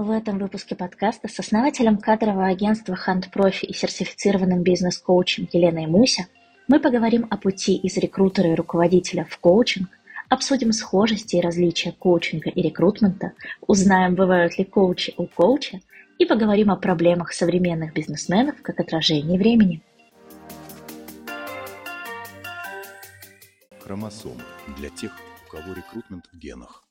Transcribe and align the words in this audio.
В 0.00 0.12
этом 0.12 0.38
выпуске 0.38 0.76
подкаста 0.76 1.26
с 1.26 1.40
основателем 1.40 1.98
кадрового 1.98 2.46
агентства 2.46 2.94
Hunt 2.94 3.32
Profi 3.34 3.66
и 3.66 3.72
сертифицированным 3.72 4.62
бизнес-коучем 4.62 5.48
Еленой 5.52 5.88
Муся 5.88 6.28
мы 6.68 6.78
поговорим 6.78 7.26
о 7.28 7.36
пути 7.36 7.74
из 7.74 7.96
рекрутера 7.96 8.52
и 8.52 8.54
руководителя 8.54 9.26
в 9.28 9.36
коучинг, 9.38 9.88
обсудим 10.28 10.70
схожести 10.70 11.34
и 11.34 11.40
различия 11.40 11.90
коучинга 11.90 12.48
и 12.48 12.62
рекрутмента, 12.62 13.32
узнаем, 13.66 14.14
бывают 14.14 14.56
ли 14.56 14.64
коучи 14.64 15.14
у 15.16 15.26
коуча, 15.26 15.80
и 16.20 16.24
поговорим 16.26 16.70
о 16.70 16.76
проблемах 16.76 17.32
современных 17.32 17.92
бизнесменов 17.92 18.62
как 18.62 18.78
отражении 18.78 19.36
времени. 19.36 19.82
Хромосом 23.80 24.38
для 24.76 24.90
тех, 24.90 25.10
у 25.48 25.56
кого 25.56 25.72
рекрутмент 25.72 26.24
в 26.32 26.38
генах. 26.38 26.87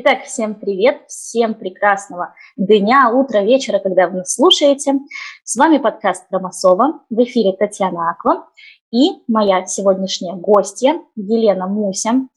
Итак, 0.00 0.22
всем 0.26 0.54
привет, 0.54 1.00
всем 1.08 1.54
прекрасного 1.54 2.32
дня, 2.56 3.10
утра, 3.12 3.42
вечера, 3.42 3.80
когда 3.80 4.06
вы 4.06 4.18
нас 4.18 4.32
слушаете. 4.32 4.94
С 5.42 5.56
вами 5.56 5.78
подкаст 5.78 6.28
Хромосова, 6.28 7.00
в 7.10 7.22
эфире 7.24 7.52
Татьяна 7.56 8.12
Аква 8.12 8.46
и 8.92 9.24
моя 9.26 9.66
сегодняшняя 9.66 10.34
гостья 10.34 11.00
Елена 11.16 11.66
Муся. 11.66 12.28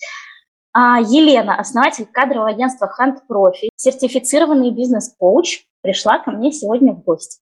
А 0.74 1.02
Елена, 1.02 1.60
основатель 1.60 2.08
кадрового 2.08 2.50
агентства 2.50 2.92
Hunt 3.00 3.18
Profi, 3.30 3.70
сертифицированный 3.76 4.72
бизнес-коуч, 4.72 5.66
пришла 5.84 6.18
ко 6.18 6.32
мне 6.32 6.52
сегодня 6.52 6.94
в 6.94 7.04
гости. 7.04 7.42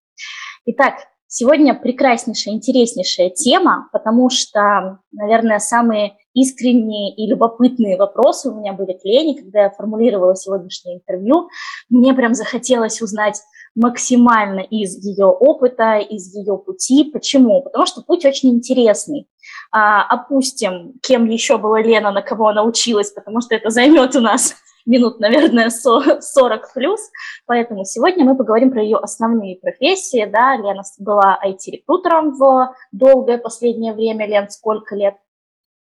Итак, 0.66 0.96
сегодня 1.28 1.74
прекраснейшая, 1.74 2.56
интереснейшая 2.56 3.30
тема, 3.30 3.88
потому 3.94 4.30
что, 4.30 5.00
наверное, 5.14 5.60
самые 5.60 6.18
искренние 6.34 7.16
и 7.16 7.28
любопытные 7.28 7.98
вопросы 7.98 8.50
у 8.50 8.56
меня 8.60 8.74
были 8.74 8.94
к 8.94 9.04
Лене, 9.04 9.40
когда 9.40 9.64
я 9.64 9.70
формулировала 9.70 10.36
сегодняшнее 10.36 10.98
интервью. 10.98 11.50
Мне 11.90 12.14
прям 12.14 12.34
захотелось 12.34 13.02
узнать 13.02 13.42
максимально 13.76 14.60
из 14.60 14.98
ее 15.04 15.26
опыта, 15.26 15.98
из 15.98 16.34
ее 16.34 16.58
пути. 16.58 17.04
Почему? 17.06 17.62
Потому 17.62 17.86
что 17.86 18.02
путь 18.02 18.26
очень 18.26 18.50
интересный. 18.50 19.28
А, 19.72 20.04
опустим, 20.04 20.94
кем 21.02 21.26
еще 21.26 21.58
была 21.58 21.82
Лена, 21.82 22.12
на 22.12 22.22
кого 22.22 22.48
она 22.48 22.64
училась, 22.64 23.12
потому 23.12 23.42
что 23.42 23.56
это 23.56 23.70
займет 23.70 24.16
у 24.16 24.22
нас 24.22 24.56
минут, 24.86 25.20
наверное, 25.20 25.70
40 25.70 26.74
плюс. 26.74 27.00
Поэтому 27.46 27.86
сегодня 27.86 28.26
мы 28.26 28.36
поговорим 28.36 28.72
про 28.72 28.82
ее 28.82 28.98
основные 28.98 29.58
профессии. 29.58 30.26
Да, 30.26 30.56
Лена 30.58 30.84
была 30.98 31.40
IT-рекрутером 31.46 32.32
в 32.32 32.74
долгое 32.92 33.38
последнее 33.38 33.94
время. 33.94 34.28
Лен, 34.28 34.50
сколько 34.50 34.96
лет? 34.96 35.16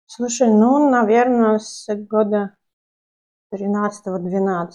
Слушай, 0.07 0.47
ну, 0.47 0.89
наверное, 0.89 1.59
с 1.59 1.85
года 1.95 2.55
13-12 3.53 4.71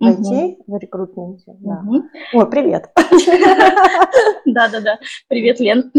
войти 0.00 0.58
в 0.66 0.76
рекрутменте. 0.76 1.54
Да. 1.60 1.82
Угу. 1.86 2.02
Ой, 2.34 2.50
привет. 2.50 2.90
Да-да-да. 4.44 4.98
Привет, 5.28 5.60
Лен. 5.60 5.92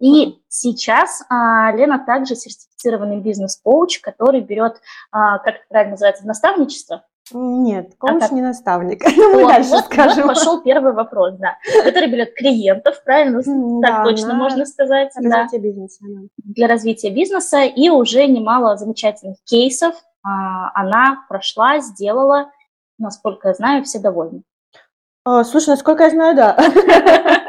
И 0.00 0.42
сейчас 0.48 1.22
а, 1.30 1.72
Лена 1.72 2.04
также 2.04 2.36
сертифицированный 2.36 3.20
бизнес-коуч, 3.20 4.00
который 4.00 4.40
берет, 4.42 4.80
а, 5.10 5.38
как 5.38 5.56
это 5.56 5.64
правильно 5.68 5.92
называется, 5.92 6.26
наставничество. 6.26 7.04
Нет, 7.32 7.94
коуч 7.98 8.22
а 8.30 8.34
не 8.34 8.42
наставник. 8.42 9.02
Ну, 9.16 9.42
вот, 9.42 9.52
дальше 9.52 9.70
вот, 9.70 9.84
скажем. 9.84 10.26
Вот 10.26 10.34
пошел 10.34 10.62
первый 10.62 10.92
вопрос, 10.92 11.34
да. 11.38 11.58
Который 11.84 12.08
берет 12.10 12.34
клиентов, 12.34 13.02
правильно? 13.04 13.42
Так 13.82 14.04
точно 14.04 14.34
можно 14.34 14.64
сказать. 14.64 15.10
Для 15.18 15.42
развития 15.42 15.58
бизнеса. 15.58 16.04
Для 16.38 16.68
развития 16.68 17.10
бизнеса. 17.10 17.62
И 17.64 17.90
уже 17.90 18.26
немало 18.26 18.76
замечательных 18.76 19.36
кейсов 19.44 19.94
а, 20.22 20.70
она 20.74 21.24
прошла, 21.28 21.80
сделала. 21.80 22.50
Насколько 22.98 23.48
я 23.48 23.54
знаю, 23.54 23.84
все 23.84 23.98
довольны. 23.98 24.42
А, 25.24 25.44
слушай, 25.44 25.70
насколько 25.70 26.04
я 26.04 26.10
знаю, 26.10 26.36
да. 26.36 26.56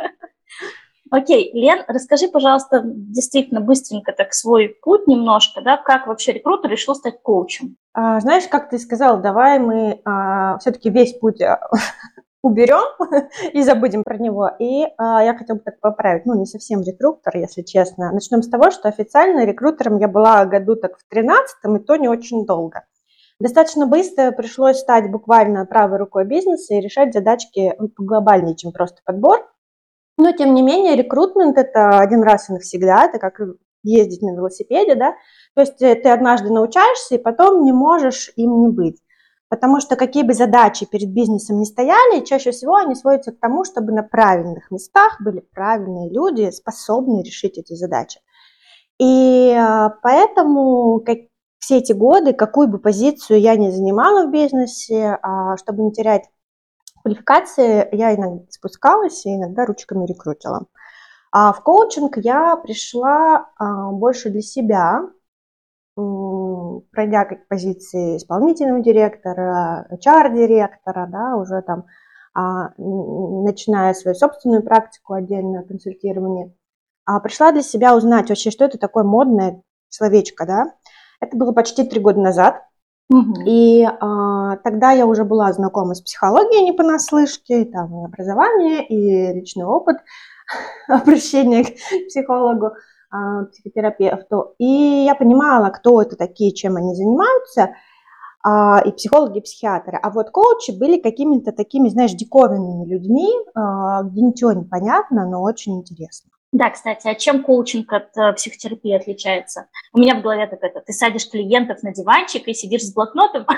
Окей, 1.11 1.51
Лен, 1.53 1.83
расскажи, 1.87 2.27
пожалуйста, 2.27 2.81
действительно 2.83 3.61
быстренько 3.61 4.11
так 4.11 4.33
свой 4.33 4.77
путь 4.81 5.07
немножко, 5.07 5.61
да, 5.61 5.77
как 5.77 6.07
вообще 6.07 6.33
рекрутер 6.33 6.69
решил 6.69 6.93
стать 6.93 7.21
коучем? 7.21 7.77
А, 7.93 8.19
знаешь, 8.19 8.47
как 8.47 8.69
ты 8.69 8.77
сказал, 8.77 9.19
давай 9.19 9.59
мы 9.59 10.01
а, 10.05 10.57
все-таки 10.59 10.89
весь 10.89 11.13
путь 11.13 11.41
а, 11.41 11.59
уберем 12.43 12.83
и 13.53 13.63
забудем 13.63 14.03
про 14.03 14.17
него. 14.17 14.51
И 14.59 14.85
а, 14.97 15.23
я 15.23 15.35
хотела 15.35 15.57
бы 15.57 15.63
так 15.63 15.79
поправить, 15.79 16.25
ну, 16.25 16.35
не 16.39 16.45
совсем 16.45 16.81
рекрутер, 16.81 17.35
если 17.37 17.63
честно. 17.63 18.11
Начнем 18.11 18.43
с 18.43 18.49
того, 18.49 18.69
что 18.69 18.87
официально 18.87 19.45
рекрутером 19.45 19.97
я 19.97 20.07
была 20.07 20.45
году 20.45 20.75
так 20.75 20.97
в 20.97 21.13
13-м, 21.13 21.77
и 21.77 21.83
то 21.83 21.95
не 21.95 22.07
очень 22.07 22.45
долго. 22.45 22.83
Достаточно 23.39 23.87
быстро 23.87 24.31
пришлось 24.31 24.79
стать 24.79 25.09
буквально 25.09 25.65
правой 25.65 25.97
рукой 25.97 26.25
бизнеса 26.25 26.75
и 26.75 26.81
решать 26.81 27.13
задачки 27.13 27.73
глобальнее, 27.97 28.55
чем 28.55 28.73
просто 28.73 29.01
подбор. 29.05 29.47
Но, 30.19 30.33
тем 30.33 30.53
не 30.53 30.61
менее, 30.61 30.97
рекрутмент– 30.97 31.57
это 31.57 31.99
один 31.99 32.23
раз 32.23 32.49
и 32.49 32.53
навсегда, 32.53 33.05
это 33.05 33.19
как 33.19 33.39
ездить 33.83 34.21
на 34.21 34.35
велосипеде, 34.35 34.95
да, 34.95 35.15
то 35.55 35.61
есть 35.61 35.81
э, 35.81 35.95
ты 35.95 36.09
однажды 36.09 36.51
научаешься, 36.51 37.15
и 37.15 37.17
потом 37.17 37.63
не 37.63 37.71
можешь 37.71 38.29
им 38.35 38.61
не 38.61 38.67
быть. 38.67 39.01
Потому 39.47 39.79
что 39.79 39.95
какие 39.95 40.23
бы 40.23 40.33
задачи 40.33 40.85
перед 40.85 41.13
бизнесом 41.13 41.57
не 41.59 41.65
стояли, 41.65 42.25
чаще 42.25 42.51
всего 42.51 42.75
они 42.75 42.95
сводятся 42.95 43.31
к 43.31 43.39
тому, 43.39 43.63
чтобы 43.63 43.93
на 43.93 44.03
правильных 44.03 44.69
местах 44.71 45.15
были 45.21 45.39
правильные 45.39 46.11
люди, 46.11 46.51
способные 46.51 47.23
решить 47.23 47.57
эти 47.57 47.73
задачи. 47.73 48.19
И 48.99 49.55
э, 49.57 49.89
поэтому 50.03 50.99
как, 50.99 51.19
все 51.59 51.77
эти 51.77 51.93
годы, 51.93 52.33
какую 52.33 52.67
бы 52.67 52.79
позицию 52.79 53.39
я 53.39 53.55
ни 53.55 53.69
занимала 53.69 54.27
в 54.27 54.31
бизнесе, 54.31 55.17
а, 55.21 55.55
чтобы 55.55 55.83
не 55.83 55.91
терять 55.93 56.23
квалификации 57.01 57.87
я 57.95 58.15
иногда 58.15 58.43
спускалась 58.49 59.25
и 59.25 59.35
иногда 59.35 59.65
ручками 59.65 60.05
рекрутила. 60.05 60.65
А 61.31 61.53
в 61.53 61.61
коучинг 61.63 62.17
я 62.17 62.55
пришла 62.57 63.49
а, 63.57 63.91
больше 63.91 64.29
для 64.29 64.41
себя, 64.41 65.01
пройдя 65.95 67.25
как 67.25 67.47
позиции 67.47 68.17
исполнительного 68.17 68.81
директора, 68.81 69.87
HR-директора, 69.91 71.07
да, 71.07 71.35
уже 71.35 71.61
там, 71.61 71.85
а, 72.33 72.69
начиная 72.77 73.93
свою 73.93 74.15
собственную 74.15 74.63
практику 74.63 75.13
отдельное 75.13 75.63
консультирование, 75.63 76.53
а, 77.05 77.19
пришла 77.19 77.51
для 77.51 77.63
себя 77.63 77.95
узнать 77.95 78.29
вообще, 78.29 78.51
что 78.51 78.65
это 78.65 78.77
такое 78.77 79.03
модное 79.03 79.61
словечко, 79.89 80.45
да. 80.45 80.73
Это 81.19 81.35
было 81.35 81.51
почти 81.51 81.83
три 81.83 81.99
года 81.99 82.21
назад. 82.21 82.63
И 83.45 83.83
а, 83.83 84.57
тогда 84.57 84.91
я 84.91 85.07
уже 85.07 85.23
была 85.23 85.51
знакома 85.51 85.95
с 85.95 86.01
психологией 86.01 86.63
не 86.63 86.73
понаслышке, 86.73 87.65
там 87.65 88.01
и 88.01 88.05
образование, 88.05 88.85
и 88.85 89.33
личный 89.33 89.65
опыт 89.65 89.97
обращения 90.87 91.63
к 91.63 91.73
психологу, 92.07 92.73
а, 93.09 93.45
психотерапевту. 93.45 94.53
И 94.59 95.05
я 95.07 95.15
понимала, 95.15 95.69
кто 95.69 96.01
это 96.01 96.15
такие, 96.15 96.53
чем 96.53 96.75
они 96.75 96.93
занимаются, 96.93 97.71
а, 98.43 98.79
и 98.85 98.91
психологи, 98.91 99.39
и 99.39 99.41
психиатры. 99.41 99.97
А 100.01 100.11
вот 100.11 100.29
коучи 100.29 100.71
были 100.71 101.01
какими-то 101.01 101.51
такими, 101.51 101.89
знаешь, 101.89 102.11
диковинными 102.11 102.85
людьми, 102.85 103.31
а, 103.55 104.03
где 104.03 104.21
ничего 104.21 104.51
не 104.53 104.65
понятно, 104.65 105.27
но 105.27 105.41
очень 105.41 105.79
интересно. 105.79 106.29
Да, 106.51 106.71
кстати, 106.71 107.07
а 107.07 107.13
чем 107.13 107.43
коучинг 107.43 107.93
от 107.93 108.17
э, 108.17 108.33
психотерапии 108.33 108.91
отличается? 108.95 109.67
У 109.93 109.99
меня 109.99 110.15
в 110.15 110.23
голове 110.23 110.47
так 110.47 110.63
это, 110.63 110.81
ты 110.81 110.93
садишь 110.93 111.29
клиентов 111.29 111.83
на 111.83 111.93
диванчик 111.93 112.47
и 112.47 112.53
сидишь 112.53 112.83
с 112.83 112.93
блокнотом? 112.93 113.45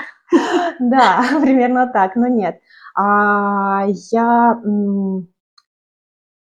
Да, 0.78 1.24
примерно 1.42 1.86
так, 1.86 2.16
но 2.16 2.26
нет. 2.26 2.60
А, 2.94 3.86
я... 4.10 4.58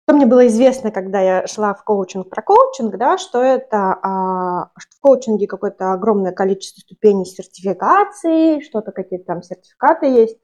Что 0.04 0.16
мне 0.16 0.26
было 0.26 0.46
известно, 0.48 0.92
когда 0.92 1.22
я 1.22 1.48
шла 1.48 1.74
в 1.74 1.84
коучинг 1.84 2.30
про 2.30 2.42
коучинг, 2.42 2.98
да, 2.98 3.18
что 3.18 3.42
это 3.42 3.98
а, 4.02 4.72
что 4.78 4.98
в 4.98 5.00
коучинге 5.00 5.48
какое-то 5.48 5.94
огромное 5.94 6.32
количество 6.32 6.82
ступеней 6.82 7.26
сертификации, 7.26 8.62
что-то 8.62 8.92
какие-то 8.92 9.26
там 9.26 9.42
сертификаты 9.42 10.08
есть, 10.08 10.38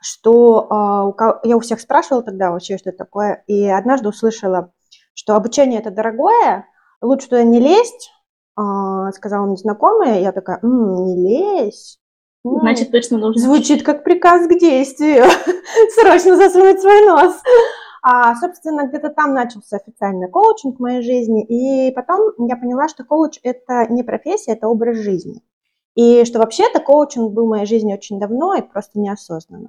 что 0.00 0.66
а, 0.70 1.40
я 1.44 1.56
у 1.56 1.60
всех 1.60 1.80
спрашивала 1.80 2.22
тогда 2.22 2.50
вообще, 2.50 2.78
что 2.78 2.92
такое, 2.92 3.42
и 3.46 3.68
однажды 3.68 4.08
услышала, 4.08 4.72
что 5.14 5.36
обучение 5.36 5.80
это 5.80 5.90
дорогое, 5.90 6.66
лучше 7.00 7.28
туда 7.28 7.42
не 7.42 7.60
лезть, 7.60 8.10
а, 8.56 9.10
сказала 9.12 9.46
мне 9.46 9.56
знакомая, 9.56 10.20
я 10.20 10.32
такая, 10.32 10.58
м-м, 10.62 11.04
не 11.04 11.16
лезь. 11.16 11.98
Значит, 12.42 12.90
точно 12.90 13.18
нужно. 13.18 13.42
Звучит 13.42 13.82
как 13.82 14.02
приказ 14.02 14.46
к 14.46 14.58
действию. 14.58 15.24
Срочно 15.94 16.36
засунуть 16.36 16.80
свой 16.80 17.06
нос. 17.06 17.36
А, 18.02 18.34
собственно, 18.36 18.86
где-то 18.86 19.10
там 19.10 19.34
начался 19.34 19.76
официальный 19.76 20.28
коучинг 20.28 20.78
в 20.78 20.82
моей 20.82 21.02
жизни. 21.02 21.44
И 21.44 21.92
потом 21.92 22.32
я 22.48 22.56
поняла, 22.56 22.88
что 22.88 23.04
коуч– 23.04 23.38
это 23.42 23.86
не 23.90 24.02
профессия, 24.02 24.52
это 24.52 24.68
образ 24.68 24.96
жизни. 24.96 25.42
И 25.94 26.24
что 26.24 26.38
вообще-то 26.38 26.80
коучинг 26.80 27.32
был 27.32 27.46
в 27.46 27.50
моей 27.50 27.66
жизни 27.66 27.92
очень 27.92 28.18
давно 28.18 28.54
и 28.54 28.62
просто 28.62 28.98
неосознанно. 28.98 29.68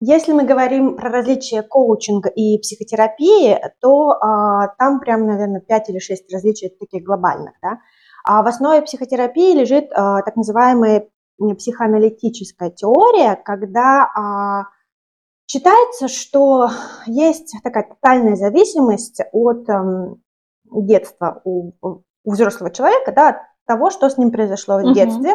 Если 0.00 0.32
мы 0.32 0.44
говорим 0.44 0.96
про 0.96 1.10
различия 1.10 1.62
коучинга 1.62 2.28
и 2.28 2.58
психотерапии, 2.58 3.58
то 3.80 4.10
а, 4.12 4.68
там 4.78 5.00
прям, 5.00 5.26
наверное, 5.26 5.60
5 5.60 5.90
или 5.90 5.98
6 5.98 6.32
различий 6.32 6.68
таких 6.68 7.02
глобальных. 7.02 7.54
Да? 7.60 7.80
А 8.24 8.42
в 8.42 8.46
основе 8.46 8.82
психотерапии 8.82 9.54
лежит 9.58 9.90
а, 9.92 10.22
так 10.22 10.36
называемая 10.36 11.08
психоаналитическая 11.56 12.70
теория, 12.70 13.34
когда 13.34 14.04
а, 14.14 14.64
считается, 15.48 16.06
что 16.06 16.68
есть 17.06 17.52
такая 17.64 17.88
тотальная 17.88 18.36
зависимость 18.36 19.20
от 19.32 19.68
эм, 19.68 20.22
детства 20.70 21.40
у, 21.44 21.72
у 21.80 22.02
взрослого 22.24 22.70
человека, 22.70 23.12
да, 23.12 23.28
от 23.30 23.36
того, 23.66 23.90
что 23.90 24.08
с 24.08 24.18
ним 24.18 24.30
произошло 24.30 24.76
в 24.76 24.82
Мгм. 24.82 24.92
детстве. 24.92 25.34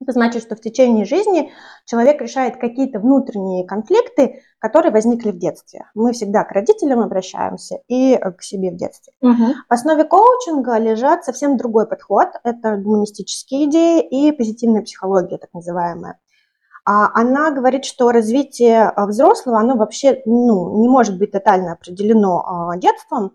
Это 0.00 0.12
значит, 0.12 0.42
что 0.42 0.56
в 0.56 0.60
течение 0.60 1.04
жизни 1.04 1.52
человек 1.86 2.20
решает 2.20 2.56
какие-то 2.56 2.98
внутренние 2.98 3.66
конфликты, 3.66 4.42
которые 4.58 4.92
возникли 4.92 5.30
в 5.30 5.38
детстве. 5.38 5.86
Мы 5.94 6.12
всегда 6.12 6.44
к 6.44 6.52
родителям 6.52 7.00
обращаемся 7.00 7.78
и 7.88 8.14
э, 8.14 8.32
к 8.32 8.42
себе 8.42 8.70
в 8.70 8.76
детстве. 8.76 9.12
Мгм. 9.20 9.54
В 9.68 9.72
основе 9.72 10.04
коучинга 10.04 10.78
лежат 10.78 11.24
совсем 11.24 11.56
другой 11.56 11.86
подход. 11.86 12.28
Это 12.42 12.76
гуманистические 12.76 13.66
идеи 13.66 14.02
и 14.02 14.32
позитивная 14.32 14.82
психология, 14.82 15.38
так 15.38 15.50
называемая. 15.54 16.18
А 16.86 17.10
Она 17.18 17.50
говорит, 17.50 17.84
что 17.86 18.10
развитие 18.10 18.82
а, 18.82 19.06
взрослого, 19.06 19.58
оно 19.58 19.76
вообще 19.76 20.20
ну, 20.26 20.80
не 20.80 20.88
может 20.88 21.18
быть 21.18 21.32
тотально 21.32 21.72
определено 21.72 22.44
а, 22.44 22.76
детством, 22.76 23.32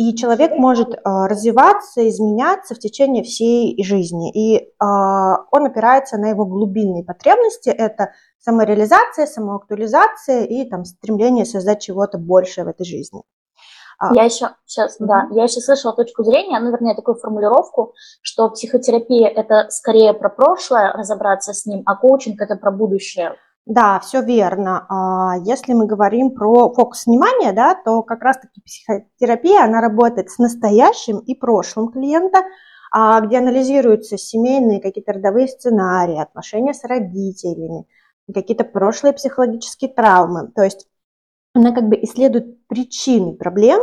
и 0.00 0.16
человек 0.16 0.52
может 0.56 0.98
а, 1.04 1.28
развиваться, 1.28 2.08
изменяться 2.08 2.74
в 2.74 2.78
течение 2.78 3.22
всей 3.22 3.76
жизни. 3.84 4.32
И 4.32 4.72
а, 4.78 5.44
он 5.50 5.66
опирается 5.66 6.16
на 6.16 6.30
его 6.30 6.46
глубинные 6.46 7.04
потребности. 7.04 7.68
Это 7.68 8.12
самореализация, 8.38 9.26
самоактуализация 9.26 10.44
и 10.44 10.66
там, 10.70 10.86
стремление 10.86 11.44
создать 11.44 11.82
чего-то 11.82 12.16
большее 12.16 12.64
в 12.64 12.68
этой 12.68 12.86
жизни. 12.86 13.20
А, 13.98 14.14
Я 14.14 14.24
еще 14.24 14.52
сейчас, 14.64 14.96
да, 15.00 15.28
я 15.32 15.42
еще 15.42 15.60
слышала 15.60 15.94
точку 15.94 16.24
зрения, 16.24 16.58
ну, 16.60 16.70
вернее, 16.70 16.94
такую 16.94 17.16
формулировку, 17.16 17.92
что 18.22 18.48
психотерапия 18.48 19.28
это 19.28 19.66
скорее 19.68 20.14
про 20.14 20.30
прошлое, 20.30 20.94
разобраться 20.94 21.52
с 21.52 21.66
ним, 21.66 21.82
а 21.84 21.94
коучинг 21.94 22.40
это 22.40 22.56
про 22.56 22.70
будущее. 22.70 23.36
Да, 23.70 24.00
все 24.00 24.20
верно. 24.20 24.84
А, 24.88 25.36
Если 25.44 25.74
мы 25.74 25.86
говорим 25.86 26.32
про 26.32 26.72
фокус 26.74 27.06
внимания, 27.06 27.52
да, 27.52 27.76
то 27.76 28.02
как 28.02 28.20
раз-таки 28.20 28.60
психотерапия, 28.62 29.62
она 29.62 29.80
работает 29.80 30.28
с 30.28 30.38
настоящим 30.38 31.18
и 31.20 31.36
прошлым 31.36 31.92
клиента, 31.92 32.38
а, 32.90 33.20
где 33.20 33.38
анализируются 33.38 34.18
семейные 34.18 34.80
какие-то 34.80 35.12
родовые 35.12 35.46
сценарии, 35.46 36.20
отношения 36.20 36.74
с 36.74 36.82
родителями, 36.82 37.86
какие-то 38.34 38.64
прошлые 38.64 39.12
психологические 39.12 39.94
травмы. 39.94 40.50
То 40.56 40.64
есть 40.64 40.88
она 41.54 41.72
как 41.72 41.88
бы 41.88 41.94
исследует 42.02 42.66
причины 42.66 43.36
проблем, 43.36 43.82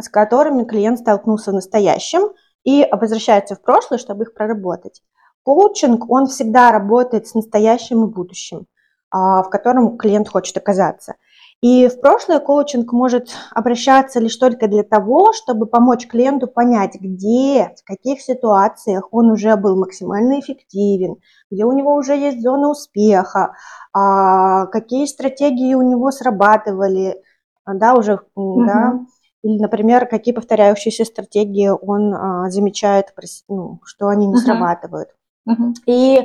с 0.00 0.08
которыми 0.08 0.62
клиент 0.62 1.00
столкнулся 1.00 1.50
в 1.50 1.54
настоящем, 1.54 2.34
и 2.62 2.86
возвращается 2.92 3.56
в 3.56 3.62
прошлое, 3.62 3.98
чтобы 3.98 4.22
их 4.22 4.34
проработать. 4.34 5.02
Коучинг, 5.42 6.08
он 6.08 6.26
всегда 6.28 6.70
работает 6.70 7.26
с 7.26 7.34
настоящим 7.34 8.04
и 8.04 8.12
будущим, 8.14 8.68
в 9.12 9.48
котором 9.50 9.96
клиент 9.96 10.28
хочет 10.28 10.56
оказаться. 10.56 11.14
И 11.60 11.88
в 11.88 12.00
прошлое 12.00 12.38
коучинг 12.38 12.92
может 12.92 13.30
обращаться 13.52 14.20
лишь 14.20 14.36
только 14.36 14.68
для 14.68 14.84
того, 14.84 15.32
чтобы 15.32 15.66
помочь 15.66 16.06
клиенту 16.06 16.46
понять, 16.46 16.94
где, 17.00 17.74
в 17.76 17.84
каких 17.84 18.20
ситуациях 18.20 19.08
он 19.10 19.30
уже 19.30 19.56
был 19.56 19.76
максимально 19.76 20.38
эффективен, 20.38 21.16
где 21.50 21.64
у 21.64 21.72
него 21.72 21.96
уже 21.96 22.16
есть 22.16 22.40
зона 22.42 22.70
успеха, 22.70 23.54
а, 23.92 24.66
какие 24.66 25.06
стратегии 25.06 25.74
у 25.74 25.82
него 25.82 26.12
срабатывали, 26.12 27.20
а, 27.64 27.74
да, 27.74 27.94
уже, 27.94 28.20
м, 28.36 28.66
да, 28.66 29.00
или, 29.42 29.58
например, 29.60 30.06
какие 30.06 30.34
повторяющиеся 30.34 31.04
стратегии 31.04 31.68
он 31.68 32.14
а, 32.14 32.50
замечает, 32.50 33.12
ну, 33.48 33.80
что 33.84 34.06
они 34.06 34.26
не 34.26 34.34
Мгм. 34.34 34.42
срабатывают. 34.42 35.08
Мгм. 35.44 35.74
И 35.86 36.20
а, 36.20 36.22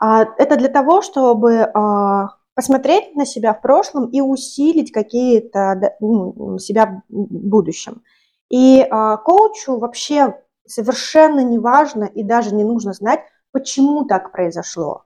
это 0.00 0.56
для 0.56 0.68
того, 0.68 1.02
чтобы 1.02 1.60
а, 1.62 2.28
посмотреть 2.54 3.14
на 3.16 3.26
себя 3.26 3.54
в 3.54 3.60
прошлом 3.60 4.06
и 4.06 4.20
усилить 4.20 4.92
какие-то 4.92 5.94
ну, 6.00 6.58
себя 6.58 7.02
в 7.08 7.48
будущем. 7.48 8.02
И 8.50 8.86
а, 8.90 9.16
коучу 9.18 9.78
вообще 9.78 10.36
совершенно 10.66 11.40
не 11.40 11.58
важно 11.58 12.04
и 12.04 12.22
даже 12.22 12.54
не 12.54 12.64
нужно 12.64 12.92
знать, 12.92 13.20
почему 13.52 14.04
так 14.04 14.32
произошло. 14.32 15.04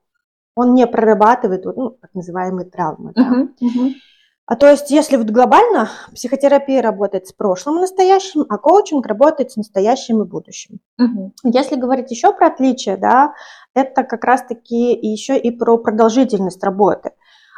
Он 0.57 0.75
не 0.75 0.87
прорабатывает 0.87 1.65
ну, 1.65 1.91
так 1.91 2.15
называемые 2.15 2.69
травмы. 2.69 3.13
да. 3.15 3.23
Мгм. 3.23 3.55
Мгм. 3.61 3.95
А 4.47 4.57
то 4.57 4.69
есть, 4.69 4.91
если 4.91 5.17
вот 5.17 5.31
глобально, 5.31 5.89
психотерапия 6.15 6.83
работает 6.83 7.27
с 7.27 7.33
прошлым 7.33 7.79
и 7.79 7.81
настоящим, 7.81 8.45
а 8.51 8.59
коучинг 8.59 9.07
работает 9.07 9.53
с 9.53 9.57
настоящим 9.57 10.21
и 10.21 10.27
будущим. 10.27 10.81
Мгм. 10.99 11.33
Если 11.45 11.77
говорить 11.77 12.11
еще 12.11 12.33
про 12.35 12.49
отличия, 12.49 12.99
да, 12.99 13.33
это 13.75 14.05
как 14.05 14.25
раз-таки 14.25 14.93
еще 14.93 15.39
и 15.39 15.51
про 15.51 15.79
продолжительность 15.79 16.63
работы. 16.63 17.13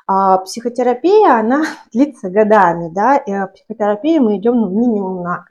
А 0.07 0.39
психотерапия, 0.39 1.39
она 1.39 1.65
длится 1.93 2.31
годами, 2.31 2.93
да, 2.93 3.17
и 3.17 3.33
психотерапии 3.55 4.19
мы 4.19 4.39
идем 4.39 4.61
ну, 4.61 4.71
минимум 4.71 5.23
на 5.23 5.39
год. 5.39 5.47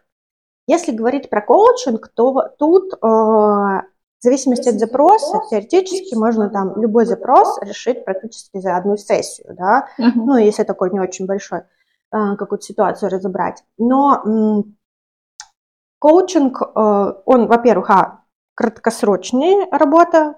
Если 0.68 0.92
говорить 0.92 1.30
про 1.30 1.42
коучинг, 1.42 2.08
то 2.16 2.50
тут 2.58 2.94
э, 2.94 2.98
в 3.00 3.84
зависимости 4.20 4.70
от 4.70 4.80
запроса, 4.80 5.42
теоретически 5.50 6.16
можно 6.16 6.50
там 6.50 6.76
любой 6.82 7.06
запрос 7.06 7.60
решить 7.62 8.04
практически 8.04 8.58
за 8.60 8.76
одну 8.76 8.98
сессию, 8.98 9.56
да, 9.56 9.88
Мгм. 10.00 10.26
ну, 10.26 10.38
если 10.38 10.64
такой 10.64 10.90
не 10.92 11.00
очень 11.00 11.28
большой, 11.28 11.62
а, 12.10 12.36
какую-то 12.36 12.66
ситуацию 12.66 13.12
разобрать. 13.12 13.64
Но 13.78 14.22
м, 14.26 14.76
коучинг, 16.00 16.62
э, 16.62 17.14
он, 17.26 17.48
во-первых, 17.48 17.90
а, 17.92 18.22
краткосрочная 18.56 19.68
работа, 19.72 20.36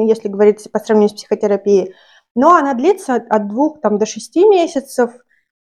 если 0.00 0.28
говорить 0.28 0.70
по 0.70 0.78
сравнению 0.78 1.10
с 1.10 1.20
психотерапией, 1.20 1.94
но 2.34 2.54
она 2.54 2.74
длится 2.74 3.14
от- 3.16 3.48
двух 3.48 3.80
там, 3.80 3.98
до 3.98 4.06
шести 4.06 4.48
месяцев, 4.48 5.12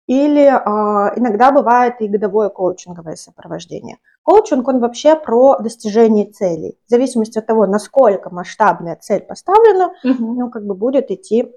или 0.08 0.44
а, 0.44 1.14
иногда 1.16 1.52
бывает 1.52 2.02
и 2.02 2.08
годовое 2.08 2.50
коучинговое 2.50 3.16
сопровождение. 3.16 4.00
Коучинг, 4.24 4.68
он 4.68 4.80
вообще 4.80 5.16
про 5.16 5.60
достижение 5.60 6.26
целей. 6.32 6.80
В 6.88 6.90
зависимости 6.90 7.38
от 7.38 7.46
того, 7.46 7.68
насколько 7.68 8.32
масштабная 8.32 8.96
цель 8.96 9.22
поставлена, 9.22 9.94
Мгм. 10.04 10.36
ну, 10.36 10.50
как 10.50 10.66
бы 10.66 10.74
будет 10.74 11.12
идти 11.12 11.54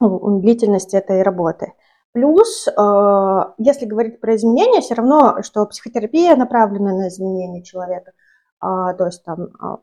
ну, 0.00 0.38
длительность 0.40 0.94
этой 0.94 1.22
работы. 1.22 1.72
Плюс, 2.12 2.68
э, 2.68 3.40
если 3.58 3.84
говорить 3.84 4.20
про 4.20 4.36
изменения, 4.36 4.80
все 4.80 4.94
равно, 4.94 5.42
что 5.42 5.66
психотерапия 5.66 6.36
направлена 6.36 6.92
на 6.92 7.08
изменение 7.08 7.64
человека. 7.64 8.12
А, 8.60 8.94
То 8.94 9.06
есть 9.06 9.24
там 9.24 9.48
а, 9.58 9.76
в 9.76 9.80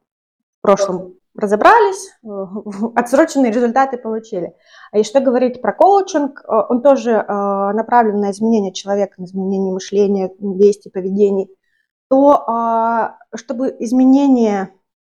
прошлом 0.62 1.16
разобрались, 1.38 2.12
э, 2.24 2.28
отсроченные 2.96 3.52
результаты 3.52 3.98
получили. 3.98 4.56
А 4.92 5.00
и 5.00 5.04
что 5.04 5.20
говорить 5.20 5.62
про 5.62 5.74
коучинг, 5.74 6.42
э, 6.42 6.54
он 6.70 6.82
тоже 6.82 7.12
э, 7.12 7.24
направлен 7.28 8.20
на 8.20 8.32
изменение 8.32 8.74
человека, 8.74 9.16
на 9.18 9.26
изменение 9.26 9.74
мышления, 9.74 10.32
действий, 10.40 10.92
поведений, 10.92 11.50
то 12.08 12.44
а, 12.48 13.18
чтобы 13.34 13.76
изменения 13.80 14.70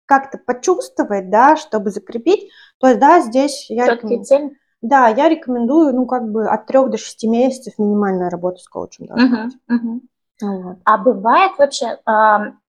как-то 0.07 0.39
почувствовать, 0.39 1.31
да, 1.31 1.57
чтобы 1.57 1.91
закрепить, 1.91 2.49
то 2.79 2.87
есть, 2.87 3.01
да, 3.01 3.21
здесь 3.21 3.69
я 3.69 3.87
Четкие 3.87 4.19
рекомен- 4.19 4.25
цели. 4.25 4.57
да, 4.83 5.09
я 5.09 5.29
рекомендую, 5.29 5.95
ну, 5.97 6.07
как 6.07 6.31
бы 6.31 6.47
от 6.47 6.67
3 6.67 6.89
до 6.89 6.97
6 6.97 7.25
месяцев 7.25 7.75
минимальная 7.79 8.31
работа 8.31 8.59
с 8.61 8.69
коучем 8.69 9.07
должна 9.07 9.45
быть. 9.47 9.57
Мгм. 9.67 10.01
Вот. 10.43 10.77
А 10.85 10.99
бывает 10.99 11.53
вообще, 11.59 11.99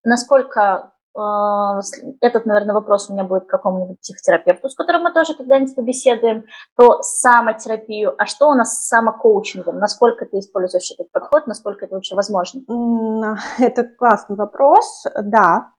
насколько 0.03 0.61
а, 0.61 0.91
этот, 1.17 2.45
наверное, 2.45 2.75
вопрос 2.75 3.09
у 3.09 3.13
меня 3.13 3.23
будет 3.23 3.45
к 3.45 3.49
какому-нибудь 3.49 3.99
психотерапевту, 3.99 4.69
с 4.69 4.75
которым 4.75 5.03
мы 5.03 5.13
тоже 5.13 5.33
когда-нибудь 5.33 5.75
побеседуем, 5.75 6.45
про 6.75 7.01
самотерапию. 7.01 8.13
А 8.17 8.25
что 8.25 8.49
у 8.49 8.53
нас 8.53 8.73
с 8.73 8.87
самокоучингом? 8.87 9.79
Насколько 9.79 10.25
ты 10.25 10.39
используешь 10.39 10.91
этот 10.91 11.11
подход, 11.11 11.47
насколько 11.47 11.85
это 11.85 11.95
вообще 11.95 12.15
возможно? 12.15 12.61
М, 12.69 13.37
Это 13.57 13.83
классный 13.83 14.35
вопрос, 14.35 15.05
да. 15.23 15.71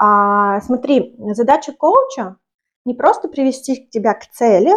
А, 0.00 0.60
смотри, 0.62 1.14
задача 1.32 1.72
коуча 1.72 2.36
не 2.84 2.94
просто 2.94 3.28
привести 3.28 3.88
тебя 3.88 4.14
к 4.14 4.26
цели, 4.26 4.72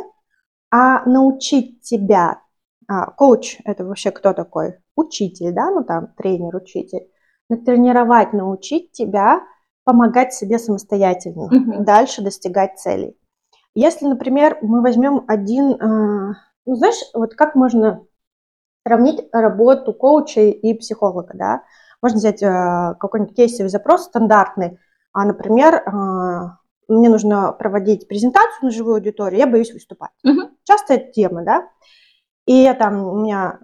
а 0.71 1.03
научить 1.05 1.81
тебя. 1.81 2.41
А, 2.87 3.09
коуч– 3.11 3.57
это 3.65 3.85
вообще 3.85 4.11
кто 4.11 4.33
такой? 4.33 4.77
Учитель, 4.95 5.51
да, 5.51 5.71
ну 5.71 5.83
там 5.83 6.13
тренер, 6.15 6.55
учитель. 6.55 7.07
Натренировать, 7.49 8.33
научить 8.33 8.91
тебя 8.91 9.41
помогать 9.85 10.33
себе 10.33 10.59
самостоятельно, 10.59 11.47
Мгм. 11.49 11.85
дальше 11.85 12.21
достигать 12.21 12.77
целей. 12.79 13.15
Если, 13.75 14.05
например, 14.05 14.57
мы 14.61 14.81
возьмем 14.81 15.23
один, 15.27 15.81
а, 15.81 16.33
ну 16.65 16.75
знаешь, 16.75 16.99
вот 17.13 17.35
как 17.35 17.55
можно 17.55 18.05
сравнить 18.85 19.21
работу 19.31 19.93
коуча 19.93 20.41
и 20.41 20.73
психолога, 20.73 21.31
да? 21.33 21.63
Можно 22.01 22.17
взять 22.17 22.43
э, 22.43 22.95
какой-нибудь 22.99 23.35
кейсовый 23.35 23.69
запрос 23.69 24.05
стандартный, 24.05 24.79
а, 25.13 25.25
например, 25.25 25.81
а, 25.85 26.57
мне 26.87 27.09
нужно 27.09 27.51
проводить 27.51 28.07
презентацию 28.07 28.65
на 28.65 28.71
живую 28.71 28.95
аудиторию, 28.95 29.39
я 29.39 29.47
боюсь 29.47 29.73
выступать. 29.73 30.11
Мгм. 30.23 30.51
Частая 30.63 30.99
тема, 30.99 31.43
да? 31.43 31.69
И 32.45 32.53
я 32.53 32.73
там, 32.73 33.07
у 33.07 33.21
меня 33.21 33.59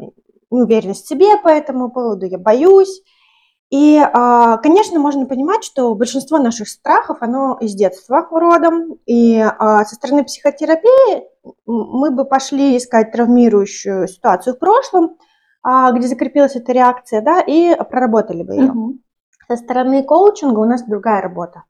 неуверенность 0.49 1.05
в 1.05 1.07
себе 1.07 1.37
по 1.37 1.49
этому 1.49 1.91
поводу, 1.91 2.25
я 2.25 2.37
боюсь. 2.37 3.01
И, 3.71 3.97
а, 3.97 4.57
конечно, 4.57 4.99
можно 4.99 5.25
понимать, 5.25 5.63
что 5.63 5.95
большинство 5.95 6.37
наших 6.37 6.67
страхов, 6.67 7.19
оно 7.21 7.57
из 7.61 7.73
детства 7.73 8.27
родом. 8.29 8.99
И 9.05 9.39
а, 9.39 9.85
со 9.85 9.95
стороны 9.95 10.25
психотерапии 10.25 11.23
мы 11.65 12.11
бы 12.11 12.25
пошли 12.25 12.75
искать 12.75 13.13
травмирующую 13.13 14.09
ситуацию 14.09 14.55
в 14.55 14.59
прошлом, 14.59 15.17
а, 15.63 15.93
где 15.93 16.05
закрепилась 16.09 16.57
эта 16.57 16.73
реакция, 16.73 17.21
да, 17.21 17.39
и 17.39 17.73
проработали 17.89 18.43
бы 18.43 18.55
ее. 18.55 18.71
Угу. 18.71 18.97
Со 19.47 19.55
стороны 19.55 20.03
коучинга 20.03 20.59
у 20.59 20.65
нас 20.65 20.83
другая 20.83 21.21
работа, 21.21 21.63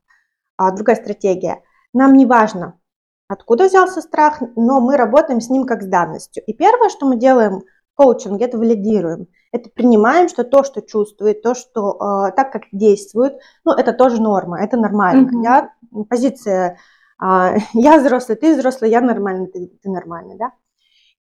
другая 0.58 0.96
стратегия. 0.96 1.62
Нам 1.94 2.14
не 2.14 2.26
важно, 2.26 2.80
откуда 3.28 3.66
взялся 3.66 4.02
страх, 4.02 4.42
но 4.56 4.82
мы 4.82 4.98
работаем 4.98 5.40
с 5.40 5.52
ним 5.52 5.66
как 5.66 5.84
с 5.84 5.88
данностью. 5.88 6.44
И 6.48 6.54
первое, 6.54 6.90
что 6.90 7.06
мы 7.06 7.18
делаем 7.18 7.60
в 7.60 7.96
коучинге, 7.96 8.46
это 8.46 8.58
валидируем– 8.58 9.28
это 9.52 9.70
принимаем, 9.70 10.30
что 10.30 10.44
то, 10.44 10.64
что 10.64 10.82
чувствует, 10.82 11.42
то, 11.42 11.54
что 11.56 11.94
э, 11.94 12.32
так, 12.36 12.52
как 12.52 12.64
действует, 12.72 13.40
ну, 13.66 13.74
это 13.74 13.94
тоже 13.94 14.22
норма, 14.22 14.64
это 14.64 14.78
нормально. 14.78 15.30
Mm-hmm. 15.30 15.44
Я, 15.44 15.74
позиция 16.10 16.78
э, 17.22 17.58
я 17.74 17.98
взрослый, 17.98 18.38
ты 18.38 18.56
взрослый, 18.56 18.92
я 18.92 19.02
нормальный, 19.02 19.48
ты, 19.48 19.68
ты 19.82 19.90
нормальный, 19.90 20.38
да. 20.38 20.52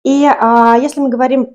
И 0.03 0.25
э, 0.25 0.81
если 0.81 1.01
мы 1.01 1.09
говорим, 1.09 1.43
э, 1.43 1.49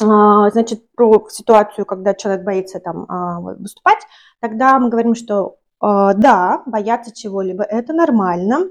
значит, 0.00 0.90
про 0.94 1.28
ситуацию, 1.30 1.86
когда 1.86 2.14
человек 2.14 2.44
боится 2.44 2.78
там 2.78 3.04
э, 3.04 3.56
выступать, 3.58 4.00
тогда 4.40 4.78
мы 4.78 4.90
говорим, 4.90 5.14
что 5.14 5.56
э, 5.82 6.10
да, 6.16 6.62
бояться 6.66 7.14
чего-либо, 7.14 7.64
это 7.64 7.94
нормально. 7.94 8.66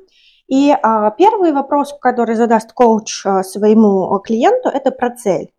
И 0.47 0.69
э, 0.71 1.11
первый 1.17 1.53
вопрос, 1.53 1.97
который 1.99 2.35
задаст 2.35 2.71
коуч 2.73 3.25
э, 3.25 3.41
своему 3.41 4.19
клиенту, 4.19 4.69
это 4.69 4.91
про 4.91 5.09
цель 5.15 5.51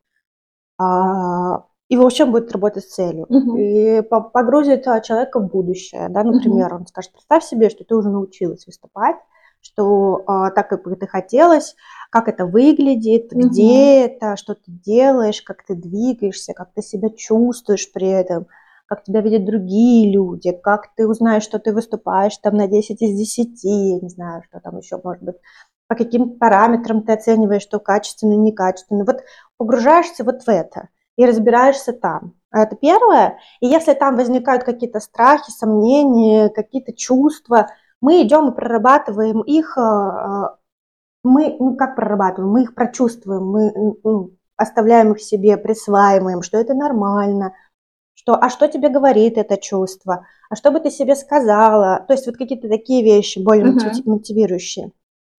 и 1.93 1.97
вообще 1.97 2.25
будет 2.25 2.51
работать 2.53 2.85
с 2.85 2.95
целью. 2.95 3.27
Угу. 3.29 3.57
И 3.59 4.01
погрузит 4.01 4.89
а, 4.89 5.03
человека 5.03 5.41
в 5.41 5.51
будущее. 5.51 6.09
Да? 6.09 6.25
Например, 6.25 6.69
угу. 6.69 6.77
он 6.77 6.87
скажет, 6.87 7.13
представь 7.13 7.45
себе, 7.45 7.69
что 7.69 7.85
ты 7.85 7.95
уже 7.95 8.09
научилась 8.09 8.67
выступать, 8.67 9.17
что 9.61 10.23
а, 10.27 10.51
так, 10.53 10.71
как 10.71 10.85
ты 10.85 11.07
хотелось, 11.07 11.77
как 12.09 12.29
это 12.29 12.47
выглядит, 12.47 13.35
угу. 13.35 13.43
где 13.43 14.07
это, 14.07 14.39
что 14.39 14.55
ты 14.55 14.63
делаешь, 14.67 15.43
как 15.43 15.67
ты 15.67 15.75
двигаешься, 15.75 16.55
как 16.55 16.73
ты 16.73 16.81
себя 16.81 17.11
чувствуешь 17.11 17.93
при 17.93 18.09
этом, 18.09 18.47
как 18.87 19.05
тебя 19.05 19.21
видят 19.21 19.45
другие 19.45 20.11
люди, 20.11 20.51
как 20.51 20.95
ты 20.97 21.07
узнаешь, 21.07 21.43
что 21.43 21.59
ты 21.59 21.75
выступаешь 21.75 22.39
там 22.39 22.55
на 22.57 22.69
10 22.69 23.03
из 23.03 23.19
10, 23.19 23.65
я 23.65 24.01
не 24.01 24.09
знаю, 24.09 24.43
что 24.49 24.61
там 24.61 24.79
еще 24.79 24.99
может 25.05 25.23
быть, 25.23 25.37
по 25.89 25.95
каким 25.95 26.39
параметрам 26.39 27.03
ты 27.03 27.13
оцениваешь, 27.13 27.61
что 27.61 27.81
качественно, 27.81 28.33
некачественно. 28.33 29.05
Вот 29.05 29.19
погружаешься 29.59 30.25
вот 30.25 30.45
в 30.45 30.49
это 30.49 30.89
и 31.17 31.27
разбираешься 31.27 31.93
там. 31.93 32.35
Это 32.51 32.77
первое. 32.77 33.39
И 33.61 33.67
если 33.67 33.95
там 33.95 34.17
возникают 34.17 34.65
какие-то 34.65 35.01
страхи, 35.01 35.51
сомнения, 35.51 36.49
какие-то 36.51 36.93
чувства, 36.93 37.69
мы 38.01 38.23
идем 38.23 38.51
и 38.51 38.55
прорабатываем 38.55 39.41
их. 39.43 39.77
Э, 39.79 39.81
э, 39.81 40.43
мы, 41.25 41.57
ну, 41.59 41.77
как 41.77 41.97
прорабатываем? 41.97 42.53
Мы 42.53 42.63
их 42.63 42.75
прочувствуем, 42.75 43.47
мы 43.47 43.73
ну, 44.03 44.33
оставляем 44.57 45.13
их 45.13 45.21
себе, 45.21 45.57
присваиваем, 45.57 46.43
что 46.43 46.59
это 46.59 46.75
нормально, 46.75 47.55
что, 48.15 48.35
а 48.35 48.49
что 48.51 48.69
тебе 48.69 48.89
говорит 48.89 49.39
это 49.39 49.57
чувство, 49.57 50.27
а 50.51 50.57
что 50.57 50.71
бы 50.71 50.81
ты 50.81 50.91
себе 50.91 51.15
сказала, 51.17 52.05
то 52.07 52.13
есть 52.13 52.27
вот 52.27 52.37
какие-то 52.37 52.69
такие 52.69 53.03
вещи 53.05 53.39
более 53.39 53.67
uh-huh. 53.67 54.03
мотивирующие. 54.05 54.93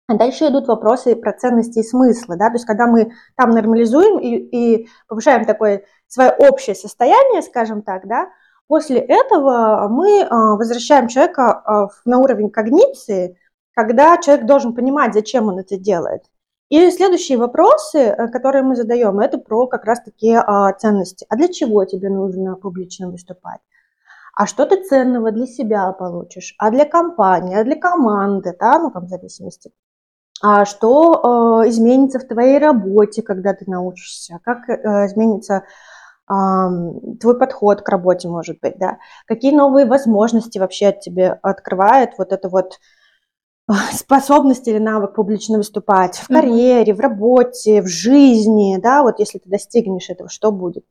А 0.07 0.15
дальше 0.15 0.47
идут 0.47 0.67
вопросы 0.67 1.15
про 1.15 1.31
ценности 1.31 1.79
и 1.79 1.83
смыслы, 1.83 2.35
да, 2.35 2.49
то 2.49 2.55
есть 2.55 2.65
когда 2.65 2.87
мы 2.87 3.13
там 3.37 3.51
нормализуем 3.51 4.19
и, 4.19 4.35
и 4.35 4.89
повышаем 5.07 5.45
такое 5.45 5.85
свое 6.07 6.31
общее 6.31 6.75
состояние, 6.75 7.41
скажем 7.41 7.81
так, 7.81 8.05
да, 8.05 8.27
после 8.67 8.99
этого 8.99 9.87
мы 9.89 10.23
а, 10.23 10.55
возвращаем 10.57 11.07
человека 11.07 11.51
а, 11.53 11.87
на 12.03 12.19
уровень 12.19 12.49
когниции, 12.49 13.37
когда 13.73 14.17
человек 14.17 14.45
должен 14.45 14.73
понимать, 14.75 15.13
зачем 15.13 15.47
он 15.47 15.59
это 15.59 15.77
делает. 15.77 16.23
И 16.69 16.91
следующие 16.91 17.37
вопросы, 17.37 17.99
э, 17.99 18.27
которые 18.27 18.63
мы 18.63 18.75
задаем, 18.75 19.19
это 19.19 19.37
про 19.37 19.67
как 19.67 19.85
раз-таки 19.85 20.33
а, 20.33 20.73
ценности. 20.73 21.25
А 21.29 21.37
для 21.37 21.47
чего 21.47 21.85
тебе 21.85 22.09
нужно 22.09 22.55
публично 22.55 23.09
выступать? 23.09 23.61
а 24.35 24.47
что 24.47 24.65
ты 24.65 24.83
ценного 24.83 25.31
для 25.31 25.45
себя 25.45 25.91
получишь, 25.91 26.55
а 26.57 26.71
для 26.71 26.85
компании, 26.85 27.55
а 27.55 27.63
для 27.63 27.75
команды, 27.75 28.55
да, 28.59 28.79
ну 28.79 28.89
там 28.89 29.05
в 29.05 29.09
зависимости 29.09 29.71
что 30.65 31.61
э, 31.63 31.69
изменится 31.69 32.19
в 32.19 32.27
твоей 32.27 32.59
работе, 32.59 33.21
когда 33.21 33.53
ты 33.53 33.63
научишься, 33.65 34.39
как 34.43 34.67
э, 34.67 35.05
изменится 35.05 35.63
э, 36.29 36.33
твой 37.21 37.39
подход 37.39 37.81
к 37.81 37.87
работе, 37.87 38.27
может 38.27 38.59
быть, 38.59 38.77
да, 38.77 38.97
какие 39.25 39.55
новые 39.55 39.85
возможности 39.85 40.59
вообще 40.59 40.87
от 40.87 40.99
тебе 40.99 41.39
открывает 41.41 42.15
вот 42.17 42.33
это 42.33 42.49
вот 42.49 42.77
э, 43.69 43.73
способность 43.93 44.67
или 44.67 44.79
навык 44.79 45.15
публично 45.15 45.59
выступать 45.59 46.17
в 46.17 46.27
карьере, 46.27 46.93
в 46.93 46.99
работе, 46.99 47.81
в 47.81 47.87
жизни, 47.87 48.77
да, 48.83 49.03
вот 49.03 49.19
если 49.19 49.39
ты 49.39 49.49
достигнешь 49.49 50.09
этого, 50.09 50.27
что 50.27 50.51
будет? 50.51 50.83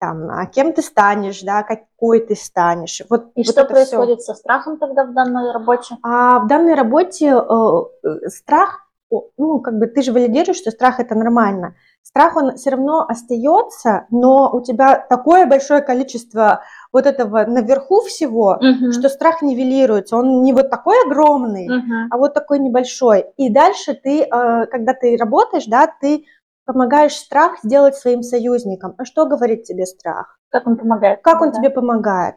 Там, 0.00 0.30
а 0.30 0.44
кем 0.44 0.74
ты 0.74 0.82
станешь, 0.82 1.40
да, 1.40 1.62
какой 1.62 2.20
ты 2.20 2.36
станешь. 2.36 3.00
Вот, 3.08 3.32
и 3.34 3.42
вот 3.42 3.50
что 3.50 3.64
происходит 3.64 4.20
все. 4.20 4.34
со 4.34 4.38
страхом 4.38 4.76
тогда 4.76 5.04
в 5.04 5.14
данной 5.14 5.50
работе? 5.50 5.96
А 6.02 6.40
в 6.40 6.46
данной 6.46 6.74
работе 6.74 7.34
э, 7.34 8.28
страх 8.28 8.87
ну, 9.10 9.60
как 9.60 9.78
бы 9.78 9.86
ты 9.86 10.02
же 10.02 10.12
валидируешь, 10.12 10.58
что 10.58 10.70
страх 10.70 11.00
это 11.00 11.14
нормально. 11.14 11.74
Страх, 12.02 12.36
он 12.36 12.56
все 12.56 12.70
равно 12.70 13.04
остается, 13.08 14.06
но 14.10 14.50
у 14.52 14.62
тебя 14.62 14.96
такое 14.96 15.46
большое 15.46 15.82
количество 15.82 16.62
вот 16.92 17.06
этого 17.06 17.44
наверху 17.44 18.00
всего, 18.02 18.58
uh-huh. 18.60 18.92
что 18.92 19.08
страх 19.08 19.42
нивелируется. 19.42 20.16
Он 20.16 20.42
не 20.42 20.52
вот 20.52 20.70
такой 20.70 20.96
огромный, 21.06 21.68
uh-huh. 21.68 22.06
а 22.10 22.16
вот 22.18 22.34
такой 22.34 22.58
небольшой. 22.58 23.26
И 23.36 23.50
дальше 23.50 23.94
ты, 23.94 24.22
э, 24.22 24.66
когда 24.66 24.94
ты 24.94 25.16
работаешь, 25.16 25.66
да, 25.66 25.86
ты 26.00 26.24
помогаешь 26.64 27.14
страх 27.14 27.58
сделать 27.62 27.96
своим 27.96 28.22
союзником. 28.22 28.94
А 28.98 29.04
что 29.04 29.26
говорит 29.26 29.64
тебе 29.64 29.86
страх? 29.86 30.38
Как 30.50 30.66
он 30.66 30.76
помогает? 30.76 31.20
Как 31.22 31.40
он 31.40 31.50
да. 31.50 31.58
тебе 31.58 31.70
помогает? 31.70 32.36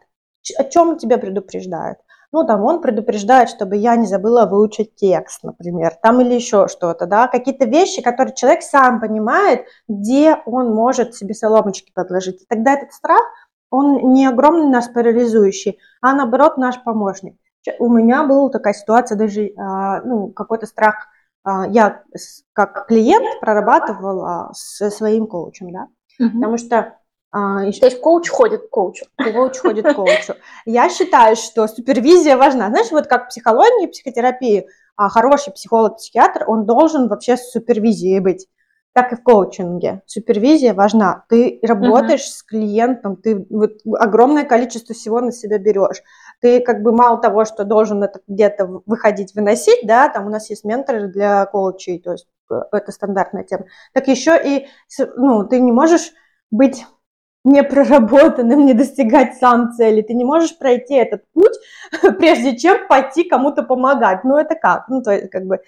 О 0.57 0.63
чем 0.63 0.97
тебя 0.97 1.17
предупреждает? 1.17 1.97
Ну, 2.31 2.45
там, 2.45 2.63
он 2.63 2.81
предупреждает, 2.81 3.50
чтобы 3.50 3.75
я 3.75 3.95
не 3.95 4.07
забыла 4.07 4.45
выучить 4.45 4.95
текст, 4.95 5.43
например, 5.43 5.93
там 6.01 6.21
или 6.21 6.33
еще 6.33 6.67
что-то, 6.67 7.05
да, 7.05 7.27
какие-то 7.27 7.65
вещи, 7.65 8.01
которые 8.01 8.33
человек 8.33 8.61
сам 8.63 9.01
понимает, 9.01 9.65
где 9.88 10.38
он 10.45 10.73
может 10.73 11.13
себе 11.13 11.33
соломочки 11.33 11.91
подложить. 11.93 12.43
И 12.43 12.45
тогда 12.47 12.73
этот 12.73 12.93
страх, 12.93 13.21
он 13.69 14.13
не 14.13 14.25
огромный 14.25 14.67
наш 14.67 14.91
парализующий, 14.93 15.79
а 16.01 16.13
наоборот 16.13 16.57
наш 16.57 16.81
помощник. 16.83 17.35
У 17.79 17.89
меня 17.89 18.23
была 18.23 18.50
такая 18.50 18.73
ситуация, 18.73 19.17
даже, 19.17 19.51
а, 19.57 20.01
ну, 20.01 20.29
какой-то 20.29 20.65
страх, 20.65 21.07
а, 21.43 21.67
я 21.67 22.03
как 22.53 22.88
клиент 22.88 23.39
прорабатывала 23.39 24.51
со 24.53 24.89
своим 24.89 25.27
коучем, 25.27 25.71
да, 25.71 25.88
угу. 26.19 26.33
потому 26.33 26.57
что 26.57 26.77
а, 26.77 27.00
То 27.31 27.85
есть 27.85 28.01
коуч 28.01 28.29
ходит 28.29 28.67
к 28.67 28.69
коучу. 28.69 29.05
Коуч 29.17 29.57
ходит 29.57 29.85
к 29.85 29.95
коучу. 29.95 30.35
Я 30.65 30.89
считаю, 30.89 31.35
что 31.35 31.67
супервизия 31.67 32.35
важна. 32.35 32.67
Знаешь, 32.69 32.91
вот 32.91 33.07
как 33.07 33.25
в 33.25 33.27
психологии, 33.29 33.88
психотерапии, 33.88 34.67
а, 34.97 35.09
хороший 35.09 35.53
психолог-психиатр, 35.53 36.43
он 36.47 36.65
должен 36.65 37.07
вообще 37.07 37.38
с 37.38 37.51
супервизией 37.51 38.19
быть. 38.19 38.47
Так 38.93 39.13
и 39.13 39.15
в 39.15 39.23
коучинге. 39.23 40.01
Супервизия 40.05 40.73
важна. 40.73 41.23
Ты 41.29 41.59
работаешь 41.63 42.25
uh-huh. 42.25 42.39
с 42.39 42.43
клиентом, 42.43 43.15
ты 43.15 43.47
вот 43.50 43.77
огромное 43.97 44.43
количество 44.43 44.93
всего 44.93 45.21
на 45.21 45.31
себя 45.31 45.57
берешь. 45.59 46.03
Ты 46.41 46.59
как 46.59 46.81
бы 46.81 46.91
мало 46.91 47.17
того, 47.21 47.45
что 47.45 47.63
должен 47.63 48.03
это 48.03 48.19
где-то 48.27 48.81
выходить, 48.85 49.33
выносить, 49.33 49.88
да, 49.88 50.09
там 50.09 50.27
у 50.27 50.29
нас 50.29 50.50
есть 50.50 50.65
менторы 50.65 51.07
для 51.07 51.45
коучей, 51.45 52.00
то 52.00 52.11
есть 52.11 52.27
э, 52.51 52.55
это 52.73 52.91
стандартная 52.91 53.45
тема, 53.45 53.67
так 53.93 54.09
еще 54.09 54.38
и, 54.43 54.67
ну, 55.15 55.45
ты 55.45 55.61
не 55.61 55.71
можешь 55.71 56.11
быть 56.51 56.85
не 57.43 57.63
проработанным, 57.63 58.65
не 58.65 58.74
достигать 58.74 59.38
сам 59.38 59.74
цели. 59.74 60.01
Ты 60.01 60.13
не 60.13 60.24
можешь 60.24 60.57
пройти 60.57 60.95
этот 60.95 61.24
путь, 61.33 61.53
прежде 62.17 62.57
чем 62.57 62.88
пойти 62.88 63.24
кому-то 63.24 63.63
помогать. 63.63 64.24
Ну, 64.24 64.38
это 64.38 64.55
как? 64.55 64.88
Ну, 64.89 65.01
то 65.01 65.12
есть, 65.12 65.29
как 65.29 65.45
бы, 65.45 65.62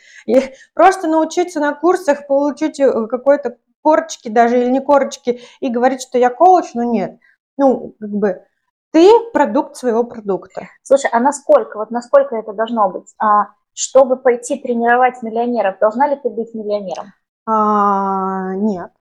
просто 0.73 1.07
научиться 1.07 1.59
на 1.59 1.73
курсах, 1.73 2.27
получить 2.27 2.79
э, 2.79 3.07
какой-то 3.07 3.57
корочки 3.81 4.29
даже 4.29 4.61
или 4.61 4.69
не 4.69 4.81
корочки 4.81 5.41
и 5.59 5.69
говорить, 5.69 6.01
что 6.01 6.17
я 6.17 6.29
коуч, 6.29 6.73
ну, 6.73 6.83
нет. 6.83 7.17
Ну, 7.57 7.95
как 7.99 8.09
бы, 8.09 8.43
ты 8.91 9.09
продукт 9.33 9.75
своего 9.75 10.03
продукта. 10.03 10.69
Слушай, 10.83 11.09
а 11.11 11.19
насколько, 11.19 11.77
вот 11.77 11.89
насколько 11.89 12.35
это 12.35 12.53
должно 12.53 12.89
быть? 12.89 13.13
А, 13.17 13.47
чтобы 13.73 14.17
пойти 14.17 14.57
тренировать 14.57 15.23
миллионеров, 15.23 15.79
должна 15.79 16.07
ли 16.07 16.15
ты 16.15 16.29
быть 16.29 16.53
миллионером? 16.53 17.13
А, 17.45 18.53
нет 18.55 18.91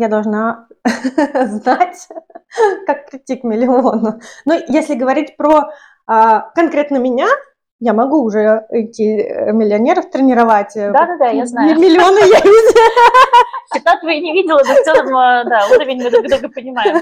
я 0.00 0.08
должна 0.08 0.66
знать, 1.34 2.08
как 2.86 3.10
прийти 3.10 3.36
к 3.36 3.44
миллиону. 3.44 4.20
Но 4.46 4.54
если 4.68 4.94
говорить 4.94 5.36
про 5.36 5.70
а, 6.06 6.40
конкретно 6.54 6.96
меня, 6.96 7.26
я 7.82 7.92
могу 7.92 8.22
уже 8.22 8.66
идти 8.70 9.20
э, 9.20 9.52
миллионеров 9.52 10.10
тренировать. 10.10 10.76
э, 10.76 10.90
Да-да-да, 10.90 11.28
я 11.28 11.46
знаю. 11.46 11.78
Миллионы 11.78 12.18
я 12.18 12.38
из- 12.38 12.74
Счета 13.74 13.96
твои 14.00 14.20
не 14.20 14.32
видела, 14.32 14.58
но 14.66 14.74
в 14.74 14.82
целом, 14.84 15.06
э, 15.16 15.44
да, 15.48 15.66
уровень 15.74 16.02
мы 16.02 16.10
друг 16.10 16.26
друга 16.26 16.48
понимаем. 16.48 17.00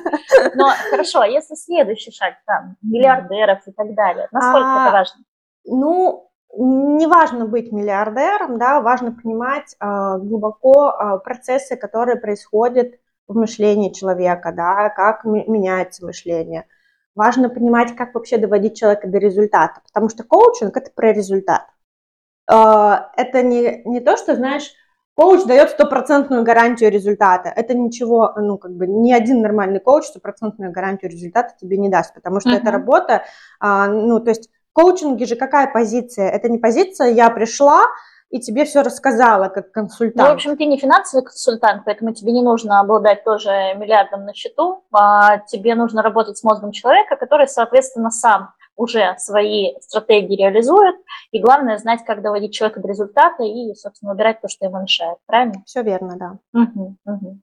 Но 0.54 0.68
хорошо, 0.90 1.20
а 1.20 1.26
если 1.26 1.54
следующий 1.54 2.12
шаг, 2.12 2.34
там, 2.46 2.76
миллиардеров 2.82 3.58
и 3.66 3.72
так 3.72 3.94
далее, 3.94 4.28
насколько 4.30 4.66
А, 4.68 4.84
это 4.86 4.92
важно? 4.92 5.20
Ну, 5.64 6.27
не 6.56 7.06
важно 7.06 7.46
быть 7.46 7.72
миллиардером, 7.72 8.58
да, 8.58 8.80
важно 8.80 9.12
понимать 9.12 9.76
а, 9.78 10.18
глубоко 10.18 10.88
а, 10.88 11.18
процессы, 11.18 11.76
которые 11.76 12.16
происходят 12.16 12.94
в 13.26 13.36
мышлении 13.36 13.92
человека, 13.92 14.52
да, 14.52 14.88
как 14.90 15.24
ме- 15.24 15.44
меняется 15.46 16.04
мышление. 16.04 16.66
Важно 17.14 17.50
понимать, 17.50 17.94
как 17.96 18.14
вообще 18.14 18.38
доводить 18.38 18.78
человека 18.78 19.08
до 19.08 19.18
результата, 19.18 19.80
потому 19.86 20.08
что 20.08 20.24
коучинг– 20.24 20.76
это 20.78 20.90
про 20.94 21.12
результат. 21.12 21.66
А, 22.50 23.12
Это 23.16 23.42
не, 23.42 23.82
не 23.84 24.00
то, 24.00 24.16
что, 24.16 24.34
знаешь, 24.34 24.72
коуч 25.14 25.44
дает 25.44 25.70
стопроцентную 25.70 26.44
гарантию 26.44 26.90
результата. 26.90 27.48
Это 27.54 27.74
ничего, 27.74 28.32
ну, 28.36 28.56
как 28.58 28.72
бы, 28.72 28.86
ни 28.86 29.12
один 29.12 29.42
нормальный 29.42 29.80
коуч 29.80 30.04
стопроцентную 30.04 30.72
гарантию 30.72 31.10
результата 31.10 31.54
тебе 31.60 31.76
не 31.76 31.88
даст, 31.88 32.14
потому 32.14 32.40
что 32.40 32.50
это 32.50 32.66
Мгм. 32.66 32.72
работа, 32.72 33.24
а, 33.60 33.88
ну, 33.88 34.20
то 34.20 34.30
есть 34.30 34.50
коучинге 34.78 35.26
же 35.26 35.36
какая 35.36 35.66
позиция? 35.72 36.28
Это 36.30 36.48
не 36.48 36.58
позиция 36.58 37.10
«я 37.10 37.30
пришла 37.30 37.82
и 38.30 38.40
тебе 38.40 38.64
все 38.64 38.82
рассказала 38.82 39.48
как 39.48 39.66
Ну, 39.66 39.70
в 39.70 39.72
консультант». 39.72 40.30
общем, 40.30 40.56
ты 40.56 40.66
не 40.66 40.78
финансовый 40.78 41.22
консультант, 41.24 41.82
поэтому 41.84 42.12
тебе 42.12 42.32
не 42.32 42.42
нужно 42.42 42.80
обладать 42.80 43.24
тоже 43.24 43.50
миллиардом 43.76 44.24
на 44.24 44.34
счету, 44.34 44.84
а 44.92 45.38
тебе 45.38 45.74
нужно 45.74 46.02
работать 46.02 46.38
с 46.38 46.44
мозгом 46.44 46.72
человека, 46.72 47.16
который, 47.16 47.48
соответственно, 47.48 48.10
сам 48.10 48.50
уже 48.76 49.16
свои 49.18 49.74
стратегии 49.80 50.36
реализует, 50.36 50.94
и 51.32 51.40
главное 51.40 51.78
знать, 51.78 52.04
как 52.06 52.22
доводить 52.22 52.54
человека 52.54 52.80
до 52.80 52.88
результата 52.88 53.42
и, 53.42 53.74
собственно, 53.74 54.12
убирать 54.12 54.40
то, 54.40 54.48
что 54.48 54.66
ему 54.66 54.80
мешает, 54.80 55.18
правильно? 55.26 55.62
Все 55.66 55.82
верно, 55.82 56.16
да. 56.16 56.38
Мгм, 56.52 56.96
мгм. 57.04 57.42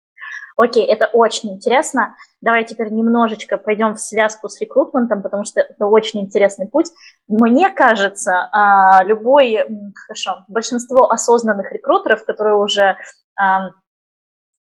Окей, 0.61 0.85
это 0.85 1.07
очень 1.07 1.55
интересно. 1.55 2.17
Давай 2.41 2.65
теперь 2.65 2.91
немножечко 2.91 3.59
пойдем 3.59 3.95
в 3.95 4.01
связку 4.01 4.49
с 4.49 4.61
рекрутментом, 4.61 5.23
потому 5.23 5.45
что 5.45 5.61
это 5.61 5.87
очень 5.87 6.21
интересный 6.21 6.67
путь. 6.67 6.89
Мне 7.29 7.71
кажется, 7.71 8.49
а, 8.51 9.05
любой, 9.05 9.65
хорошо, 9.95 10.45
большинство 10.49 11.13
осознанных 11.13 11.71
рекрутеров, 11.73 12.25
которые 12.25 12.57
уже 12.57 12.97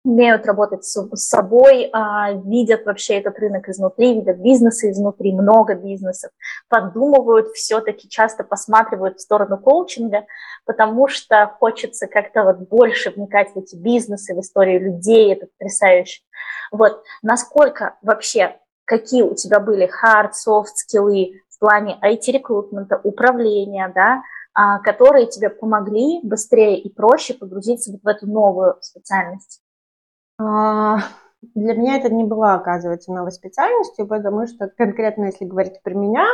умеют 0.04 0.46
работать 0.46 0.84
с 0.84 0.98
с 1.12 1.28
собой, 1.28 1.90
а, 1.92 2.32
видят 2.32 2.86
вообще 2.86 3.14
этот 3.18 3.38
рынок 3.38 3.68
изнутри, 3.68 4.14
видят 4.14 4.38
бизнесы 4.38 4.90
изнутри, 4.90 5.32
много 5.32 5.74
бизнесов, 5.74 6.30
подумывают, 6.68 7.48
все-таки 7.48 8.08
часто 8.08 8.44
посматривают 8.44 9.18
в 9.18 9.22
сторону 9.22 9.58
коучинга, 9.58 10.26
потому 10.64 11.08
что 11.08 11.54
хочется 11.58 12.06
как-то 12.06 12.44
вот 12.44 12.58
больше 12.68 13.10
вникать 13.10 13.52
в 13.54 13.58
эти 13.58 13.76
бизнесы, 13.76 14.34
в 14.34 14.40
историю 14.40 14.80
людей, 14.80 15.32
это 15.32 15.46
потрясающе. 15.46 16.22
Вот, 16.70 17.02
насколько 17.22 17.96
вообще, 18.02 18.56
какие 18.84 19.22
у 19.22 19.34
тебя 19.34 19.60
были 19.60 19.88
hard, 19.88 20.30
soft 20.30 20.74
скиллы 20.76 21.40
в 21.50 21.58
плане 21.58 21.98
IT-рекрутмента, 22.02 23.00
управления, 23.02 23.90
да, 23.94 24.22
а, 24.54 24.78
которые 24.78 25.26
тебе 25.26 25.50
помогли 25.50 26.20
быстрее 26.22 26.78
и 26.78 26.92
проще 26.92 27.34
погрузиться 27.34 27.92
вот 27.92 28.02
в 28.02 28.06
эту 28.06 28.26
новую 28.26 28.76
специальность? 28.80 29.60
А, 30.38 30.98
Для 31.54 31.74
меня 31.74 31.96
это 31.96 32.12
не 32.12 32.24
была, 32.24 32.54
оказывается, 32.54 33.12
новой 33.12 33.32
специальностью, 33.32 34.06
потому 34.06 34.46
что 34.46 34.68
конкретно, 34.68 35.26
если 35.26 35.44
говорить 35.44 35.82
про 35.82 35.94
меня, 35.94 36.26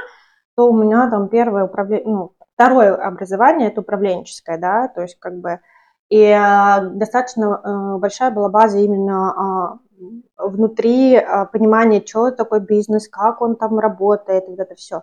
то 0.56 0.70
у 0.70 0.76
меня 0.76 1.10
там 1.10 1.28
первое 1.28 1.64
управление, 1.64 2.06
ну, 2.06 2.32
второе 2.54 2.94
образование 2.94 3.68
это 3.68 3.80
управленческое, 3.80 4.58
да, 4.58 4.88
то 4.88 5.02
есть 5.02 5.18
как 5.18 5.40
бы 5.40 5.60
и 6.10 6.22
а, 6.30 6.80
достаточно 6.80 7.56
а, 7.56 7.98
большая 7.98 8.30
была 8.30 8.48
база 8.48 8.78
именно 8.78 9.32
а, 9.32 9.78
внутри 10.38 11.16
а, 11.16 11.46
понимания, 11.46 12.02
что 12.04 12.30
такое 12.30 12.60
бизнес, 12.60 13.08
как 13.08 13.40
он 13.40 13.56
там 13.56 13.78
работает, 13.78 14.44
вот 14.46 14.58
это 14.60 14.74
все. 14.74 15.02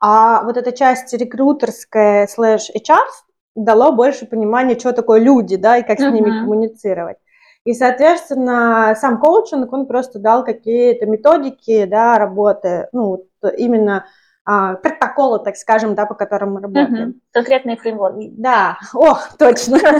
А 0.00 0.42
вот 0.44 0.56
эта 0.56 0.72
часть 0.72 1.12
рекрутерская 1.12 2.26
слэш 2.26 2.70
HR 2.70 3.06
дало 3.54 3.92
больше 3.92 4.26
понимания, 4.26 4.78
что 4.78 4.92
такое 4.92 5.20
люди, 5.20 5.56
да, 5.56 5.78
и 5.78 5.82
как 5.82 5.98
с 5.98 6.02
ними 6.02 6.40
коммуницировать. 6.40 7.18
И, 7.64 7.74
соответственно, 7.74 8.96
сам 8.98 9.20
коучинг, 9.20 9.72
он 9.72 9.86
просто 9.86 10.18
дал 10.18 10.44
какие-то 10.44 11.06
методики, 11.06 11.84
да, 11.84 12.18
работы, 12.18 12.88
ну, 12.92 13.24
именно 13.56 14.06
а, 14.46 14.74
протоколы, 14.74 15.44
так 15.44 15.56
скажем, 15.56 15.94
да, 15.94 16.06
по 16.06 16.14
которым 16.14 16.54
мы 16.54 16.62
работаем. 16.62 17.08
Мгм. 17.08 17.20
Конкретные 17.32 17.76
фреймворки. 17.76 18.30
Да, 18.32 18.78
о, 18.94 19.18
точно. 19.38 19.78
Ты 19.78 19.90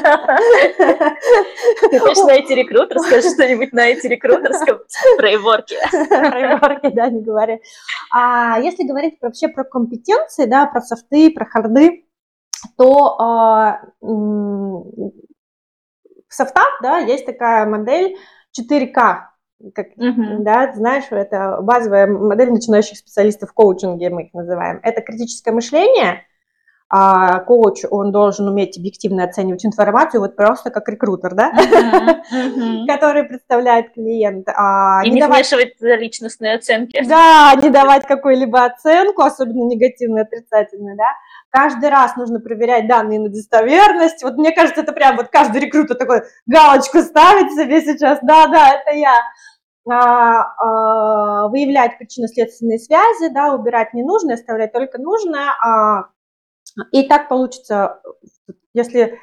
точно 2.00 2.30
IT-рекрутер, 2.30 2.98
скажи 3.00 3.28
что-нибудь 3.30 3.72
на 3.72 3.92
IT-рекрутерском 3.92 4.78
фреймворке. 5.18 5.76
Фреймворки, 5.90 6.88
да, 6.88 7.10
не 7.10 7.20
говоря. 7.20 7.58
А 8.12 8.58
если 8.60 8.84
говорить 8.84 9.18
вообще 9.20 9.48
про 9.48 9.64
компетенции, 9.64 10.46
да, 10.46 10.64
про 10.66 10.80
софты, 10.80 11.30
про 11.30 11.44
харды, 11.44 12.06
то 12.76 13.20
а, 13.20 13.82
в 16.30 16.34
софтах, 16.34 16.78
да, 16.82 16.98
есть 16.98 17.26
такая 17.26 17.66
модель 17.66 18.16
4К, 18.58 19.28
как, 19.74 19.88
Мгм. 19.96 20.42
да, 20.44 20.72
знаешь, 20.74 21.04
это 21.10 21.58
базовая 21.60 22.06
модель 22.06 22.50
начинающих 22.52 22.96
специалистов 22.96 23.50
в 23.50 23.52
коучинге, 23.52 24.08
мы 24.10 24.22
их 24.24 24.32
называем. 24.34 24.80
Это 24.82 25.02
критическое 25.02 25.50
мышление, 25.52 26.22
а 26.92 27.40
коуч, 27.40 27.84
он 27.90 28.10
должен 28.10 28.48
уметь 28.48 28.76
объективно 28.78 29.24
оценивать 29.24 29.64
информацию, 29.66 30.20
вот 30.20 30.34
просто 30.36 30.70
как 30.70 30.88
рекрутер, 30.88 31.34
да, 31.34 31.52
который 32.88 33.24
представляет 33.24 33.92
клиент. 33.92 34.48
а 34.48 35.00
И 35.04 35.08
не 35.10 35.16
не 35.16 35.20
давать- 35.20 35.46
смешивать 35.46 35.74
личностные 35.80 36.54
оценки. 36.56 37.00
Да, 37.08 37.54
не 37.62 37.70
давать 37.70 38.06
какую-либо 38.06 38.64
оценку, 38.64 39.22
особенно 39.22 39.64
негативную, 39.68 40.22
отрицательную, 40.22 40.96
да. 40.96 41.12
Каждый 41.50 41.88
раз 41.88 42.16
нужно 42.16 42.40
проверять 42.40 42.86
данные 42.86 43.18
на 43.18 43.28
достоверность. 43.28 44.22
Вот 44.22 44.34
мне 44.36 44.52
кажется, 44.52 44.82
это 44.82 44.92
прям 44.92 45.16
вот 45.16 45.28
каждый 45.28 45.60
рекрутер 45.60 45.96
такой 45.96 46.22
галочку 46.46 47.00
ставит 47.00 47.52
себе 47.52 47.80
сейчас. 47.82 48.20
Да, 48.22 48.46
да, 48.46 48.74
это 48.74 48.96
я. 48.96 49.14
А, 49.88 50.42
а, 50.42 51.48
выявлять 51.48 51.98
причинно-следственные 51.98 52.78
связи, 52.78 53.32
да, 53.32 53.54
убирать 53.54 53.94
ненужное, 53.94 54.36
оставлять 54.36 54.72
только 54.72 54.98
нужное. 54.98 55.50
а, 55.64 56.10
и 56.92 57.08
так 57.08 57.28
получится, 57.28 58.00
если 58.74 59.18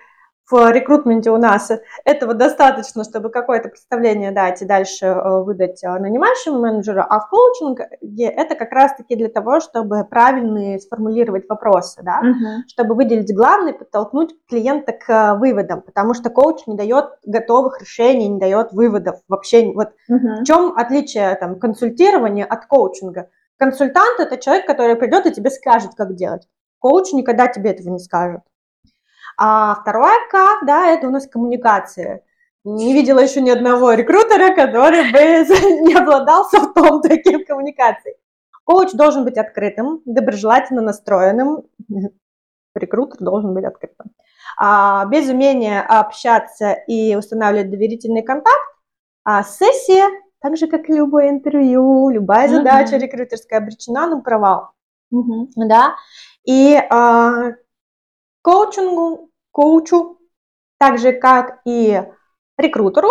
в 0.50 0.72
рекрутменте 0.72 1.30
у 1.32 1.38
нас 1.38 1.72
этого 2.06 2.34
достаточно, 2.34 3.04
чтобы 3.04 3.30
какое-то 3.30 3.70
представление 3.70 4.32
дать 4.32 4.62
и 4.62 4.66
дальше 4.66 5.06
э, 5.08 5.44
выдать 5.44 5.84
э, 5.84 5.90
нанимающему 5.90 6.60
менеджеру, 6.60 7.02
а 7.08 7.20
в 7.20 7.30
коучинге 7.30 8.26
это 8.26 8.56
как 8.56 8.72
раз-таки 8.72 9.16
для 9.16 9.30
того, 9.30 9.60
чтобы 9.60 10.06
правильно 10.06 10.80
сформулировать 10.80 11.48
вопросы, 11.50 12.02
да, 12.04 12.22
Мгм. 12.22 12.64
чтобы 12.68 12.96
выделить 12.96 13.36
главное, 13.36 13.74
подтолкнуть 13.74 14.34
клиента 14.48 14.94
к 14.94 15.10
э, 15.10 15.38
выводам, 15.38 15.82
потому 15.82 16.14
что 16.14 16.30
коуч 16.30 16.66
не 16.66 16.76
дает 16.76 17.06
готовых 17.26 17.82
решений, 17.82 18.30
не 18.30 18.40
дает 18.40 18.72
выводов 18.72 19.20
вообще. 19.28 19.72
Вот 19.74 19.90
Мгм. 20.08 20.42
в 20.42 20.44
чем 20.46 20.74
отличие 20.78 21.36
там, 21.36 21.60
консультирования 21.60 22.46
от 22.46 22.66
коучинга? 22.68 23.30
Консультант– 23.58 24.20
это 24.20 24.38
человек, 24.38 24.66
который 24.66 24.96
придет 24.96 25.26
и 25.26 25.32
тебе 25.32 25.50
скажет, 25.50 25.92
как 25.98 26.14
делать. 26.16 26.48
Коуч 26.80 27.12
никогда 27.12 27.48
тебе 27.48 27.72
этого 27.72 27.90
не 27.90 28.00
скажет. 28.00 28.42
А 29.38 29.76
второе 29.76 30.15
К, 30.32 30.65
да, 30.65 30.88
это 30.88 31.08
у 31.08 31.12
нас 31.12 31.28
коммуникация. 31.28 32.23
Не 32.63 32.93
видела 32.93 33.19
еще 33.19 33.39
ни 33.41 33.50
одного 33.50 33.93
рекрутера, 33.93 34.54
который 34.54 35.12
бы 35.12 35.19
не 35.88 35.93
обладал 35.93 36.45
софтом 36.45 37.02
таким 37.02 37.45
коммуникацией. 37.45 38.15
Коуч 38.65 38.91
должен 38.91 39.23
быть 39.23 39.38
открытым, 39.38 40.02
доброжелательно 40.06 40.82
настроенным. 40.82 41.63
Рекрутер 42.76 43.19
должен 43.19 43.54
быть 43.54 43.63
открытым. 43.63 44.12
А, 44.60 45.06
без 45.06 45.30
умения 45.30 45.82
общаться 45.82 46.71
и 46.71 47.15
устанавливать 47.15 47.69
доверительный 47.69 48.23
контакт, 48.23 48.58
а 49.23 49.43
сессия, 49.43 50.10
так 50.41 50.58
же, 50.58 50.67
как 50.67 50.89
и 50.89 50.93
любое 50.93 51.30
интервью, 51.30 52.10
любая 52.10 52.47
задача 52.47 52.97
рекрутерская 52.97 53.60
обречена 53.60 54.08
на 54.08 54.21
провал 54.21 54.71
Мгм. 55.12 55.50
да, 55.56 55.95
и 56.43 56.76
а, 56.89 57.52
коучингу, 58.41 59.30
коучу, 59.52 60.19
так 60.78 60.97
же 61.00 61.13
как 61.13 61.60
и 61.65 62.04
рекрутеру, 62.58 63.10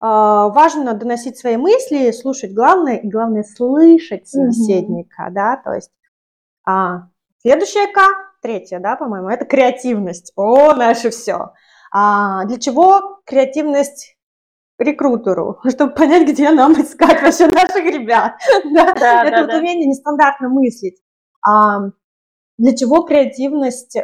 а, 0.00 0.48
важно 0.48 0.94
доносить 0.94 1.38
свои 1.38 1.56
мысли, 1.56 2.10
слушать 2.10 2.52
главное, 2.52 2.96
и 2.96 3.08
главное 3.08 3.42
слышать 3.42 4.28
собеседника, 4.28 5.28
да, 5.30 5.56
то 5.56 5.72
есть 5.72 5.90
а, 6.66 7.08
следующая 7.40 7.86
К, 7.86 8.00
третья, 8.42 8.80
да, 8.80 8.96
по-моему, 8.96 9.28
это 9.28 9.44
креативность, 9.44 10.32
о, 10.36 10.74
наше 10.74 11.10
все. 11.10 11.52
А, 11.90 12.44
для 12.44 12.58
чего 12.58 13.20
креативность 13.24 14.16
рекрутеру, 14.78 15.60
чтобы 15.68 15.94
понять, 15.94 16.28
где 16.28 16.50
нам 16.50 16.72
искать 16.74 17.22
вообще 17.22 17.46
наших 17.46 17.84
ребят. 17.84 18.34
Да? 18.74 18.94
Да, 18.94 19.24
это 19.24 19.30
да, 19.30 19.40
вот 19.42 19.50
да. 19.50 19.58
умение 19.58 19.86
нестандартно 19.86 20.48
мыслить. 20.48 21.00
А, 21.46 21.90
для 22.58 22.74
чего 22.76 23.02
креативность 23.02 23.96
э, 23.96 24.02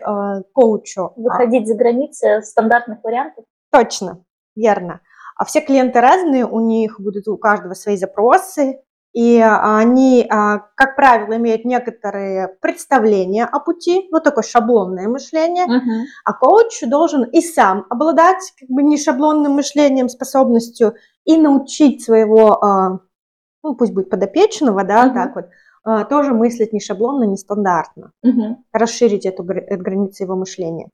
коучу? 0.53 1.13
Выходить 1.17 1.67
за 1.69 1.75
границы 1.77 2.43
стандартных 2.43 2.99
вариантов? 3.03 3.45
Точно, 3.71 4.25
верно. 4.57 5.01
А 5.37 5.45
все 5.45 5.61
клиенты 5.61 6.01
разные, 6.01 6.47
у 6.47 6.61
них 6.61 7.01
будут 7.01 7.29
у 7.29 7.37
каждого 7.39 7.75
свои 7.75 7.97
запросы, 7.97 8.81
и 9.13 9.41
они, 9.41 10.25
а, 10.31 10.59
как 10.77 10.95
правило, 10.95 11.37
имеют 11.37 11.65
некоторые 11.65 12.49
представления 12.61 13.45
о 13.45 13.59
пути, 13.59 14.09
ну 14.13 14.21
такое 14.21 14.45
шаблонное 14.45 15.09
мышление, 15.09 15.67
Мгм. 15.67 16.05
а 16.25 16.33
коуч 16.33 16.81
должен 16.87 17.25
и 17.25 17.41
сам 17.41 17.87
обладать 17.91 18.53
как 18.59 18.69
бы 18.69 18.83
не 18.83 18.97
шаблонным 18.97 19.53
мышлением, 19.53 20.09
способностью 20.09 20.95
и 21.25 21.37
научить 21.37 22.05
своего, 22.05 22.63
а, 22.63 22.99
ну 23.65 23.75
пусть 23.75 23.93
будет 23.93 24.11
подопечного, 24.11 24.85
да, 24.85 25.07
Мгм. 25.07 25.15
так 25.15 25.35
вот, 25.35 25.47
а, 25.47 25.49
тоже 25.85 26.35
мыслить 26.35 26.73
не 26.73 26.81
шаблонно, 26.81 27.25
не 27.25 27.37
стандартно, 27.37 28.13
Мгм. 28.23 28.65
расширить 28.73 29.27
эту 29.27 29.45
эту 29.49 29.83
границу 29.83 30.25
его 30.25 30.37
мышления. 30.37 30.89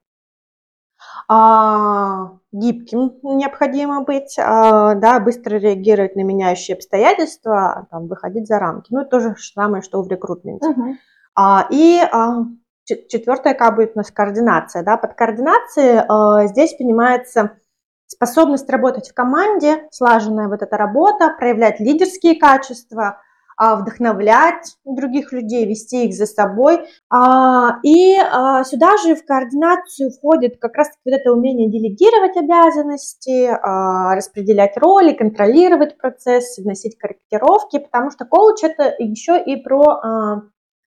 А, 1.29 2.31
гибким 2.53 3.12
необходимо 3.22 4.03
быть, 4.03 4.37
а, 4.38 4.94
да, 4.94 5.18
быстро 5.18 5.57
реагировать 5.57 6.14
на 6.16 6.22
меняющие 6.22 6.75
обстоятельства, 6.77 7.88
там, 7.90 8.07
выходить 8.07 8.46
за 8.46 8.59
рамки. 8.59 8.88
Ну, 8.92 9.01
это 9.01 9.11
то 9.11 9.20
же 9.20 9.35
самое, 9.37 9.83
что 9.83 10.03
в 10.03 10.09
рекрутменте. 10.09 10.68
Мгм. 10.68 10.99
А, 11.35 11.66
и 11.70 11.99
а, 12.01 12.44
чет- 12.85 13.09
четвертое 13.09 13.55
К 13.55 13.70
будет 13.72 13.92
у 13.94 13.99
нас 13.99 14.11
координация. 14.11 14.83
Да? 14.85 14.96
Под 14.96 15.14
координацией 15.14 16.03
а, 16.09 16.46
здесь 16.46 16.75
понимается 16.77 17.59
способность 18.07 18.70
работать 18.70 19.11
в 19.11 19.14
команде, 19.14 19.88
слаженная 19.90 20.49
вот 20.49 20.62
эта 20.62 20.77
работа, 20.77 21.35
проявлять 21.37 21.81
лидерские 21.81 22.38
качества, 22.38 23.05
а, 23.07 23.18
вдохновлять 23.59 24.77
других 24.85 25.33
людей, 25.33 25.66
вести 25.66 26.07
их 26.07 26.14
за 26.14 26.27
собой. 26.27 26.87
А, 27.11 27.79
И 27.83 28.16
а, 28.16 28.64
сюда 28.64 28.97
же 28.99 29.14
в 29.14 29.25
координацию 29.25 30.11
входит 30.11 30.59
как 30.59 30.77
раз 30.77 30.90
вот 31.05 31.12
это 31.14 31.33
умение 31.33 31.71
делегировать 31.71 32.37
обязанности, 32.37 33.47
а, 33.47 34.14
распределять 34.14 34.77
роли, 34.77 35.12
контролировать 35.12 35.97
процесс, 35.97 36.59
вносить 36.59 36.99
корректировки, 36.99 37.79
потому 37.79 38.11
что 38.11 38.27
коуч 38.27 38.62
это 38.62 38.95
еще 38.99 39.42
и 39.42 39.57
про 39.57 39.83
а, 39.83 40.42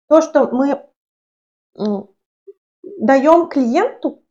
то, 0.10 0.22
что 0.22 0.50
мы 0.52 0.84
даем 2.84 3.48
клиенту 3.48 4.24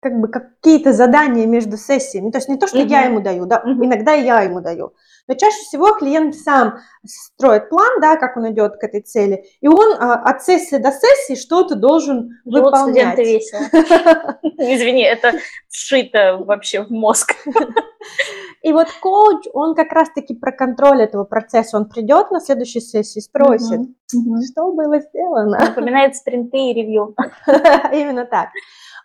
как 0.00 0.18
бы 0.18 0.28
какие-то 0.62 0.92
задания 0.92 1.46
между 1.46 1.76
сессиями. 1.76 2.30
То 2.30 2.38
есть 2.38 2.48
не 2.48 2.58
то, 2.58 2.66
что 2.66 2.78
Мгм. 2.78 2.86
я 2.88 3.02
ему 3.04 3.20
даю, 3.20 3.46
да, 3.46 3.62
Мгм. 3.64 3.86
иногда 3.86 4.12
я 4.12 4.42
ему 4.42 4.60
даю. 4.60 4.92
Но 5.26 5.34
чаще 5.34 5.56
всего 5.62 5.92
клиент 5.94 6.34
сам 6.34 6.78
строит 7.06 7.68
план, 7.70 8.00
да, 8.00 8.16
как 8.16 8.36
он 8.36 8.50
идет 8.52 8.76
к 8.76 8.84
этой 8.84 9.00
цели, 9.00 9.44
и 9.60 9.68
он 9.68 9.94
а, 9.98 10.14
от 10.14 10.42
сессии 10.42 10.76
до 10.76 10.90
сессии 10.92 11.34
что-то 11.40 11.76
должен 11.76 12.30
Живут 12.44 12.72
выполнять. 12.72 13.14
студенты 13.14 13.22
весело. 13.24 13.60
Извини, 14.58 15.02
это 15.02 15.34
вшито 15.68 16.38
вообще 16.44 16.82
в 16.84 16.90
мозг. 16.90 17.34
И 18.62 18.72
вот 18.74 18.88
коуч, 19.00 19.46
он 19.54 19.74
как 19.74 19.90
раз-таки 19.92 20.34
про 20.34 20.52
контроль 20.52 21.02
этого 21.02 21.24
процесса. 21.24 21.78
Он 21.78 21.88
придет 21.88 22.30
на 22.30 22.40
следующей 22.40 22.80
сессии, 22.80 23.20
спросит, 23.20 23.78
Мгм. 23.80 23.94
Мгм. 24.12 24.42
что 24.42 24.72
было 24.72 25.00
сделано. 25.00 25.58
Напоминает 25.58 26.16
спринты 26.16 26.58
и 26.58 26.74
ревью. 26.74 27.14
Именно 27.92 28.26
так. 28.26 28.48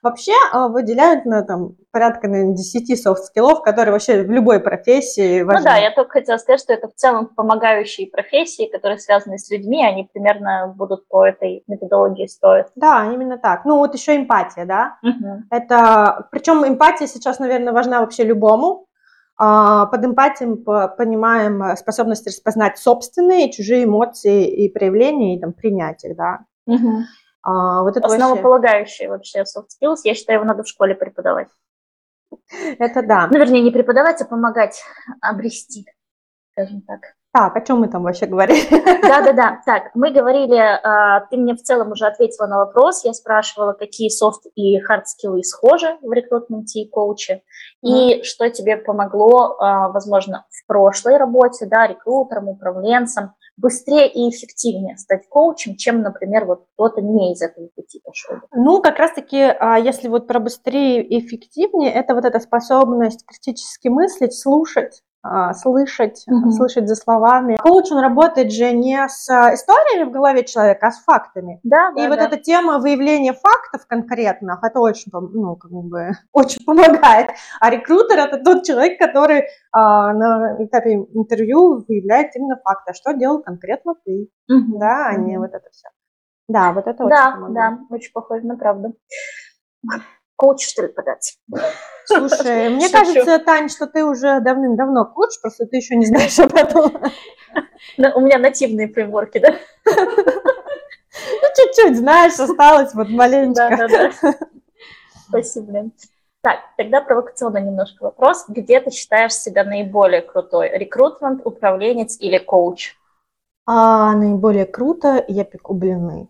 Вообще 0.03 0.33
а, 0.51 0.67
выделяют 0.67 1.25
на 1.25 1.41
там 1.45 1.75
порядка 1.91 2.27
наверное, 2.27 2.55
10 2.55 3.01
софт-скиллов, 3.01 3.61
которые 3.61 3.91
вообще 3.93 4.23
в 4.23 4.29
любой 4.31 4.59
профессии 4.59 5.41
важны. 5.41 5.59
Ну 5.59 5.65
да, 5.65 5.77
я 5.77 5.91
только 5.91 6.11
хотела 6.11 6.37
сказать, 6.37 6.59
что 6.59 6.73
это 6.73 6.87
в 6.89 6.95
целом 6.95 7.27
помогающие 7.27 8.07
профессии, 8.07 8.69
которые 8.71 8.99
связаны 8.99 9.37
с 9.37 9.49
людьми, 9.49 9.85
они 9.85 10.09
примерно 10.11 10.73
будут 10.75 11.07
по 11.07 11.25
этой 11.25 11.63
методологии 11.67 12.25
строить. 12.27 12.67
Да, 12.75 13.09
именно 13.13 13.37
так. 13.37 13.65
Ну 13.65 13.77
вот 13.77 13.93
еще 13.93 14.15
эмпатия, 14.15 14.65
да. 14.65 14.97
Мгм. 15.01 15.47
Это, 15.49 16.27
причем 16.31 16.67
эмпатия 16.67 17.07
сейчас, 17.07 17.39
наверное, 17.39 17.73
важна 17.73 18.01
вообще 18.01 18.23
любому. 18.23 18.87
А, 19.37 19.85
Под 19.87 20.05
эмпатией 20.05 20.55
по- 20.55 20.87
понимаем 20.87 21.75
способность 21.75 22.25
распознать 22.25 22.77
собственные 22.77 23.49
и 23.49 23.51
чужие 23.51 23.83
эмоции 23.83 24.47
и 24.47 24.71
проявления, 24.71 25.35
и 25.35 25.41
там 25.41 25.51
принять 25.53 26.03
их, 26.05 26.15
да. 26.15 26.39
Мгм. 26.65 27.03
А, 27.45 27.83
Вот 27.83 27.95
это 27.95 28.01
вообще, 28.01 28.23
Основополагающие 28.23 29.07
вообще 29.07 29.41
soft 29.41 29.67
skills. 29.79 29.99
Я 30.03 30.15
считаю, 30.15 30.39
его 30.39 30.47
надо 30.47 30.63
в 30.63 30.67
школе 30.67 30.95
преподавать. 30.95 31.49
это 32.79 33.03
да. 33.03 33.27
Ну, 33.31 33.37
вернее, 33.37 33.61
не 33.61 33.71
преподавать, 33.71 34.21
а 34.21 34.25
помогать 34.25 34.83
обрести, 35.21 35.85
скажем 36.51 36.81
так. 36.81 37.01
Так, 37.31 37.53
о 37.57 37.61
чем 37.61 37.81
мы 37.81 37.89
там 37.89 38.01
вообще 38.01 38.25
говорили? 38.27 38.61
Да-да-да. 39.01 39.61
Так, 39.65 39.91
мы 39.93 40.09
говорили, 40.11 40.55
а, 40.57 41.19
ты 41.29 41.35
мне 41.35 41.53
в 41.53 41.61
целом 41.61 41.91
уже 41.91 42.07
ответила 42.07 42.47
на 42.47 42.59
вопрос. 42.59 43.03
Я 43.03 43.13
спрашивала, 43.13 43.73
какие 43.73 44.07
софт 44.07 44.45
и 44.55 44.79
хард 44.79 45.07
скиллы 45.07 45.43
схожи 45.43 45.97
в 46.01 46.11
рекрутменте 46.13 46.79
и 46.79 46.89
коуче, 46.89 47.43
и 47.83 48.23
что 48.23 48.49
тебе 48.49 48.77
помогло, 48.77 49.57
а, 49.59 49.89
возможно, 49.89 50.45
в 50.49 50.65
прошлой 50.65 51.17
работе, 51.17 51.65
да, 51.65 51.85
рекрутером, 51.85 52.47
управленцем, 52.47 53.33
быстрее 53.57 54.11
и 54.11 54.29
эффективнее 54.29 54.97
стать 54.97 55.27
коучем, 55.29 55.75
чем, 55.75 56.01
например, 56.01 56.45
вот 56.45 56.65
кто-то 56.73 57.01
не 57.01 57.33
из 57.33 57.41
этого 57.41 57.67
пути 57.75 58.01
пошел. 58.03 58.37
Ну, 58.53 58.81
как 58.81 58.97
раз-таки, 58.97 59.37
а, 59.37 59.79
если 59.79 60.07
вот 60.07 60.27
про 60.27 60.39
быстрее 60.39 61.03
и 61.03 61.19
эффективнее, 61.19 61.91
это 61.91 62.15
вот 62.15 62.25
эта 62.25 62.39
способность 62.39 63.25
критически 63.25 63.87
мыслить, 63.87 64.33
слушать, 64.33 65.01
слышать, 65.53 66.23
Мгм. 66.27 66.51
слышать 66.51 66.87
за 66.87 66.95
словами. 66.95 67.57
Коуч, 67.57 67.91
он 67.91 67.99
работает 67.99 68.51
же 68.51 68.71
не 68.73 69.07
с 69.07 69.29
а, 69.29 69.53
историями 69.53 70.09
в 70.09 70.11
голове 70.11 70.43
человека, 70.43 70.87
а 70.87 70.91
с 70.91 70.99
фактами. 71.03 71.59
Да, 71.63 71.91
И 71.95 72.01
да, 72.01 72.09
вот 72.09 72.19
эта 72.19 72.37
тема 72.37 72.79
выявления 72.79 73.33
фактов 73.33 73.87
конкретных, 73.87 74.63
это 74.63 74.79
очень, 74.79 75.11
ну, 75.13 75.55
как 75.55 75.71
бы, 75.71 76.11
очень 76.33 76.63
помогает. 76.65 77.31
А 77.59 77.69
рекрутер 77.69 78.19
это 78.19 78.37
тот 78.43 78.63
человек, 78.63 78.99
который 78.99 79.43
а, 79.71 80.13
на 80.13 80.57
этапе 80.63 80.93
интервью 80.93 81.83
выявляет 81.87 82.35
именно 82.35 82.57
факты, 82.63 82.91
а 82.91 82.93
что 82.93 83.13
делал 83.13 83.41
конкретно 83.41 83.93
ты, 84.03 84.29
Мгм, 84.47 84.79
да, 84.79 85.07
а 85.07 85.15
не 85.15 85.33
мгм. 85.37 85.41
вот 85.41 85.53
это 85.53 85.69
все. 85.71 85.89
Да, 86.47 86.73
вот 86.73 86.85
это 86.87 87.03
очень 87.03 87.09
Да, 87.15 87.31
помогает. 87.31 87.79
да, 87.79 87.95
очень 87.95 88.11
похоже 88.13 88.45
на 88.45 88.55
правду. 88.55 88.93
Коучу, 90.35 90.67
что 90.67 90.81
ли, 90.83 90.87
подать? 90.89 91.37
Слушай, 92.05 92.69
мне 92.75 92.87
Шучу. 92.87 92.97
кажется, 92.97 93.39
Тань, 93.39 93.69
что 93.69 93.87
ты 93.87 94.03
уже 94.03 94.41
давным-давно 94.41 95.05
коуч, 95.05 95.39
просто 95.41 95.65
ты 95.65 95.77
еще 95.77 95.95
не 95.95 96.05
знаешь 96.05 96.37
об 96.39 96.53
этом. 96.55 96.91
Ну, 97.97 98.09
У 98.15 98.19
меня 98.19 98.37
нативные 98.37 98.91
фреймворки, 98.91 99.37
да? 99.39 99.55
Ну, 99.85 101.47
чуть-чуть, 101.55 101.97
знаешь, 101.97 102.37
осталось 102.37 102.93
вот 102.93 103.07
маленечко. 103.07 103.69
Да, 103.69 103.87
да, 103.87 104.11
да. 104.21 104.33
Спасибо, 105.29 105.71
Лен. 105.71 105.93
Так, 106.41 106.59
тогда 106.77 106.99
провокационно 107.01 107.59
немножко 107.59 108.03
вопрос. 108.03 108.45
Где 108.49 108.81
ты 108.81 108.91
считаешь 108.91 109.33
себя 109.33 109.63
наиболее 109.63 110.21
крутой? 110.21 110.77
Рекрутмент, 110.77 111.41
управленец 111.45 112.17
или 112.19 112.37
коуч? 112.37 112.95
А 113.65 114.13
наиболее 114.13 114.65
круто 114.65 115.23
я 115.27 115.45
пеку 115.45 115.73
блины. 115.73 116.27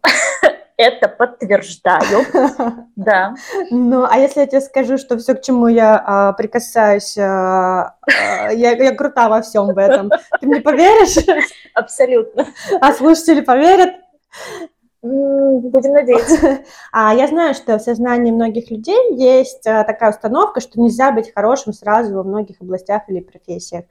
Это 0.78 1.08
подтверждаю. 1.08 2.26
Да. 2.96 3.36
Ну, 3.72 4.06
а 4.10 4.18
если 4.18 4.40
я 4.40 4.48
тебе 4.48 4.62
скажу, 4.62 4.98
что 4.98 5.18
все, 5.18 5.36
к 5.36 5.42
чему 5.42 5.68
я 5.68 6.02
а, 6.06 6.34
прикасаюсь, 6.34 7.18
а, 7.18 7.98
а, 8.08 8.52
я, 8.52 8.72
я 8.72 8.96
крута 8.96 9.28
во 9.28 9.42
всем 9.42 9.68
в 9.68 9.78
этом, 9.78 10.10
ты 10.40 10.48
мне 10.48 10.62
поверишь? 10.62 11.26
Абсолютно. 11.74 12.48
А 12.80 12.94
слушатели 12.94 13.42
поверят? 13.42 13.96
Будем 15.02 15.92
надеяться. 15.92 16.60
А 16.92 17.14
я 17.14 17.28
знаю, 17.28 17.54
что 17.54 17.78
в 17.78 17.82
сознании 17.82 18.32
многих 18.32 18.72
людей 18.72 19.14
есть 19.16 19.64
такая 19.64 20.12
установка, 20.12 20.62
что 20.62 20.80
нельзя 20.80 21.12
быть 21.12 21.34
хорошим 21.34 21.74
сразу 21.74 22.16
во 22.16 22.24
многих 22.24 22.62
областях 22.62 23.04
или 23.10 23.20
профессиях. 23.20 23.84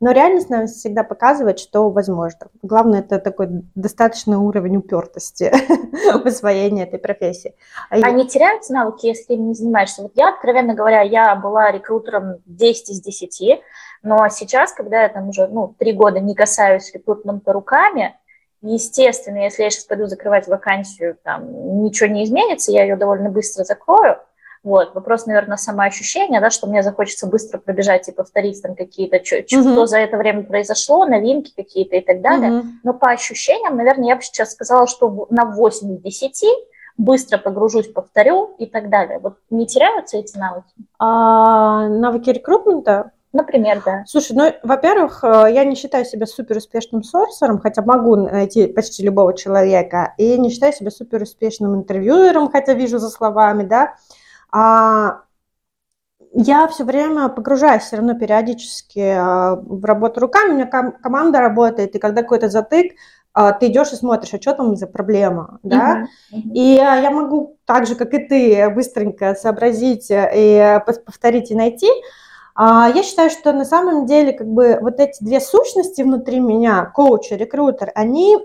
Но 0.00 0.12
реальность 0.12 0.48
нам 0.48 0.68
всегда 0.68 1.02
показывает, 1.02 1.58
что 1.58 1.90
возможно. 1.90 2.48
Главное, 2.62 3.00
это 3.00 3.18
такой 3.18 3.48
достаточный 3.74 4.36
уровень 4.36 4.76
упертости 4.76 5.50
в 6.22 6.26
освоении 6.26 6.84
этой 6.84 7.00
профессии. 7.00 7.54
А 7.90 7.96
А 7.96 8.10
не 8.10 8.26
теряются 8.26 8.72
навыки, 8.72 9.06
если 9.06 9.34
им 9.34 9.48
не 9.48 9.54
занимаешься? 9.54 10.02
Вот 10.02 10.12
я, 10.14 10.28
откровенно 10.28 10.74
говоря, 10.74 11.02
я 11.02 11.34
была 11.34 11.72
рекрутером 11.72 12.36
10 12.46 12.90
из 12.90 13.00
10, 13.00 13.60
но 14.02 14.28
сейчас, 14.28 14.72
когда 14.72 15.02
я 15.02 15.08
там 15.08 15.30
уже 15.30 15.48
ну, 15.48 15.74
три 15.76 15.92
года 15.92 16.20
не 16.20 16.36
касаюсь 16.36 16.92
рекрутмента 16.94 17.52
руками, 17.52 18.16
естественно, 18.62 19.38
если 19.38 19.64
я 19.64 19.70
сейчас 19.70 19.84
пойду 19.84 20.06
закрывать 20.06 20.46
вакансию, 20.46 21.16
там 21.24 21.82
ничего 21.82 22.08
не 22.08 22.24
изменится, 22.24 22.70
я 22.70 22.82
ее 22.82 22.96
довольно 22.96 23.30
быстро 23.30 23.64
закрою. 23.64 24.18
Вот, 24.68 24.94
вопрос, 24.94 25.24
наверное, 25.24 25.56
самоощущение, 25.56 26.42
да, 26.42 26.50
что 26.50 26.66
мне 26.66 26.82
захочется 26.82 27.26
быстро 27.26 27.56
пробежать 27.56 28.06
и 28.08 28.12
повторить 28.12 28.60
там 28.62 28.74
какие-то, 28.74 29.18
чё- 29.18 29.42
Мгм. 29.50 29.72
что 29.72 29.86
за 29.86 29.96
это 29.98 30.18
время 30.18 30.42
произошло, 30.42 31.06
новинки 31.06 31.54
какие-то 31.56 31.96
и 31.96 32.00
так 32.02 32.20
далее. 32.20 32.50
Мгм. 32.50 32.80
Но 32.84 32.92
по 32.92 33.08
ощущениям, 33.08 33.76
наверное, 33.76 34.08
я 34.08 34.16
бы 34.16 34.22
сейчас 34.22 34.52
сказала, 34.52 34.86
что 34.86 35.26
на 35.30 35.46
8 35.46 35.94
из 35.94 36.00
10 36.02 36.54
быстро 36.98 37.38
погружусь, 37.38 37.86
повторю 37.88 38.54
и 38.58 38.66
так 38.66 38.90
далее. 38.90 39.20
Вот 39.20 39.36
не 39.48 39.66
теряются 39.66 40.18
эти 40.18 40.36
навыки? 40.36 40.68
А 40.98 41.88
навыки 41.88 42.28
рекрутмента 42.28 43.12
Например, 43.32 43.82
да. 43.84 44.04
Слушай, 44.06 44.32
ну, 44.34 44.52
во-первых, 44.62 45.22
э, 45.22 45.48
я 45.52 45.64
не 45.64 45.74
считаю 45.76 46.06
себя 46.06 46.24
супер 46.26 46.56
успешным 46.56 47.02
сорсером, 47.02 47.58
хотя 47.60 47.82
могу 47.82 48.16
найти 48.16 48.66
почти 48.66 49.02
любого 49.02 49.36
человека, 49.36 50.14
и 50.16 50.38
не 50.38 50.48
считаю 50.48 50.72
себя 50.72 50.90
супер 50.90 51.22
успешным 51.22 51.74
интервьюером, 51.74 52.50
хотя 52.50 52.72
вижу 52.72 52.98
за 52.98 53.10
словами, 53.10 53.64
да. 53.64 53.94
А, 54.50 55.22
я 56.32 56.66
все 56.68 56.84
время 56.84 57.28
погружаюсь 57.28 57.82
все 57.84 57.96
равно 57.96 58.14
периодически 58.14 58.98
а, 59.00 59.56
в 59.56 59.84
работу 59.84 60.20
руками, 60.20 60.50
у 60.50 60.54
меня 60.54 60.66
ком- 60.66 60.92
команда 60.92 61.40
работает, 61.40 61.94
и 61.94 61.98
когда 61.98 62.22
какой-то 62.22 62.48
затык, 62.48 62.92
а, 63.32 63.52
ты 63.52 63.66
идешь 63.66 63.92
и 63.92 63.96
смотришь, 63.96 64.34
а 64.34 64.40
что 64.40 64.54
там 64.54 64.76
за 64.76 64.86
проблема, 64.86 65.58
да, 65.62 65.96
Мгм, 65.96 66.08
мгм. 66.32 66.52
и 66.54 66.78
а, 66.78 66.96
я 66.96 67.10
могу 67.10 67.58
так 67.64 67.86
же, 67.86 67.94
как 67.94 68.14
и 68.14 68.18
ты, 68.18 68.70
быстренько 68.70 69.34
сообразить 69.34 70.10
э, 70.10 70.30
и 70.34 70.80
повторить 71.04 71.50
и 71.50 71.54
найти. 71.54 71.88
Я 72.60 73.02
считаю, 73.04 73.30
что 73.30 73.52
на 73.52 73.64
самом 73.64 74.06
деле 74.06 74.32
как 74.32 74.48
бы 74.48 74.78
вот 74.80 74.98
эти 74.98 75.22
две 75.22 75.40
сущности 75.40 76.02
внутри 76.02 76.40
меня, 76.40 76.86
коуч 76.86 77.30
и 77.30 77.36
рекрутер, 77.36 77.92
они, 77.94 78.36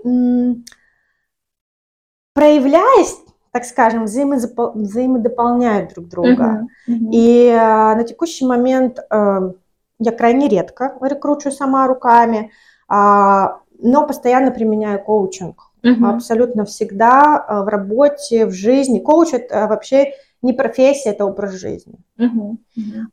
проявляясь, 2.32 3.16
так 3.54 3.64
скажем, 3.64 4.06
взаимозапол- 4.06 4.72
взаимодополняют 4.74 5.94
друг 5.94 6.08
друга. 6.08 6.66
Мгм, 6.88 6.96
мгм. 6.96 7.10
И 7.12 7.46
э, 7.46 7.56
на 7.94 8.02
текущий 8.02 8.44
момент 8.44 8.98
э, 8.98 9.52
я 10.00 10.10
крайне 10.10 10.48
редко 10.48 10.98
рекручу 11.00 11.52
сама 11.52 11.86
руками, 11.86 12.50
а, 12.88 13.60
но 13.78 14.08
постоянно 14.08 14.50
применяю 14.50 15.00
коучинг. 15.00 15.70
Мгм. 15.84 16.04
Абсолютно 16.04 16.64
всегда 16.64 17.46
э, 17.48 17.62
в 17.62 17.68
работе, 17.68 18.46
в 18.46 18.50
жизни. 18.50 18.98
Коуч 18.98 19.34
это 19.34 19.68
вообще 19.68 20.14
не 20.42 20.52
профессия, 20.52 21.10
это 21.10 21.24
образ 21.24 21.52
жизни. 21.52 21.94
Мгм, 22.16 22.58
мгм. 22.74 23.08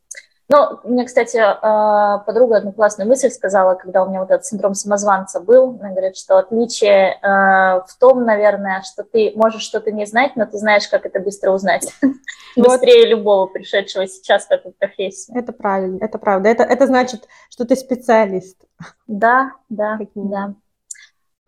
Ну, 0.51 0.79
мне, 0.83 1.05
кстати, 1.05 1.37
э, 1.37 2.23
подруга 2.25 2.57
одну 2.57 2.73
классную 2.73 3.07
мысль 3.07 3.29
сказала, 3.29 3.75
когда 3.75 4.03
у 4.03 4.09
меня 4.09 4.19
вот 4.19 4.31
этот 4.31 4.45
синдром 4.45 4.73
самозванца 4.73 5.39
был. 5.39 5.77
Она 5.79 5.91
говорит, 5.91 6.17
что 6.17 6.37
отличие 6.37 7.13
э, 7.13 7.81
в 7.87 7.97
том, 7.97 8.25
наверное, 8.25 8.81
что 8.81 9.03
ты 9.03 9.31
можешь 9.33 9.61
что-то 9.61 9.91
не 9.91 10.05
знать, 10.05 10.35
но 10.35 10.45
ты 10.45 10.57
знаешь, 10.57 10.89
как 10.89 11.05
это 11.05 11.19
быстро 11.21 11.51
узнать. 11.51 11.87
Вот. 12.57 12.67
Быстрее 12.67 13.07
любого 13.07 13.47
пришедшего 13.47 14.05
сейчас 14.07 14.47
в 14.47 14.51
эту 14.51 14.71
профессию. 14.71 15.37
Это 15.37 15.53
правильно, 15.53 16.03
это 16.03 16.17
правда. 16.17 16.49
Это, 16.49 16.63
это 16.63 16.85
значит, 16.85 17.25
что 17.49 17.63
ты 17.63 17.77
специалист. 17.77 18.57
Да, 19.07 19.53
да, 19.69 19.97
да. 20.15 20.53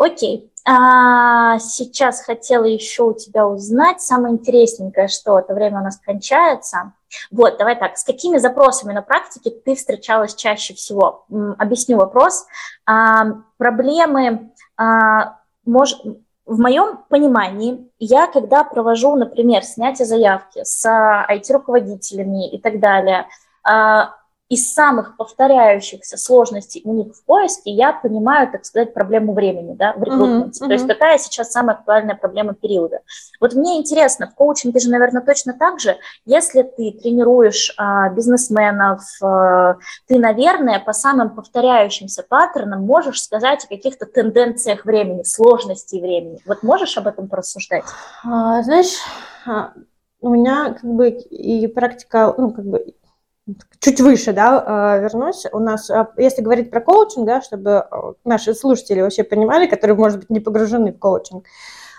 Окей. 0.03 0.51
А, 0.65 1.59
сейчас 1.59 2.21
хотела 2.21 2.65
еще 2.65 3.03
у 3.03 3.13
тебя 3.13 3.47
узнать 3.47 4.01
самое 4.01 4.33
интересненькое, 4.33 5.07
что 5.07 5.39
это 5.39 5.53
время 5.53 5.79
у 5.79 5.83
нас 5.83 5.97
кончается. 5.97 6.93
Вот, 7.31 7.57
давай 7.57 7.77
так, 7.77 7.97
с 7.97 8.03
какими 8.03 8.37
запросами 8.37 8.91
на 8.91 9.01
практике 9.01 9.49
ты 9.49 9.75
встречалась 9.75 10.35
чаще 10.35 10.73
всего? 10.73 11.25
Объясню 11.57 11.97
вопрос. 11.97 12.45
А, 12.85 13.27
проблемы, 13.57 14.51
а, 14.75 15.37
мож- 15.65 16.17
в 16.45 16.59
моем 16.59 16.99
понимании, 17.07 17.89
я 17.99 18.27
когда 18.27 18.65
провожу, 18.65 19.15
например, 19.15 19.63
снятие 19.63 20.05
заявки 20.05 20.63
с 20.65 20.85
IT-руководителями 20.85 22.49
и 22.49 22.59
так 22.59 22.81
далее, 22.81 23.27
а, 23.63 24.15
из 24.53 24.71
самых 24.71 25.17
повторяющихся 25.17 26.15
сложностей 26.17 26.81
у 26.85 26.93
них 26.93 27.15
в 27.15 27.25
поиске 27.25 27.71
я 27.71 27.91
понимаю, 27.91 28.51
так 28.51 28.65
сказать, 28.65 28.93
проблему 28.93 29.33
времени, 29.33 29.73
да, 29.73 29.93
в 29.93 30.03
рекрутменте. 30.03 30.59
Мгм, 30.63 30.69
То 30.69 30.73
есть 30.73 30.87
какая 30.87 31.17
сейчас 31.17 31.51
самая 31.51 31.75
актуальная 31.75 32.15
проблема 32.15 32.53
периода. 32.53 32.99
Вот 33.39 33.55
мне 33.55 33.77
интересно, 33.77 34.27
в 34.27 34.35
коучинге 34.35 34.79
же, 34.79 34.89
наверное, 34.89 35.23
точно 35.23 35.53
так 35.53 35.79
же, 35.79 35.97
если 36.25 36.61
ты 36.61 36.91
тренируешь 36.91 37.73
а, 37.77 38.09
бизнесменов, 38.09 39.01
а, 39.23 39.77
ты, 40.07 40.19
наверное, 40.19 40.79
по 40.79 40.93
самым 40.93 41.31
повторяющимся 41.31 42.23
паттернам 42.27 42.83
можешь 42.83 43.23
сказать 43.23 43.65
о 43.65 43.67
каких-то 43.67 44.05
тенденциях 44.05 44.85
времени, 44.85 45.23
сложности 45.23 45.99
времени. 45.99 46.39
Вот 46.45 46.61
можешь 46.61 46.95
об 46.97 47.07
этом 47.07 47.27
порассуждать? 47.27 47.85
А, 48.23 48.61
знаешь, 48.61 48.97
а, 49.47 49.73
у 50.21 50.29
меня 50.29 50.73
как 50.73 50.83
бы 50.83 51.09
и 51.09 51.65
практика, 51.67 52.33
ну, 52.37 52.51
как 52.51 52.65
бы 52.65 52.93
чуть 53.79 53.99
выше, 54.01 54.33
да, 54.33 54.63
а, 54.65 54.97
вернусь. 54.97 55.45
У 55.51 55.59
нас, 55.59 55.89
а, 55.89 56.11
если 56.17 56.41
говорить 56.41 56.71
про 56.71 56.81
коучинг, 56.81 57.25
да, 57.25 57.41
чтобы 57.41 57.77
а, 57.77 58.13
наши 58.23 58.53
слушатели 58.53 59.01
вообще 59.01 59.23
понимали, 59.23 59.67
которые, 59.67 59.95
может 59.95 60.19
быть, 60.19 60.29
не 60.29 60.39
погружены 60.39 60.93
в 60.93 60.99
коучинг, 60.99 61.45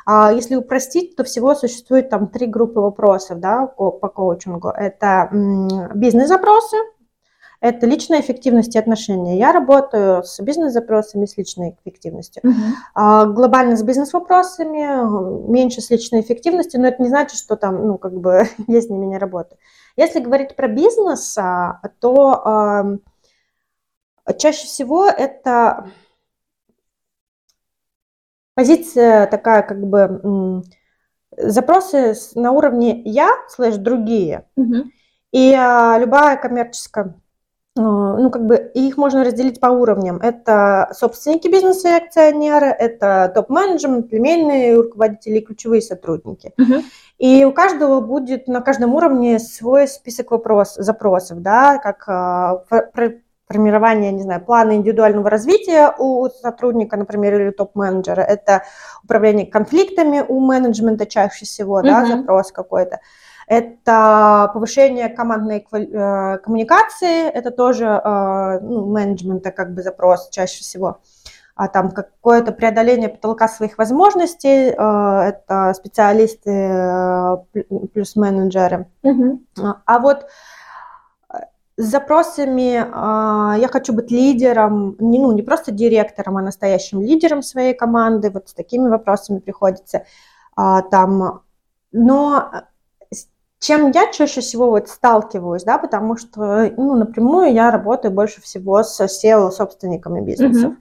а, 0.06 0.32
если 0.32 0.54
упростить, 0.54 1.16
то 1.16 1.24
всего 1.24 1.54
существует 1.54 2.10
там 2.10 2.28
три 2.28 2.46
группы 2.46 2.80
вопросов, 2.80 3.40
да, 3.40 3.66
по 3.66 3.90
коучингу. 4.08 4.68
Это 4.68 5.28
бизнес-запросы, 5.94 6.76
это 7.64 7.86
личная 7.86 8.20
эффективность 8.20 8.76
и 8.76 8.78
отношения. 8.78 9.38
Я 9.38 9.50
работаю 9.50 10.22
с 10.22 10.38
бизнес-запросами, 10.40 11.24
с 11.24 11.38
личной 11.38 11.70
эффективностью. 11.70 12.42
А, 12.94 13.24
глобально 13.24 13.74
с 13.76 13.82
бизнес-вопросами, 13.82 15.50
меньше 15.50 15.80
с 15.80 15.88
личной 15.88 16.20
эффективностью, 16.20 16.78
но 16.82 16.88
это 16.88 17.02
не 17.02 17.08
значит, 17.08 17.38
что 17.38 17.56
там, 17.56 17.86
ну, 17.86 17.96
как 17.96 18.12
бы, 18.20 18.42
я 18.66 18.80
с 18.82 18.90
ними 18.90 19.06
не 19.06 19.16
работаю. 19.16 19.58
Если 19.96 20.20
говорить 20.20 20.56
про 20.56 20.68
бизнес, 20.68 21.38
а, 21.38 21.80
то 22.00 22.46
ам, 22.46 23.00
чаще 24.36 24.66
всего 24.66 25.06
это 25.06 25.86
позиция 28.54 29.26
такая, 29.26 29.62
как 29.62 29.80
бы, 29.86 30.62
запросы 31.34 32.14
на 32.34 32.52
уровне 32.52 33.00
«я» 33.06 33.30
слэш 33.48 33.76
«другие», 33.76 34.44
Мгм. 34.54 34.92
и 35.32 35.54
а, 35.54 35.96
любая 35.98 36.36
коммерческая, 36.36 37.14
ну, 37.76 38.30
как 38.30 38.46
бы, 38.46 38.70
их 38.74 38.96
можно 38.96 39.24
разделить 39.24 39.58
по 39.58 39.66
уровням. 39.66 40.18
Это 40.18 40.88
собственники 40.92 41.48
бизнеса 41.48 41.88
и 41.88 42.04
акционеры, 42.04 42.66
это 42.66 43.32
топ-менеджмент, 43.34 44.08
племянные 44.10 44.76
руководители 44.76 45.38
и 45.38 45.44
ключевые 45.44 45.82
сотрудники. 45.82 46.52
Мгм. 46.56 46.82
И 47.18 47.44
у 47.44 47.52
каждого 47.52 48.00
будет 48.00 48.46
на 48.46 48.60
каждом 48.60 48.94
уровне 48.94 49.40
свой 49.40 49.88
список 49.88 50.30
вопрос, 50.30 50.74
запросов, 50.76 51.42
да, 51.42 51.78
как 51.78 52.04
а, 52.06 52.62
про- 52.68 53.14
формирование, 53.48 54.12
не 54.12 54.22
знаю, 54.22 54.40
плана 54.44 54.76
индивидуального 54.76 55.28
развития 55.28 55.92
у 55.98 56.28
сотрудника, 56.28 56.96
например, 56.96 57.40
или 57.40 57.50
топ-менеджера, 57.50 58.22
это 58.22 58.62
управление 59.02 59.46
конфликтами 59.46 60.24
у 60.26 60.38
менеджмента 60.40 61.06
чаще 61.06 61.44
всего, 61.44 61.82
да, 61.82 62.00
Мгм. 62.00 62.08
запрос 62.18 62.52
какой-то. 62.52 63.00
Это 63.46 64.50
повышение 64.54 65.08
командной 65.08 65.66
э, 65.70 66.38
коммуникации, 66.38 67.28
это 67.28 67.50
тоже 67.50 67.84
э, 67.86 68.60
ну, 68.60 68.86
менеджмента 68.86 69.50
как 69.50 69.74
бы 69.74 69.82
запрос 69.82 70.28
чаще 70.30 70.60
всего. 70.60 71.00
А 71.56 71.68
там 71.68 71.92
какое-то 71.92 72.50
преодоление 72.50 73.08
потолка 73.08 73.46
своих 73.46 73.78
возможностей, 73.78 74.70
э, 74.70 74.72
это 74.72 75.72
специалисты 75.74 76.50
э, 76.50 77.36
плю- 77.52 77.88
плюс 77.88 78.16
менеджеры. 78.16 78.86
Мгм. 79.02 79.46
А 79.84 79.98
вот 79.98 80.26
э, 81.32 81.36
с 81.76 81.84
запросами 81.84 82.84
а, 82.92 83.56
я 83.58 83.68
хочу 83.68 83.92
быть 83.92 84.10
лидером, 84.10 84.96
не, 84.98 85.18
ну, 85.18 85.32
не 85.32 85.42
просто 85.42 85.70
директором, 85.70 86.38
а 86.38 86.42
настоящим 86.42 87.02
лидером 87.02 87.42
своей 87.42 87.74
команды. 87.74 88.30
Вот 88.30 88.48
с 88.48 88.54
такими 88.54 88.88
вопросами 88.88 89.38
приходится 89.38 90.04
а, 90.56 90.82
там. 90.82 91.42
Но 91.92 92.50
чем 93.64 93.90
я 93.92 94.12
чаще 94.12 94.42
всего 94.42 94.68
вот 94.68 94.88
сталкиваюсь, 94.88 95.64
да, 95.64 95.78
потому 95.78 96.18
что 96.18 96.70
ну, 96.76 96.96
напрямую 96.96 97.52
я 97.54 97.70
работаю 97.70 98.12
больше 98.12 98.42
всего 98.42 98.82
с 98.82 99.00
SEO-собственниками 99.00 100.20
бизнесов. 100.20 100.72
Мгм. 100.72 100.80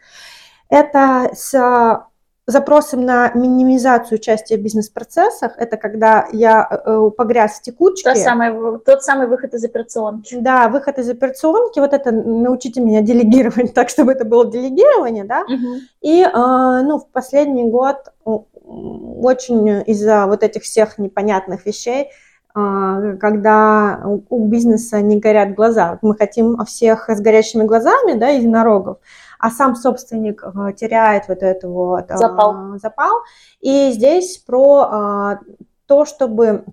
Это 0.67 1.30
с 1.34 1.54
а, 1.54 2.08
запросом 2.46 3.06
на 3.06 3.32
минимизацию 3.36 4.19
участия 4.19 4.58
в 4.58 4.62
бизнес-процессах. 4.62 5.54
Это 5.58 5.78
когда 5.78 6.28
я 6.34 6.67
э, 6.69 7.10
погряз 7.15 7.60
в 7.60 7.62
текучке. 7.62 8.04
Та 8.04 8.15
самая- 8.15 8.80
тот 8.80 9.02
самый 9.02 9.28
выход 9.28 9.54
из 9.54 9.63
операционки. 9.63 10.36
Да, 10.36 10.67
выход 10.67 11.00
из 11.00 11.10
операционки, 11.10 11.80
вот 11.80 11.93
это 11.93 12.12
научите 12.12 12.82
меня 12.82 13.00
делегировать 13.00 13.74
так, 13.74 13.88
чтобы 13.88 14.12
это 14.12 14.26
было 14.26 14.46
делегирование, 14.52 15.24
да. 15.24 15.46
Мгм. 15.48 15.80
И, 16.02 16.22
а, 16.22 16.82
ну, 16.82 17.00
в 17.00 17.08
последний 17.12 17.63
год 17.63 18.12
очень 18.26 19.84
из-за 19.88 20.26
вот 20.28 20.43
этих 20.43 20.63
всех 20.63 20.98
непонятных 20.98 21.65
вещей, 21.65 22.10
когда 22.54 24.02
у 24.30 24.48
бизнеса 24.48 25.02
не 25.02 25.20
горят 25.20 25.56
глаза. 25.56 25.98
Мы 26.02 26.16
хотим 26.16 26.63
всех 26.66 27.10
с 27.10 27.20
горящими 27.20 27.63
глазами, 27.63 28.13
да, 28.13 28.30
единорогов, 28.30 28.98
а 29.39 29.50
сам 29.50 29.76
собственник 29.76 30.44
а, 30.44 30.72
теряет 30.72 31.28
вот 31.28 31.42
это 31.42 31.68
вот 31.68 32.06
а, 32.12 32.18
Запал. 32.18 32.78
запал. 32.78 33.22
И 33.60 33.92
здесь 33.92 34.38
про 34.38 34.80
а, 34.89 35.39
то, 35.88 36.06
чтобы 36.06 36.63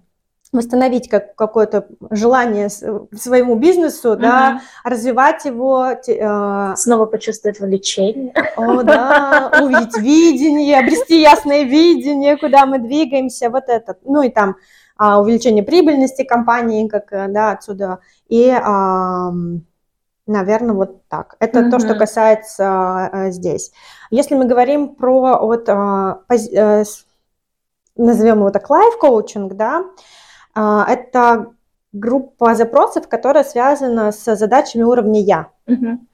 восстановить 0.53 1.09
как, 1.09 1.35
какое-то 1.37 1.87
желание 2.11 2.69
своему 2.69 3.55
бизнесу, 3.55 4.17
да, 4.17 4.51
Мгм. 4.51 4.61
развивать 4.85 5.45
его, 5.45 5.87
э, 5.93 6.75
Снова 6.77 7.07
почувствовать 7.07 7.61
влечение. 7.61 8.35
о, 8.57 8.83
да, 8.83 9.51
увидеть 9.63 9.97
видение, 9.97 10.81
обрести 10.81 11.21
ясное 11.21 11.63
видение, 11.63 12.37
куда 12.37 12.67
мы 12.67 12.81
двигаемся, 12.81 13.49
вот 13.49 13.65
это. 13.69 13.97
Ну 14.05 14.23
и 14.23 14.29
там 14.29 14.51
а, 14.51 14.90
увеличение 15.01 15.63
прибыльности 15.63 16.25
компании, 16.25 16.89
как, 16.89 17.13
э, 17.13 17.29
да, 17.29 17.53
отсюда. 17.53 18.01
И 18.29 18.55
Наверное, 20.31 20.77
вот 20.77 21.09
так. 21.09 21.35
Это 21.41 21.71
то, 21.71 21.81
что 21.81 21.97
касается 21.97 23.11
э, 23.13 23.31
здесь. 23.33 23.73
Если 24.13 24.37
мы 24.37 24.45
говорим 24.45 24.95
про 24.95 25.45
вот 25.45 25.69
а, 25.69 26.21
э, 26.31 26.85
назовем 27.97 28.39
его 28.39 28.51
так 28.51 28.71
лайф-коучинг, 28.71 29.55
да, 29.55 29.87
а, 30.55 30.87
это 30.89 31.53
группа 31.93 32.55
запросов, 32.55 33.09
которая 33.09 33.43
связана 33.43 34.13
с 34.13 34.37
задачами 34.37 34.83
уровня 34.83 35.21
«я». 35.21 35.49
Мгм. 35.67 36.07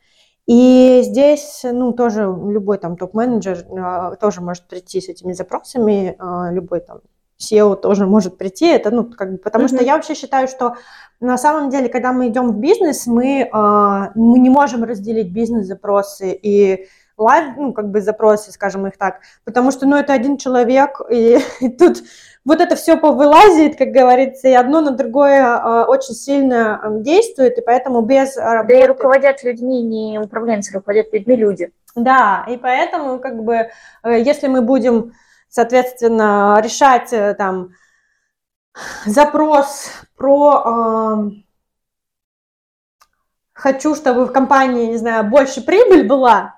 И 0.46 1.02
здесь, 1.02 1.60
ну, 1.64 1.92
тоже 1.92 2.22
любой 2.22 2.78
там 2.78 2.96
топ-менеджер 2.96 3.66
а, 3.70 4.14
тоже 4.16 4.40
может 4.40 4.66
прийти 4.66 5.00
с 5.00 5.08
этими 5.08 5.32
запросами, 5.34 6.16
а, 6.18 6.50
любой 6.52 6.80
там 6.80 7.00
CEO 7.40 7.76
тоже 7.76 8.06
может 8.06 8.38
прийти, 8.38 8.66
это, 8.66 8.90
ну, 8.90 9.04
как 9.04 9.32
бы, 9.32 9.38
потому 9.38 9.68
что 9.68 9.76
Мгм. 9.76 9.84
я 9.84 9.94
вообще 9.94 10.14
считаю, 10.14 10.48
что 10.48 10.76
на 11.20 11.38
самом 11.38 11.70
деле, 11.70 11.88
когда 11.88 12.12
мы 12.12 12.28
идем 12.28 12.48
в 12.50 12.58
бизнес, 12.58 13.06
мы, 13.06 13.48
а, 13.52 14.10
мы 14.14 14.38
не 14.38 14.50
можем 14.50 14.84
разделить 14.84 15.32
бизнес-запросы 15.32 16.32
и 16.32 16.86
life, 17.18 17.56
ну, 17.56 17.72
как 17.72 17.90
бы 17.90 18.00
запросы, 18.00 18.52
скажем 18.52 18.86
их 18.86 18.96
так, 18.98 19.20
потому 19.44 19.70
что, 19.70 19.86
ну, 19.86 19.96
это 19.96 20.12
один 20.12 20.36
человек, 20.36 21.00
и, 21.10 21.38
и 21.60 21.68
тут 21.68 22.02
вот 22.44 22.60
это 22.60 22.76
все 22.76 22.96
повылазит, 22.96 23.76
как 23.76 23.88
говорится, 23.88 24.48
и 24.48 24.52
одно 24.52 24.80
на 24.80 24.92
другое 24.92 25.44
а, 25.44 25.84
очень 25.86 26.14
сильно 26.14 26.80
а, 26.80 26.90
действует, 27.00 27.58
и 27.58 27.62
поэтому 27.62 28.02
без 28.02 28.34
Да 28.34 28.62
и 28.62 28.82
работы... 28.82 28.86
руководят 28.86 29.42
людьми 29.42 29.82
не 29.82 30.18
управленцы, 30.18 30.72
руководят 30.74 31.12
людьми 31.12 31.36
люди. 31.36 31.70
Да, 31.96 32.44
и 32.48 32.58
поэтому, 32.58 33.18
как 33.18 33.42
бы, 33.42 33.70
э, 34.04 34.20
если 34.20 34.48
мы 34.48 34.60
будем, 34.60 35.12
соответственно, 35.56 36.60
решать 36.62 37.14
э, 37.14 37.32
там 37.32 37.70
запрос 39.06 39.88
про 40.14 40.62
ам, 40.66 41.44
хочу, 43.54 43.94
чтобы 43.94 44.26
в 44.26 44.32
компании, 44.32 44.88
не 44.88 44.98
знаю, 44.98 45.24
больше 45.24 45.62
прибыль 45.62 46.06
была, 46.06 46.56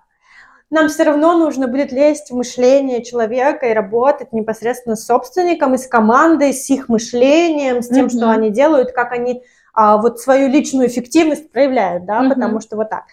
нам 0.71 0.89
все 0.89 1.05
равно 1.05 1.39
нужно 1.39 1.69
будет 1.69 1.93
лезть 1.93 2.33
в 2.33 2.35
мышление 2.35 3.05
человека 3.05 3.67
и 3.67 3.73
работать 3.73 4.33
непосредственно 4.33 4.97
с 4.97 5.07
собственником 5.07 5.75
и 5.75 5.79
с 5.79 5.87
командой, 5.87 6.53
с 6.53 6.69
их 6.69 6.89
мышлением, 6.89 7.83
с 7.83 7.89
тем, 7.89 8.07
Мгм. 8.07 8.11
что 8.11 8.31
они 8.33 8.51
делают, 8.51 8.91
как 8.91 9.13
они 9.13 9.45
а, 9.75 9.99
вот 9.99 10.19
свою 10.19 10.49
личную 10.49 10.89
эффективность 10.89 11.53
проявляют, 11.53 12.05
да, 12.05 12.21
Мгм. 12.23 12.31
потому 12.31 12.61
что 12.61 12.75
вот 12.75 12.91
так. 12.91 13.05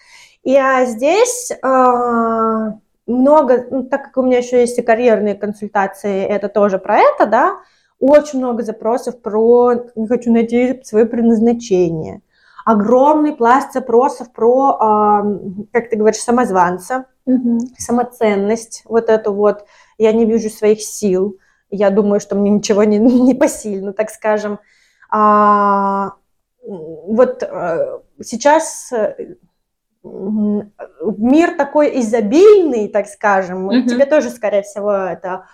И 0.42 0.56
а, 0.56 0.84
здесь 0.84 1.52
а, 1.62 2.72
много, 3.06 3.66
ну, 3.70 3.84
так 3.84 4.04
как 4.04 4.16
у 4.16 4.22
меня 4.22 4.38
еще 4.38 4.60
есть 4.60 4.78
и 4.78 4.82
карьерные 4.82 5.34
консультации, 5.34 6.24
это 6.24 6.48
тоже 6.48 6.78
про 6.78 6.98
это, 6.98 7.26
да, 7.26 7.60
очень 7.98 8.40
много 8.40 8.62
запросов 8.62 9.22
про 9.22 9.72
«не 9.94 10.06
хочу 10.06 10.32
найти 10.32 10.80
свое 10.84 11.06
предназначение». 11.06 12.22
Огромный 12.64 13.32
пласт 13.32 13.72
запросов 13.72 14.32
про, 14.32 14.76
а, 14.80 15.22
как 15.72 15.88
ты 15.88 15.96
говоришь, 15.96 16.20
самозванца, 16.20 17.06
Мгм. 17.24 17.60
самоценность, 17.78 18.82
вот 18.86 19.08
эту 19.08 19.32
вот, 19.32 19.64
я 19.98 20.12
не 20.12 20.24
вижу 20.24 20.50
своих 20.50 20.82
сил, 20.82 21.38
я 21.70 21.90
думаю, 21.90 22.20
что 22.20 22.34
мне 22.34 22.50
ничего 22.50 22.82
не, 22.84 22.98
не 22.98 23.34
посильно, 23.34 23.92
так 23.92 24.10
скажем. 24.10 24.58
А, 25.10 26.14
вот 26.66 27.42
э, 27.42 28.00
сейчас 28.22 28.92
э, 28.92 29.36
мир 31.18 31.56
такой 31.56 32.00
изобильный, 32.00 32.88
так 32.88 33.06
скажем, 33.06 33.66
Мгм. 33.66 33.86
тебе 33.86 34.06
тоже, 34.06 34.30
скорее 34.30 34.62
всего, 34.62 34.92
это 34.92 35.46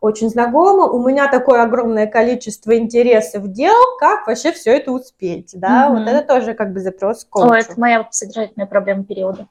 очень 0.00 0.30
знакомо. 0.30 0.86
У 0.86 1.06
меня 1.06 1.28
такое 1.28 1.62
огромное 1.62 2.06
количество 2.06 2.76
интересов 2.76 3.48
дел, 3.52 3.74
как 3.98 4.26
вообще 4.26 4.52
все 4.52 4.76
это 4.76 4.92
успеть, 4.92 5.50
да, 5.54 5.88
Мгм. 5.88 5.98
вот 6.04 6.08
это 6.08 6.26
тоже 6.26 6.54
как 6.54 6.72
бы 6.72 6.80
запрос 6.80 7.24
к 7.24 7.28
коучу. 7.30 7.52
О, 7.52 7.56
это 7.56 7.80
моя 7.80 8.08
содержательная 8.10 8.66
проблема 8.66 9.04
периода. 9.04 9.46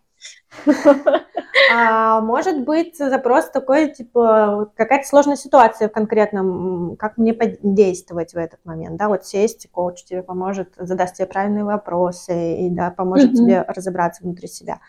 А 1.72 2.22
может 2.22 2.64
быть 2.64 2.98
запрос 2.98 3.50
такой, 3.52 3.92
типа, 3.92 4.72
какая-то 4.76 5.08
сложная 5.08 5.36
ситуация 5.36 5.88
в 5.88 5.92
конкретном, 5.92 6.96
как 6.98 7.18
мне 7.18 7.38
действовать 7.62 8.34
в 8.34 8.38
этот 8.38 8.60
момент, 8.66 8.98
да, 8.98 9.08
вот 9.08 9.26
сесть, 9.26 9.68
коуч 9.72 10.04
тебе 10.04 10.24
поможет, 10.24 10.74
задаст 10.78 11.16
тебе 11.16 11.28
правильные 11.28 11.64
вопросы 11.66 12.56
и, 12.66 12.70
да, 12.70 12.90
поможет 12.92 13.34
тебе 13.34 13.62
разобраться 13.68 14.24
внутри 14.24 14.48
себя. 14.48 14.80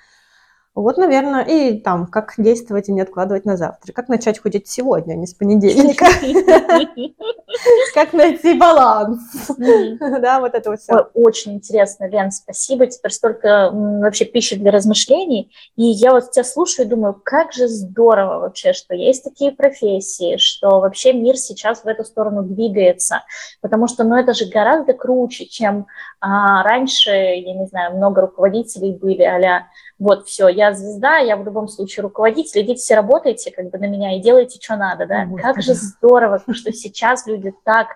Вот, 0.72 0.98
наверное, 0.98 1.42
и 1.42 1.80
там, 1.80 2.06
как 2.06 2.34
действовать 2.38 2.88
и 2.88 2.92
не 2.92 3.00
откладывать 3.00 3.44
на 3.44 3.56
завтра, 3.56 3.92
как 3.92 4.08
начать 4.08 4.38
худеть 4.38 4.68
сегодня, 4.68 5.14
а 5.14 5.16
не 5.16 5.26
с 5.26 5.34
понедельника, 5.34 6.06
как 7.94 8.12
найти 8.12 8.54
баланс, 8.54 9.20
да, 9.58 10.38
вот 10.38 10.54
это 10.54 10.70
вот 10.70 10.80
все. 10.80 11.08
Очень 11.12 11.54
интересно, 11.54 12.08
Лен, 12.08 12.30
спасибо. 12.30 12.86
Теперь 12.86 13.10
столько 13.10 13.70
вообще 13.72 14.24
пищи 14.24 14.54
для 14.54 14.70
размышлений. 14.70 15.50
И 15.74 15.82
я 15.82 16.12
вот 16.12 16.30
тебя 16.30 16.44
слушаю 16.44 16.86
и 16.86 16.88
думаю, 16.88 17.20
как 17.24 17.52
же 17.52 17.66
здорово 17.66 18.38
вообще, 18.38 18.72
что 18.72 18.94
есть 18.94 19.24
такие 19.24 19.50
профессии, 19.50 20.36
что 20.36 20.78
вообще 20.78 21.12
мир 21.12 21.36
сейчас 21.36 21.82
в 21.82 21.88
эту 21.88 22.04
сторону 22.04 22.44
двигается. 22.44 23.24
Потому 23.60 23.88
что, 23.88 24.04
ну, 24.04 24.14
это 24.14 24.34
же 24.34 24.46
гораздо 24.46 24.92
круче, 24.92 25.46
чем 25.46 25.86
а, 26.20 26.62
раньше, 26.62 27.10
я 27.10 27.54
не 27.54 27.66
знаю, 27.66 27.96
много 27.96 28.20
руководителей 28.20 28.92
были, 28.92 29.22
а 29.22 29.66
вот, 30.00 30.26
все, 30.26 30.48
я 30.48 30.72
звезда, 30.72 31.18
я 31.18 31.36
в 31.36 31.44
любом 31.44 31.68
случае 31.68 32.02
руководитель, 32.02 32.62
идите 32.62 32.80
все 32.80 32.96
работайте 32.96 33.50
как 33.50 33.70
бы 33.70 33.78
на 33.78 33.86
меня 33.86 34.16
и 34.16 34.20
делайте, 34.20 34.58
что 34.60 34.76
надо, 34.76 35.06
да. 35.06 35.28
О, 35.30 35.36
как 35.36 35.60
же 35.60 35.72
Господи. 35.74 35.92
здорово, 35.98 36.42
что 36.52 36.72
сейчас 36.72 37.26
люди 37.26 37.52
так 37.64 37.88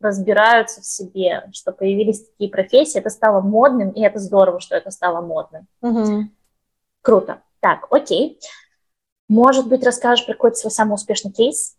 разбираются 0.00 0.80
в 0.80 0.84
себе, 0.84 1.48
что 1.52 1.70
появились 1.70 2.26
такие 2.26 2.50
профессии, 2.50 2.98
это 2.98 3.10
стало 3.10 3.40
модным, 3.40 3.90
и 3.90 4.02
это 4.02 4.18
здорово, 4.18 4.58
что 4.58 4.74
это 4.74 4.90
стало 4.90 5.20
модным. 5.24 5.68
Мгм. 5.80 6.32
Круто. 7.00 7.42
Так, 7.60 7.86
окей. 7.90 8.40
Может 9.28 9.68
быть, 9.68 9.84
расскажешь 9.84 10.26
про 10.26 10.34
какой-то 10.34 10.56
свой 10.56 10.72
самый 10.72 10.94
успешный 10.94 11.30
кейс? 11.30 11.76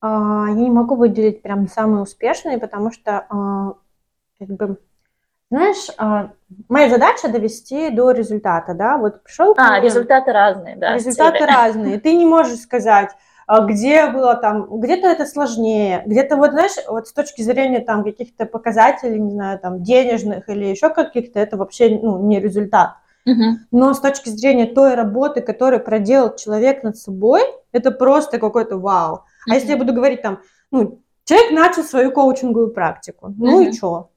А, 0.00 0.46
Я 0.48 0.54
не 0.54 0.70
могу 0.70 0.94
выделить 0.94 1.42
прям 1.42 1.68
самые 1.68 2.02
успешные, 2.02 2.56
потому 2.58 2.90
что, 2.90 3.26
а, 3.28 3.74
как 4.38 4.48
бы, 4.48 4.78
знаешь, 5.50 5.88
а, 5.98 6.30
моя 6.68 6.88
задача 6.88 7.28
довести 7.28 7.90
до 7.90 8.12
результата, 8.12 8.72
да, 8.74 8.98
вот 8.98 9.24
пришел 9.24 9.54
А, 9.56 9.80
результаты 9.80 10.32
разные, 10.32 10.76
да. 10.76 10.94
результаты 10.94 11.38
цели. 11.38 11.50
разные, 11.50 12.00
ты 12.00 12.14
не 12.14 12.24
можешь 12.24 12.60
сказать, 12.60 13.10
а, 13.48 13.60
где 13.64 14.06
было 14.06 14.36
там, 14.36 14.80
где-то 14.80 15.08
это 15.08 15.26
сложнее, 15.26 16.04
где-то 16.06 16.36
вот, 16.36 16.52
знаешь, 16.52 16.76
вот 16.88 17.08
с 17.08 17.12
точки 17.12 17.42
зрения 17.42 17.80
там 17.80 18.04
каких-то 18.04 18.46
показателей, 18.46 19.18
не 19.18 19.32
знаю, 19.32 19.58
там 19.58 19.82
денежных 19.82 20.48
или 20.48 20.66
еще 20.66 20.88
каких-то, 20.88 21.40
это 21.40 21.56
вообще, 21.56 21.98
ну, 22.00 22.18
не 22.26 22.38
результат. 22.40 22.94
Но 23.72 23.92
с 23.92 24.00
точки 24.00 24.28
зрения 24.28 24.66
той 24.66 24.94
работы, 24.94 25.40
которую 25.40 25.82
проделал 25.84 26.34
человек 26.36 26.82
над 26.84 26.96
собой, 26.96 27.42
это 27.72 27.90
просто 27.90 28.38
какой-то 28.38 28.78
вау. 28.78 29.24
А 29.48 29.54
если 29.54 29.70
я 29.70 29.76
буду 29.76 29.92
говорить 29.92 30.22
там, 30.22 30.38
ну, 30.70 31.00
человек 31.24 31.50
начал 31.52 31.82
свою 31.82 32.12
коучинговую 32.12 32.70
практику, 32.72 33.34
ну 33.36 33.60
и 33.60 33.72
что? 33.72 34.10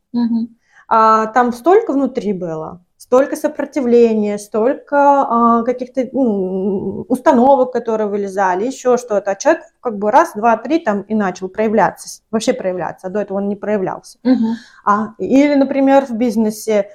А, 0.95 1.25
там 1.25 1.53
столько 1.53 1.91
внутри 1.91 2.33
было, 2.33 2.85
столько 2.97 3.35
сопротивления, 3.35 4.37
столько 4.37 5.21
а, 5.23 5.63
каких-то 5.63 6.07
ну, 6.11 7.05
установок, 7.09 7.73
которые 7.73 8.05
вылезали, 8.05 8.67
еще 8.67 8.97
что-то. 8.97 9.31
А 9.31 9.35
человек 9.35 9.63
как 9.81 9.97
бы 9.97 10.11
раз, 10.11 10.33
два, 10.35 10.55
три 10.55 10.77
там 10.77 11.01
и 11.01 11.15
начал 11.15 11.49
проявляться, 11.49 12.21
вообще 12.29 12.53
проявляться, 12.53 13.07
а 13.07 13.09
до 13.09 13.21
этого 13.21 13.39
он 13.39 13.49
не 13.49 13.55
проявлялся. 13.55 14.19
Мгм. 14.21 14.53
А, 14.85 15.15
или, 15.17 15.55
например, 15.55 16.05
в 16.05 16.11
бизнесе, 16.11 16.89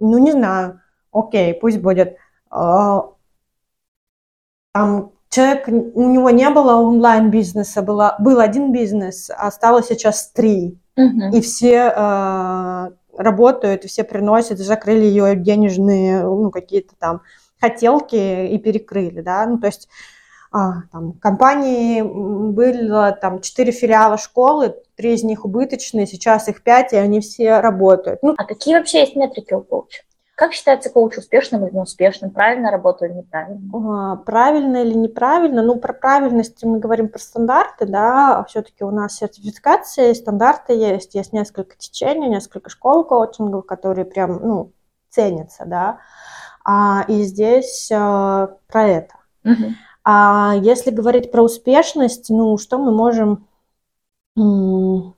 ну, 0.00 0.18
не 0.18 0.32
знаю, 0.32 0.80
окей, 1.12 1.54
пусть 1.54 1.78
будет, 1.78 2.16
а, 2.50 3.10
там 4.72 5.12
человек, 5.28 5.68
у 5.68 6.08
него 6.10 6.30
не 6.30 6.50
было 6.50 6.74
онлайн-бизнеса, 6.74 7.82
было, 7.82 8.16
был 8.18 8.40
один 8.40 8.72
бизнес, 8.72 9.30
а 9.30 9.52
стало 9.52 9.80
сейчас 9.84 10.32
три, 10.32 10.80
Мгм. 10.96 11.30
и 11.30 11.40
все 11.40 11.92
а, 11.94 12.90
работают, 13.16 13.84
все 13.84 14.04
приносят, 14.04 14.58
закрыли 14.58 15.04
ее 15.04 15.36
денежные, 15.36 16.22
ну, 16.22 16.50
какие-то 16.50 16.94
там 16.98 17.22
хотелки 17.60 18.46
и 18.48 18.58
перекрыли, 18.58 19.20
да, 19.20 19.46
ну, 19.46 19.58
то 19.58 19.66
есть 19.66 19.88
а, 20.56 20.82
там, 20.92 21.14
компании 21.14 22.00
было 22.00 23.10
там 23.10 23.40
четыре 23.40 23.72
филиала 23.72 24.16
школы, 24.16 24.76
три 24.96 25.14
из 25.14 25.24
них 25.24 25.44
убыточные, 25.44 26.06
сейчас 26.06 26.48
их 26.48 26.62
пять, 26.62 26.92
и 26.92 26.96
они 26.96 27.20
все 27.20 27.58
работают. 27.58 28.20
Ну, 28.22 28.34
А 28.38 28.44
какие 28.44 28.76
вообще 28.76 29.00
есть 29.00 29.16
метрики 29.16 29.52
у 29.52 29.62
коуча? 29.62 30.02
Как 30.34 30.52
считается 30.52 30.90
коуч 30.90 31.16
успешным 31.16 31.64
или 31.64 31.76
неуспешным? 31.76 32.32
Правильно 32.32 32.72
работаю 32.72 33.10
или 33.10 33.18
неправильно? 33.18 33.60
а, 33.72 34.16
правильно 34.16 34.78
или 34.78 34.94
неправильно? 34.94 35.62
Ну, 35.62 35.78
про 35.78 35.92
правильность 35.92 36.64
мы 36.64 36.80
говорим 36.80 37.08
про 37.08 37.20
стандарты, 37.20 37.86
да, 37.86 38.44
все-таки 38.48 38.82
у 38.82 38.90
нас 38.90 39.14
сертификации, 39.16 40.12
стандарты 40.12 40.72
есть, 40.72 41.14
есть 41.14 41.32
несколько 41.32 41.76
течений, 41.76 42.28
несколько 42.28 42.68
школ 42.68 43.04
коучингов, 43.04 43.64
которые 43.64 44.06
прям, 44.06 44.40
ну, 44.42 44.72
ценятся, 45.08 45.66
да, 45.66 46.00
а, 46.64 47.04
и 47.06 47.22
здесь 47.22 47.92
а, 47.92 48.56
про 48.66 48.88
это. 48.88 49.14
А 50.06 50.54
если 50.60 50.90
говорить 50.90 51.30
про 51.30 51.42
успешность, 51.42 52.28
ну, 52.28 52.58
что 52.58 52.78
мы 52.78 52.92
можем... 52.92 53.46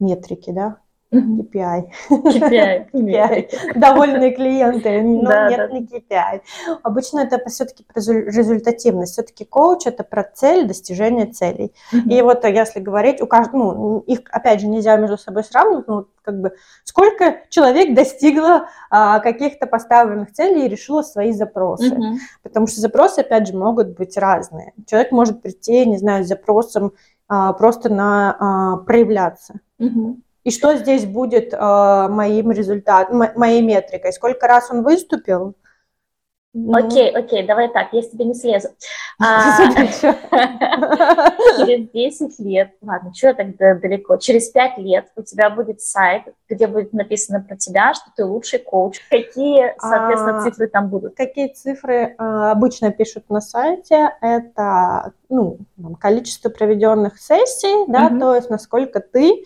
Метрики, 0.00 0.50
да? 0.50 0.78
KPI. 1.12 1.90
KPI. 2.08 2.90
KPI. 2.92 3.74
Довольные 3.74 4.32
клиенты, 4.32 5.02
но 5.02 5.28
Да, 5.28 5.50
нет, 5.50 5.58
да. 5.58 5.68
не 5.68 5.84
KPI. 5.84 6.40
Обычно 6.82 7.20
это 7.20 7.40
все-таки 7.48 7.84
результативность. 7.94 9.12
Все-таки 9.12 9.44
коуч 9.44 9.86
это 9.86 10.04
про 10.04 10.22
цель, 10.22 10.66
достижение 10.66 11.26
целей. 11.26 11.72
Мгм. 11.92 12.10
И 12.10 12.22
вот 12.22 12.44
э, 12.44 12.52
если 12.52 12.80
говорить, 12.80 13.20
у 13.20 13.26
каждого, 13.26 13.74
ну, 13.74 13.98
их 14.00 14.20
опять 14.30 14.60
же 14.60 14.68
нельзя 14.68 14.96
между 14.96 15.18
собой 15.18 15.42
сравнивать, 15.42 15.88
ну, 15.88 16.06
как 16.22 16.40
бы 16.40 16.52
сколько 16.84 17.38
человек 17.48 17.94
достигло 17.94 18.68
а, 18.90 19.18
каких-то 19.20 19.66
поставленных 19.66 20.32
целей 20.32 20.66
и 20.66 20.68
решило 20.68 21.02
свои 21.02 21.32
запросы. 21.32 21.94
Мгм. 21.94 22.18
Потому 22.42 22.66
что 22.66 22.80
запросы, 22.80 23.20
опять 23.20 23.48
же, 23.48 23.56
могут 23.56 23.96
быть 23.96 24.16
разные. 24.16 24.74
Человек 24.86 25.10
может 25.10 25.42
прийти, 25.42 25.86
не 25.86 25.98
знаю, 25.98 26.24
с 26.24 26.28
запросом 26.28 26.92
а, 27.26 27.52
просто 27.52 27.88
на 27.92 28.36
а, 28.38 28.76
проявляться. 28.78 29.60
Мгм. 29.78 30.22
И 30.50 30.52
что 30.52 30.74
здесь 30.74 31.06
будет 31.06 31.54
а, 31.56 32.08
моим 32.08 32.50
результатом, 32.50 33.18
мо- 33.18 33.32
моей 33.36 33.62
метрикой? 33.62 34.12
Сколько 34.12 34.48
раз 34.48 34.68
он 34.72 34.82
выступил? 34.82 35.54
Ну, 36.52 36.76
Окей, 36.76 37.08
окей, 37.08 37.46
давай 37.46 37.68
так, 37.68 37.92
я 37.92 38.02
с 38.02 38.10
тебя 38.10 38.24
не 38.24 38.34
слезу. 38.34 38.70
А. 39.22 39.56
Через 41.58 41.88
10 41.90 42.40
лет, 42.40 42.72
ладно, 42.82 43.12
что 43.14 43.28
я 43.28 43.34
так 43.34 43.56
да- 43.58 43.76
далеко, 43.76 44.16
через 44.16 44.48
5 44.48 44.78
лет 44.78 45.06
у 45.14 45.22
тебя 45.22 45.50
будет 45.50 45.80
сайт, 45.82 46.22
где 46.48 46.66
будет 46.66 46.92
написано 46.92 47.44
про 47.46 47.56
тебя, 47.56 47.94
что 47.94 48.06
ты 48.16 48.24
лучший 48.24 48.58
коуч. 48.58 48.98
Какие, 49.08 49.74
соответственно, 49.78 50.38
А, 50.38 50.42
цифры 50.42 50.66
там 50.66 50.88
будут? 50.88 51.14
Какие 51.16 51.48
цифры 51.52 52.16
а, 52.18 52.50
обычно 52.50 52.90
пишут 52.90 53.30
на 53.30 53.40
сайте? 53.40 54.10
Это 54.20 55.12
ну, 55.28 55.58
количество 56.00 56.48
проведенных 56.48 57.20
сессий, 57.20 57.84
да, 57.86 58.08
то 58.08 58.34
есть 58.34 58.50
насколько 58.50 58.98
ты 58.98 59.44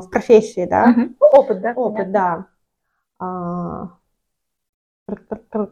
в 0.00 0.08
профессии, 0.10 0.66
да. 0.66 0.94
Ну, 0.96 1.14
Опыт, 1.20 1.60
да? 1.60 1.72
опыт, 1.72 1.94
понятно. 2.06 2.12
да. 2.12 2.46
А, 3.18 4.00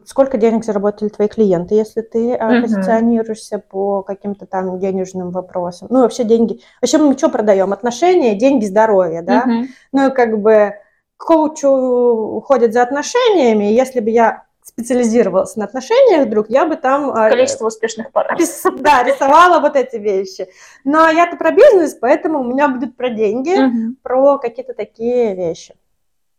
Сколько 0.05 0.37
денег 0.37 0.65
заработали 0.65 1.09
твои 1.09 1.27
клиенты, 1.27 1.75
если 1.75 2.01
ты 2.01 2.33
а, 2.35 2.49
Мгм. 2.49 2.61
позиционируешься 2.61 3.59
по 3.59 4.03
каким-то 4.03 4.45
там 4.45 4.79
денежным 4.79 5.31
вопросам? 5.31 5.87
Ну, 5.91 6.01
вообще 6.01 6.23
деньги. 6.23 6.59
Вообще 6.81 6.97
мы 6.97 7.17
что 7.17 7.29
продаем? 7.29 7.71
Отношения, 7.71 8.35
деньги, 8.35 8.65
здоровье, 8.65 9.21
да? 9.21 9.45
Мгм. 9.45 9.67
Ну, 9.93 10.11
как 10.11 10.39
бы 10.41 10.73
к 11.17 11.25
коучу 11.25 11.69
уходят 11.69 12.73
за 12.73 12.81
отношениями. 12.83 13.65
Если 13.65 13.99
бы 14.01 14.09
я 14.09 14.43
специализировалась 14.69 15.55
на 15.55 15.65
отношениях 15.65 16.25
вдруг, 16.27 16.49
я 16.49 16.65
бы 16.65 16.75
там 16.77 17.09
а, 17.11 17.29
Количество 17.29 17.67
успешных 17.67 18.11
пар. 18.11 18.35
рис- 18.39 18.63
да, 18.79 19.03
рисовала 19.03 19.59
вот 19.59 19.75
эти 19.75 19.97
вещи. 19.97 20.47
Но 20.85 21.09
я-то 21.09 21.35
про 21.37 21.51
бизнес, 21.51 21.93
поэтому 21.95 22.39
у 22.39 22.43
меня 22.43 22.67
будет 22.69 22.95
про 22.95 23.09
деньги, 23.09 23.55
Мгм. 23.57 23.97
про 24.01 24.37
какие-то 24.39 24.73
такие 24.73 25.35
вещи. 25.35 25.75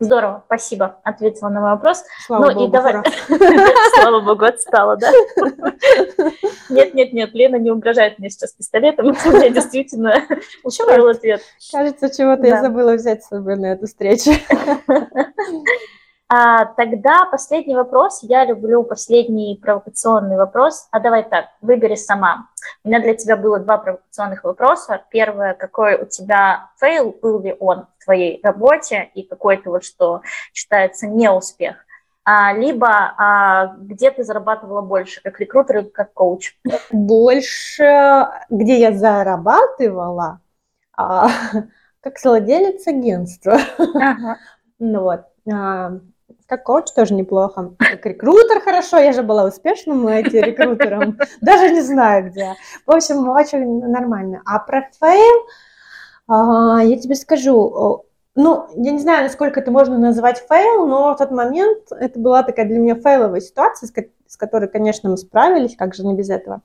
Здорово, 0.03 0.45
спасибо, 0.47 0.99
ответила 1.05 1.51
на 1.51 1.61
вопрос. 1.61 2.03
Слава 2.27 2.47
Ну 2.47 2.51
и 2.53 2.55
богу, 2.55 2.69
давай- 2.69 2.93
ура. 2.95 3.03
Слава 4.01 4.21
богу, 4.21 4.47
отстала, 4.47 4.97
да? 4.97 5.11
Нет, 6.71 6.95
нет, 6.95 7.13
нет, 7.13 7.35
Лена 7.35 7.57
не 7.57 7.71
угрожает 7.71 8.19
мне 8.19 8.31
сейчас 8.31 8.53
пистолетом. 8.53 9.13
Я 9.43 9.51
действительно 9.51 10.23
устроил 10.65 11.09
ответ. 11.09 11.43
Кажется, 11.71 12.09
чего-то 12.09 12.47
я 12.47 12.63
забыла 12.63 12.95
взять 12.95 13.25
с 13.25 13.29
собой 13.29 13.57
на 13.57 13.73
эту 13.73 13.87
встречу. 13.89 14.31
А, 16.33 16.65
тогда 16.65 17.25
последний 17.25 17.75
вопрос. 17.75 18.21
Я 18.23 18.45
люблю 18.45 18.85
последний 18.85 19.59
провокационный 19.61 20.37
вопрос. 20.37 20.87
А 20.93 21.01
давай 21.01 21.29
так, 21.29 21.47
выбери 21.61 21.97
сама. 21.97 22.47
У 22.85 22.89
меня 22.89 23.01
для 23.01 23.15
тебя 23.15 23.37
было 23.37 23.59
два 23.59 23.79
провокационных 23.79 24.45
вопроса. 24.45 25.03
Первое, 25.11 25.55
какой 25.55 26.01
у 26.01 26.07
тебя 26.07 26.71
fail, 26.79 27.11
был 27.21 27.41
ли 27.41 27.57
он 27.59 27.87
в 27.99 28.05
твоей 28.05 28.41
работе, 28.45 29.11
и 29.15 29.25
какой-то 29.25 29.71
вот, 29.71 29.83
что 29.83 30.23
считается 30.53 31.09
неуспех. 31.09 31.85
А, 32.23 32.53
либо 32.53 32.89
а, 32.89 33.75
где 33.79 34.13
ты 34.13 34.23
зарабатывала 34.23 34.83
больше, 34.83 35.21
как 35.23 35.41
рекрутер 35.41 35.79
или 35.79 35.89
как 35.89 36.13
коуч? 36.13 36.57
Больше, 36.93 38.29
где 38.51 38.79
я 38.79 38.93
зарабатывала, 38.93 40.41
а, 40.97 41.27
как 42.01 42.23
владелец 42.23 42.87
агентства. 42.87 43.59
Ага. 43.79 44.39
Ну 44.83 45.03
вот. 45.03 45.27
Как 46.51 46.65
коуч 46.65 46.91
тоже 46.91 47.15
неплохо. 47.15 47.77
Как 47.79 48.05
рекрутер 48.05 48.61
хорошо. 48.61 48.99
Я 48.99 49.13
же 49.13 49.23
была 49.23 49.45
успешным 49.45 50.05
IT-рекрутером. 50.09 51.17
Даже 51.41 51.71
не 51.71 51.81
знаю 51.81 52.29
где. 52.29 52.57
В 52.87 52.91
общем, 52.91 53.29
очень 53.29 53.79
нормально. 53.87 54.43
А 54.45 54.59
про 54.59 54.89
fail, 54.99 55.47
а, 56.27 56.83
я 56.83 56.99
тебе 56.99 57.15
скажу, 57.15 58.05
ну, 58.35 58.67
я 58.75 58.91
не 58.91 58.99
знаю, 58.99 59.23
насколько 59.23 59.61
это 59.61 59.71
можно 59.71 59.97
назвать 59.97 60.39
fail, 60.49 60.89
но 60.89 61.15
в 61.15 61.19
тот 61.19 61.31
момент 61.31 61.85
это 61.93 62.19
была 62.19 62.43
такая 62.43 62.67
для 62.67 62.81
меня 62.81 62.97
фейловая 62.97 63.41
ситуация, 63.41 63.87
с 63.87 63.93
ко- 63.93 64.09
с 64.27 64.37
которой, 64.37 64.69
конечно, 64.69 65.09
мы 65.09 65.19
справились, 65.19 65.77
как 65.77 65.95
же 65.95 66.05
не 66.05 66.15
без 66.15 66.31
этого. 66.31 66.63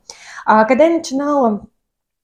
А 0.48 0.66
когда 0.66 0.86
я 0.86 0.98
начинала 0.98 1.68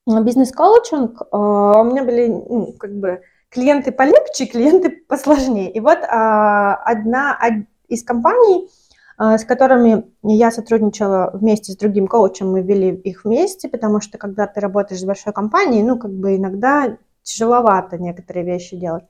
бизнес-коучинг, 0.07 1.22
а, 1.30 1.82
у 1.82 1.84
меня 1.84 2.03
были, 2.03 2.26
ну, 2.28 2.74
как 2.80 2.95
бы, 2.95 3.22
клиенты 3.52 3.91
полегче, 3.91 4.45
клиенты 4.45 4.89
посложнее. 4.89 5.72
И 5.72 5.80
вот 5.80 5.99
а, 6.08 6.76
одна 6.76 7.38
од- 7.39 7.68
из 7.88 8.04
компаний, 8.04 8.70
а, 9.18 9.38
с 9.38 9.45
которыми 9.45 10.06
я 10.24 10.52
сотрудничала 10.52 11.32
вместе 11.34 11.74
с 11.74 11.78
другим 11.78 12.08
коучем, 12.08 12.52
мы 12.52 12.62
вели 12.62 12.95
их 12.95 13.26
вместе, 13.26 13.68
потому 13.68 13.99
что 13.99 14.18
когда 14.18 14.47
ты 14.47 14.62
работаешь 14.62 15.02
с 15.02 15.06
большой 15.06 15.34
компанией, 15.34 15.84
ну, 15.84 15.99
как 15.99 16.12
бы 16.12 16.38
иногда 16.38 16.97
тяжеловато 17.24 17.97
некоторые 17.97 18.45
вещи 18.45 18.78
делать. 18.78 19.04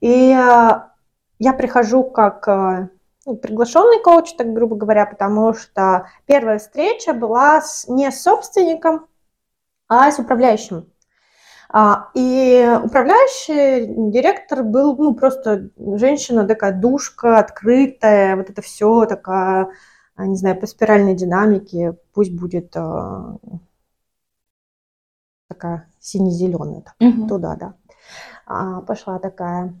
И 0.00 0.32
а, 0.32 0.92
я 1.38 1.52
прихожу 1.52 2.04
как 2.04 2.46
ну, 3.26 3.36
приглашенный 3.36 4.00
коуч, 4.00 4.32
так 4.34 4.52
грубо 4.52 4.76
говоря, 4.76 5.06
потому 5.06 5.54
что 5.54 6.06
первая 6.26 6.58
встреча 6.58 7.12
была 7.12 7.60
с, 7.60 7.88
не 7.88 8.10
с 8.12 8.22
собственником, 8.22 9.06
а 9.88 10.10
с 10.10 10.20
управляющим. 10.20 10.91
А, 11.74 12.10
и 12.14 12.78
управляющий 12.84 14.10
директор 14.10 14.62
был, 14.62 14.94
ну, 14.96 15.14
просто 15.14 15.70
женщина 15.76 16.46
такая 16.46 16.78
душка, 16.78 17.38
открытая, 17.38 18.36
вот 18.36 18.50
это 18.50 18.60
все 18.60 19.06
такая, 19.06 19.70
а, 20.14 20.26
не 20.26 20.36
знаю, 20.36 20.60
по 20.60 20.66
спиральной 20.66 21.14
динамике, 21.14 21.96
пусть 22.12 22.34
будет 22.38 22.76
а, 22.76 23.38
такая 25.48 25.88
сине-зеленая, 25.98 26.84
Мгм. 27.00 27.26
туда, 27.28 27.56
да. 27.56 27.74
А, 28.46 28.82
пошла 28.82 29.18
такая. 29.18 29.74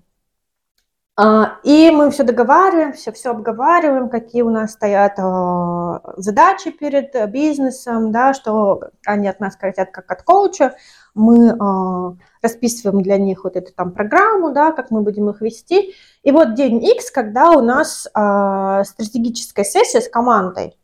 А, 1.24 1.60
и 1.62 1.92
мы 1.92 2.10
все 2.10 2.24
договариваемся, 2.24 3.12
все 3.12 3.30
обговариваем, 3.30 4.08
какие 4.08 4.42
у 4.42 4.50
нас 4.50 4.72
стоят 4.72 5.12
а, 5.18 6.00
задачи 6.16 6.72
перед 6.72 7.14
э, 7.14 7.28
бизнесом, 7.28 8.10
да, 8.10 8.34
что 8.34 8.90
они 9.06 9.28
от 9.28 9.38
нас 9.38 9.54
хотят 9.56 9.92
как 9.92 10.10
от 10.10 10.24
коуча. 10.24 10.74
Мы 11.14 11.50
а, 11.50 12.16
расписываем 12.42 13.02
для 13.02 13.18
них 13.18 13.44
вот 13.44 13.54
эту 13.54 13.72
там 13.72 13.92
программу, 13.92 14.50
да, 14.52 14.72
как 14.72 14.90
мы 14.90 15.02
будем 15.02 15.30
их 15.30 15.40
вести. 15.40 15.94
И 16.24 16.32
вот 16.32 16.54
день 16.54 16.84
X, 16.84 17.12
когда 17.12 17.52
у 17.52 17.60
нас 17.60 18.00
стратегическая 18.00 19.64
сессия 19.64 20.00
с 20.00 20.08
командой. 20.08 20.76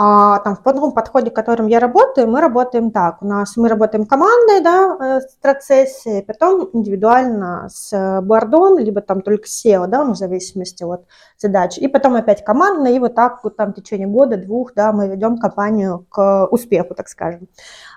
А 0.00 0.38
там 0.38 0.54
в 0.54 0.62
том 0.62 0.92
подходе, 0.92 1.28
которым 1.32 1.66
я 1.66 1.80
работаю, 1.80 2.30
мы 2.30 2.40
работаем 2.40 2.92
так. 2.92 3.20
У 3.20 3.26
нас 3.26 3.56
мы 3.56 3.68
работаем 3.68 4.06
командой, 4.06 4.62
да, 4.62 4.96
э, 5.00 5.20
с 5.20 5.34
процессе, 5.42 6.22
потом 6.24 6.70
индивидуально 6.72 7.68
с 7.68 7.92
э, 7.92 8.20
бордом, 8.20 8.78
либо 8.78 9.00
там 9.00 9.22
только 9.22 9.46
SEO, 9.48 9.88
да, 9.88 10.04
ну, 10.04 10.12
в 10.12 10.16
зависимости 10.16 10.84
от 10.84 11.04
задач. 11.36 11.78
И 11.78 11.88
потом 11.88 12.14
опять 12.14 12.44
командно, 12.44 12.86
и 12.86 13.00
вот 13.00 13.16
так 13.16 13.42
вот 13.42 13.56
там 13.56 13.72
в 13.72 13.74
течение 13.74 14.06
года, 14.06 14.36
двух, 14.36 14.72
да, 14.72 14.92
мы 14.92 15.08
ведем 15.08 15.36
компанию 15.36 16.06
к 16.08 16.46
успеху, 16.46 16.94
так 16.94 17.08
скажем. 17.08 17.48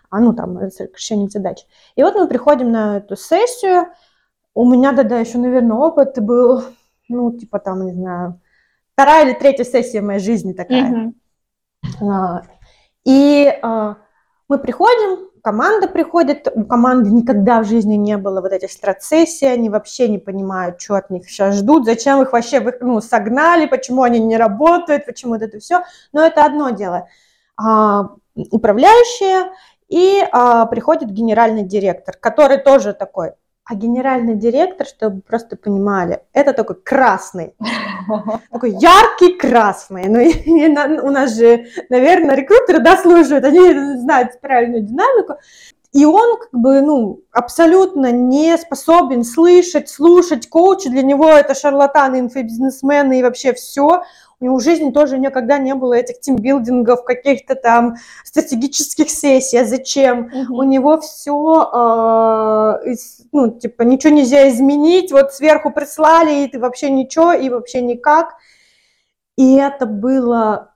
А 0.10 0.20
ну 0.20 0.34
там 0.34 0.60
с 0.60 0.80
решением 0.80 1.30
задач. 1.30 1.68
И 1.96 2.02
вот 2.02 2.16
мы 2.16 2.28
приходим 2.28 2.72
на 2.72 2.98
эту 2.98 3.16
сессию. 3.16 3.90
У 4.56 4.68
меня 4.68 4.96
тогда 4.96 5.20
еще, 5.20 5.38
наверное, 5.38 5.78
опыт 5.78 6.20
был, 6.20 6.64
ну, 7.10 7.32
типа 7.38 7.60
там, 7.60 7.86
не 7.86 7.94
знаю, 7.94 8.42
вторая 8.96 9.28
или 9.28 9.34
третья 9.34 9.66
сессия 9.66 10.02
моей 10.02 10.20
жизни 10.20 10.54
такая. 10.54 10.86
Мгм. 10.86 11.21
А, 12.02 12.44
И 13.06 13.48
а, 13.62 13.98
мы 14.48 14.60
приходим, 14.60 15.30
команда 15.44 15.88
приходит, 15.88 16.48
у 16.54 16.66
команды 16.66 17.10
никогда 17.10 17.62
в 17.62 17.68
жизни 17.68 17.96
не 17.96 18.18
было 18.18 18.42
вот 18.42 18.52
этих 18.52 18.72
страцессий, 18.72 19.52
они 19.52 19.70
вообще 19.70 20.08
не 20.08 20.20
понимают, 20.20 20.80
что 20.80 20.96
от 20.96 21.10
них 21.10 21.30
сейчас 21.30 21.56
ждут, 21.56 21.86
зачем 21.86 22.22
их 22.22 22.34
вообще 22.34 22.62
ну, 22.82 23.02
согнали, 23.02 23.66
почему 23.66 24.04
они 24.04 24.20
не 24.20 24.38
работают, 24.38 25.06
почему 25.06 25.34
вот 25.34 25.42
это 25.42 25.60
все. 25.60 25.84
Но 26.14 26.24
это 26.24 26.46
одно 26.46 26.70
дело. 26.72 27.08
А, 27.58 28.10
Управляющая 28.34 29.52
и 29.90 30.24
приходит 30.72 31.12
генеральный 31.12 31.64
директор, 31.64 32.16
который 32.16 32.58
тоже 32.60 32.94
такой. 32.94 33.34
А 33.72 33.76
генеральный 33.76 34.36
директор, 34.36 34.86
чтобы 34.86 35.22
просто 35.22 35.56
понимали, 35.56 36.24
это 36.34 36.52
такой 36.52 36.76
красный, 36.76 37.56
такой 38.52 38.72
яркий 38.72 39.38
красный. 39.38 40.10
Ну, 40.10 41.08
у 41.08 41.10
нас 41.10 41.38
же, 41.38 41.68
наверное, 41.88 42.36
рекрутеры 42.36 42.80
дослушают, 42.80 43.46
они 43.46 43.96
знают 43.96 44.42
правильную 44.42 44.84
динамику. 44.84 45.36
И 45.94 46.04
он 46.04 46.38
как 46.38 46.52
бы, 46.52 46.82
ну, 46.82 47.22
абсолютно 47.32 48.12
не 48.12 48.58
способен 48.58 49.24
слышать, 49.24 49.88
слушать 49.88 50.50
коуча. 50.50 50.90
Для 50.90 51.04
него 51.04 51.30
это 51.30 51.56
шарлатаны, 51.56 52.20
инфобизнесмены 52.20 53.20
и 53.20 53.24
вообще 53.24 53.54
все. 53.54 54.04
У 54.42 54.46
него 54.46 54.58
в 54.58 54.64
жизни 54.64 54.92
тоже 54.92 55.20
никогда 55.20 55.60
не 55.60 55.76
было 55.76 55.94
этих 55.94 56.20
тимбилдингов, 56.20 57.04
каких-то 57.04 57.54
там 57.54 57.96
стратегических 58.24 59.10
сессий. 59.10 59.58
А 59.58 59.66
зачем? 59.66 60.32
Угу. 60.34 60.58
У 60.58 60.64
него 60.64 61.00
все, 61.00 62.82
э, 62.84 62.96
ну, 63.32 63.52
типа, 63.52 63.84
ничего 63.84 64.14
нельзя 64.14 64.50
изменить. 64.50 65.12
Вот 65.12 65.32
сверху 65.32 65.72
прислали, 65.72 66.44
и 66.44 66.48
ты 66.48 66.60
вообще 66.60 66.90
ничего, 66.90 67.34
и 67.34 67.50
вообще 67.50 67.82
никак. 67.82 68.34
И 69.38 69.56
это 69.56 69.86
было 69.86 70.72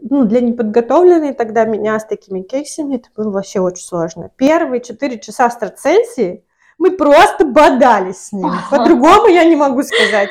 ну, 0.00 0.24
для 0.24 0.40
неподготовленной 0.40 1.34
тогда 1.34 1.66
меня 1.66 2.00
с 2.00 2.06
такими 2.06 2.40
кейсами, 2.40 2.96
это 2.96 3.08
было 3.14 3.30
вообще 3.30 3.60
очень 3.60 3.84
сложно. 3.84 4.30
Первые 4.36 4.80
четыре 4.80 5.18
часа 5.18 5.50
страценсии 5.50 6.44
мы 6.78 6.92
просто 6.92 7.44
бодались 7.44 8.26
с 8.26 8.32
ним. 8.32 8.50
По-другому 8.70 9.28
я 9.28 9.44
не 9.44 9.56
могу 9.56 9.82
сказать. 9.82 10.30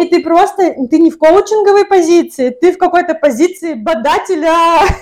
И 0.00 0.08
ты 0.08 0.22
просто, 0.22 0.74
ты 0.90 0.98
не 0.98 1.10
в 1.10 1.18
коучинговой 1.18 1.84
позиции, 1.84 2.50
ты 2.50 2.72
в 2.72 2.78
какой-то 2.78 3.14
позиции 3.14 3.74
бодателя 3.74 4.54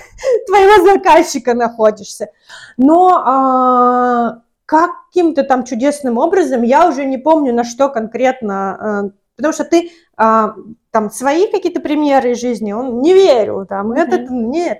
твоего 0.47 0.85
заказчика 0.85 1.53
находишься. 1.53 2.29
Но 2.77 3.23
а, 3.25 4.41
каким-то 4.65 5.43
там 5.43 5.63
чудесным 5.63 6.17
образом, 6.17 6.61
я 6.61 6.87
уже 6.87 7.05
не 7.05 7.17
помню, 7.17 7.53
на 7.53 7.63
что 7.63 7.89
конкретно, 7.89 8.75
а, 8.75 9.09
потому 9.35 9.53
что 9.53 9.63
ты 9.63 9.91
а, 10.15 10.55
там 10.91 11.09
свои 11.09 11.49
какие-то 11.49 11.79
примеры 11.79 12.31
из 12.31 12.39
жизни, 12.41 12.73
он 12.73 13.01
не 13.01 13.13
верю, 13.13 13.65
там, 13.67 13.91
mm-hmm. 13.91 13.99
это, 13.99 14.33
нет. 14.33 14.79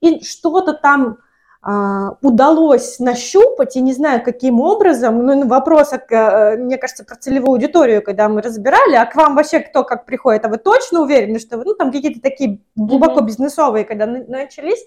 И 0.00 0.22
что-то 0.24 0.72
там 0.74 1.06
а, 1.12 1.16
удалось 1.64 2.98
нащупать, 2.98 3.76
и 3.76 3.80
не 3.80 3.92
знаю, 3.92 4.24
каким 4.24 4.60
образом, 4.60 5.24
ну, 5.24 5.46
вопрос, 5.46 5.92
э, 5.92 6.56
мне 6.56 6.76
кажется, 6.76 7.04
про 7.04 7.14
целевую 7.14 7.52
аудиторию, 7.52 8.02
когда 8.02 8.28
мы 8.28 8.42
разбирали, 8.42 8.96
а 8.96 9.06
к 9.06 9.14
вам 9.14 9.36
вообще 9.36 9.60
кто 9.60 9.84
как 9.84 10.04
приходит, 10.04 10.44
а 10.44 10.48
вы 10.48 10.58
точно 10.58 11.02
уверены, 11.02 11.38
что 11.38 11.58
вы, 11.58 11.64
ну, 11.64 11.74
там 11.74 11.92
какие-то 11.92 12.20
такие 12.20 12.62
глубоко 12.74 13.20
бизнесовые, 13.20 13.84
когда 13.84 14.06
начались 14.06 14.84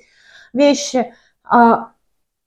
вещи, 0.52 1.14
а, 1.46 1.92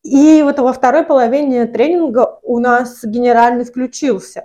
и 0.02 0.42
вот 0.42 0.58
во 0.58 0.74
второй 0.74 1.04
половине 1.04 1.64
тренинга 1.64 2.38
у 2.42 2.58
нас 2.58 3.02
генеральный 3.02 3.64
включился. 3.64 4.44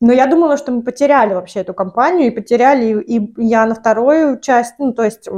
Но 0.00 0.12
я 0.12 0.26
думала, 0.26 0.56
что 0.56 0.72
мы 0.72 0.82
потеряли 0.82 1.34
вообще 1.34 1.60
эту 1.60 1.74
компанию, 1.74 2.28
и 2.28 2.34
потеряли, 2.34 3.00
и 3.00 3.42
я 3.42 3.66
на 3.66 3.74
вторую 3.74 4.40
часть, 4.40 4.74
ну, 4.78 4.92
то 4.94 5.02
есть 5.04 5.28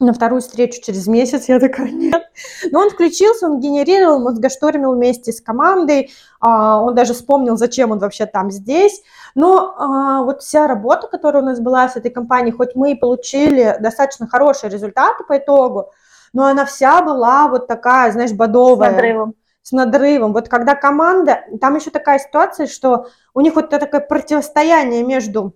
на 0.00 0.12
вторую 0.12 0.40
встречу 0.40 0.80
через 0.82 1.06
месяц, 1.06 1.48
я 1.48 1.60
такая, 1.60 1.90
нет. 1.90 2.24
Но 2.70 2.80
он 2.80 2.90
включился, 2.90 3.46
он 3.46 3.60
генерировал, 3.60 4.18
мозгоштормил 4.18 4.94
вместе 4.94 5.32
с 5.32 5.40
командой, 5.40 6.12
а, 6.40 6.80
он 6.80 6.94
даже 6.94 7.14
вспомнил, 7.14 7.56
зачем 7.56 7.92
он 7.92 7.98
вообще 7.98 8.26
там 8.26 8.50
здесь. 8.50 9.02
Но 9.34 9.74
а, 9.78 10.22
вот 10.22 10.42
вся 10.42 10.66
работа, 10.66 11.06
которая 11.06 11.42
у 11.42 11.46
нас 11.46 11.60
была 11.60 11.88
с 11.88 11.96
этой 11.96 12.10
компанией, 12.10 12.52
хоть 12.52 12.74
мы 12.74 12.92
и 12.92 12.96
получили 12.96 13.76
достаточно 13.80 14.26
хорошие 14.26 14.70
результаты 14.70 15.22
по 15.24 15.38
итогу, 15.38 15.92
но 16.32 16.46
она 16.46 16.64
вся 16.64 17.00
была 17.02 17.46
вот 17.48 17.68
такая, 17.68 18.10
знаешь, 18.10 18.32
бодовая. 18.32 18.90
С 18.90 18.94
надрывом. 18.94 19.34
С 19.62 19.72
надрывом. 19.72 20.32
Вот 20.32 20.48
когда 20.48 20.74
команда, 20.74 21.44
там 21.60 21.76
еще 21.76 21.90
такая 21.90 22.18
ситуация, 22.18 22.66
что 22.66 23.06
у 23.32 23.40
них 23.40 23.54
вот 23.54 23.70
такое 23.70 24.00
противостояние 24.00 25.04
между 25.04 25.54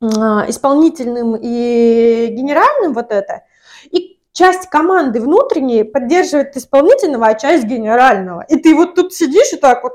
а, 0.00 0.46
исполнительным 0.48 1.36
и 1.36 2.28
генеральным 2.30 2.94
вот 2.94 3.12
это– 3.12 3.42
часть 4.36 4.68
команды 4.68 5.20
внутренней 5.20 5.82
поддерживает 5.82 6.56
исполнительного, 6.56 7.28
а 7.28 7.34
часть 7.34 7.64
генерального. 7.64 8.44
И 8.48 8.56
ты 8.56 8.74
вот 8.74 8.94
тут 8.94 9.14
сидишь 9.14 9.52
и 9.54 9.56
так 9.56 9.82
вот 9.82 9.94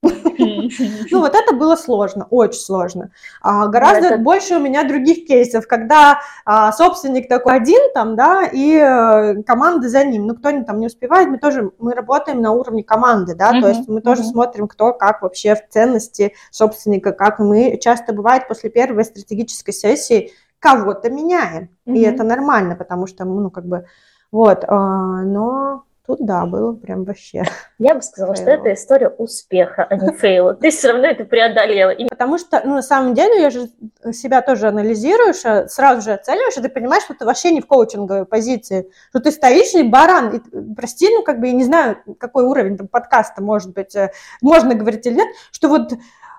ну, 0.02 1.20
вот 1.20 1.34
это 1.34 1.54
было 1.56 1.74
сложно, 1.74 2.28
очень 2.30 2.60
сложно. 2.60 3.10
А, 3.42 3.66
гораздо 3.66 4.08
это... 4.08 4.18
больше 4.18 4.54
у 4.54 4.60
меня 4.60 4.84
других 4.84 5.26
кейсов, 5.26 5.66
когда 5.66 6.20
а, 6.44 6.70
собственник 6.70 7.28
такой 7.28 7.56
один 7.56 7.80
там, 7.94 8.14
да, 8.14 8.44
и 8.44 8.76
а, 8.76 9.42
команда 9.42 9.88
за 9.88 10.04
ним. 10.04 10.28
Ну, 10.28 10.36
кто-нибудь 10.36 10.66
там 10.66 10.78
не 10.78 10.86
успевает, 10.86 11.28
мы 11.28 11.38
тоже, 11.38 11.72
мы 11.80 11.94
работаем 11.94 12.40
на 12.40 12.52
уровне 12.52 12.84
команды, 12.84 13.34
да, 13.34 13.52
mm-hmm. 13.52 13.60
то 13.60 13.68
есть 13.68 13.88
мы 13.88 14.00
тоже 14.00 14.22
mm-hmm. 14.22 14.32
смотрим, 14.32 14.68
кто 14.68 14.92
как 14.92 15.22
вообще 15.22 15.56
в 15.56 15.68
ценности 15.68 16.34
собственника, 16.52 17.10
как 17.10 17.40
мы 17.40 17.76
часто 17.82 18.12
бывает 18.12 18.46
после 18.46 18.70
первой 18.70 19.04
стратегической 19.04 19.74
сессии 19.74 20.30
кого-то 20.58 21.10
меняем. 21.10 21.70
Mm-hmm. 21.86 21.96
И 21.96 22.02
это 22.02 22.24
нормально, 22.24 22.76
потому 22.76 23.06
что, 23.06 23.24
ну, 23.24 23.50
как 23.50 23.66
бы, 23.66 23.86
вот, 24.30 24.64
а, 24.66 25.22
но 25.22 25.84
тут, 26.08 26.24
да, 26.24 26.46
было 26.46 26.72
прям 26.72 27.04
вообще. 27.04 27.44
Я 27.78 27.94
бы 27.94 28.02
сказала, 28.02 28.34
fail. 28.34 28.44
что 28.44 28.50
это 28.50 28.72
история 28.72 29.08
успеха, 29.08 29.86
а 29.88 29.94
не 29.94 30.12
фейла. 30.12 30.54
Ты 30.54 30.70
все 30.70 30.92
равно 30.92 31.06
это 31.06 31.24
преодолела. 31.24 31.92
Потому 32.08 32.38
что, 32.38 32.62
ну, 32.64 32.76
на 32.76 32.82
самом 32.82 33.14
деле, 33.14 33.42
я 33.42 33.50
же 33.50 33.68
себя 34.12 34.40
тоже 34.40 34.68
анализируешь, 34.68 35.44
а 35.44 35.68
сразу 35.68 36.00
же 36.00 36.12
оцениваешь, 36.12 36.56
и 36.56 36.62
ты 36.62 36.70
понимаешь, 36.70 37.04
что 37.04 37.14
ты 37.14 37.26
вообще 37.26 37.52
не 37.52 37.60
в 37.60 37.66
коучинговой 37.66 38.24
позиции, 38.24 38.90
что 39.10 39.20
ты 39.20 39.30
стоишь 39.30 39.74
и 39.74 39.82
баран, 39.82 40.36
и, 40.36 40.74
прости, 40.74 41.08
ну, 41.10 41.22
как 41.22 41.40
бы, 41.40 41.48
я 41.48 41.52
не 41.52 41.64
знаю, 41.64 41.98
какой 42.18 42.44
уровень 42.44 42.78
там 42.78 42.88
подкаста, 42.88 43.42
может 43.42 43.74
быть, 43.74 43.94
э, 43.94 44.10
можно 44.40 44.74
говорить 44.74 45.06
или 45.06 45.14
нет, 45.14 45.28
что 45.52 45.68
вот 45.68 45.92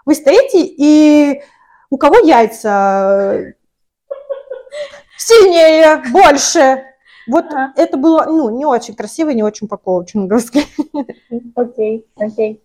вы 0.05 0.15
стоите, 0.15 0.63
и 0.63 1.43
у 1.91 1.97
кого 1.97 2.17
яйца 2.17 3.53
сильнее, 5.17 6.01
больше. 6.11 6.83
Вот 7.27 7.45
ага. 7.45 7.73
это 7.75 7.97
было, 7.97 8.25
ну, 8.25 8.49
не 8.49 8.65
очень 8.65 8.95
красиво, 8.95 9.29
не 9.29 9.43
очень 9.43 9.67
по-коучинговски. 9.67 10.63
Окей, 11.55 12.07
окей. 12.17 12.63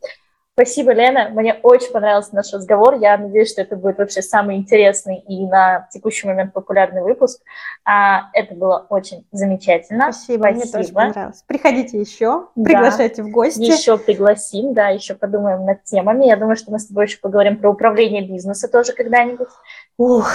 Спасибо, 0.54 0.92
Лена. 0.92 1.30
Мне 1.30 1.54
очень 1.64 1.90
понравился 1.90 2.32
наш 2.32 2.52
разговор. 2.52 2.94
Я 2.94 3.18
надеюсь, 3.18 3.50
что 3.50 3.60
это 3.62 3.74
будет 3.74 3.98
вообще 3.98 4.22
самый 4.22 4.56
интересный 4.56 5.18
и 5.18 5.44
на 5.46 5.88
текущий 5.92 6.28
момент 6.28 6.52
популярный 6.52 7.02
выпуск. 7.02 7.42
А, 7.84 8.30
это 8.32 8.54
было 8.54 8.86
очень 8.88 9.26
замечательно. 9.32 10.12
Спасибо, 10.12 10.42
Спасибо. 10.42 10.62
мне 10.62 10.72
тоже 10.72 10.92
понравилось. 10.92 11.42
Приходите 11.48 12.00
еще, 12.00 12.46
приглашайте 12.54 13.22
да. 13.22 13.28
в 13.28 13.32
гости. 13.32 13.62
Еще 13.62 13.98
пригласим, 13.98 14.74
да, 14.74 14.90
еще 14.90 15.16
подумаем 15.16 15.66
над 15.66 15.82
темами. 15.82 16.26
Я 16.26 16.36
думаю, 16.36 16.54
что 16.54 16.70
мы 16.70 16.78
с 16.78 16.86
тобой 16.86 17.06
еще 17.06 17.18
поговорим 17.18 17.58
про 17.58 17.70
управление 17.70 18.22
бизнеса 18.22 18.68
тоже 18.68 18.92
когда-нибудь. 18.92 19.48
Ух. 19.96 20.28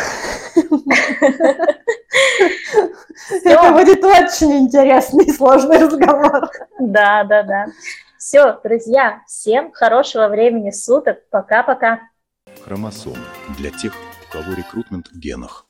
Это 3.43 3.71
будет 3.71 4.03
очень 4.03 4.53
интересный 4.53 5.25
и 5.25 5.31
сложный 5.31 5.77
разговор. 5.77 6.49
Да, 6.79 7.23
да, 7.25 7.43
да. 7.43 7.65
Все, 8.17 8.59
друзья, 8.63 9.21
всем 9.27 9.71
хорошего 9.71 10.27
времени 10.27 10.71
суток. 10.71 11.27
Пока-пока. 11.29 11.99
Хромосомы 12.63 13.17
для 13.57 13.71
тех, 13.71 13.93
у 13.93 14.31
кого 14.31 14.53
рекрутмент 14.53 15.07
в 15.07 15.17
генах. 15.17 15.65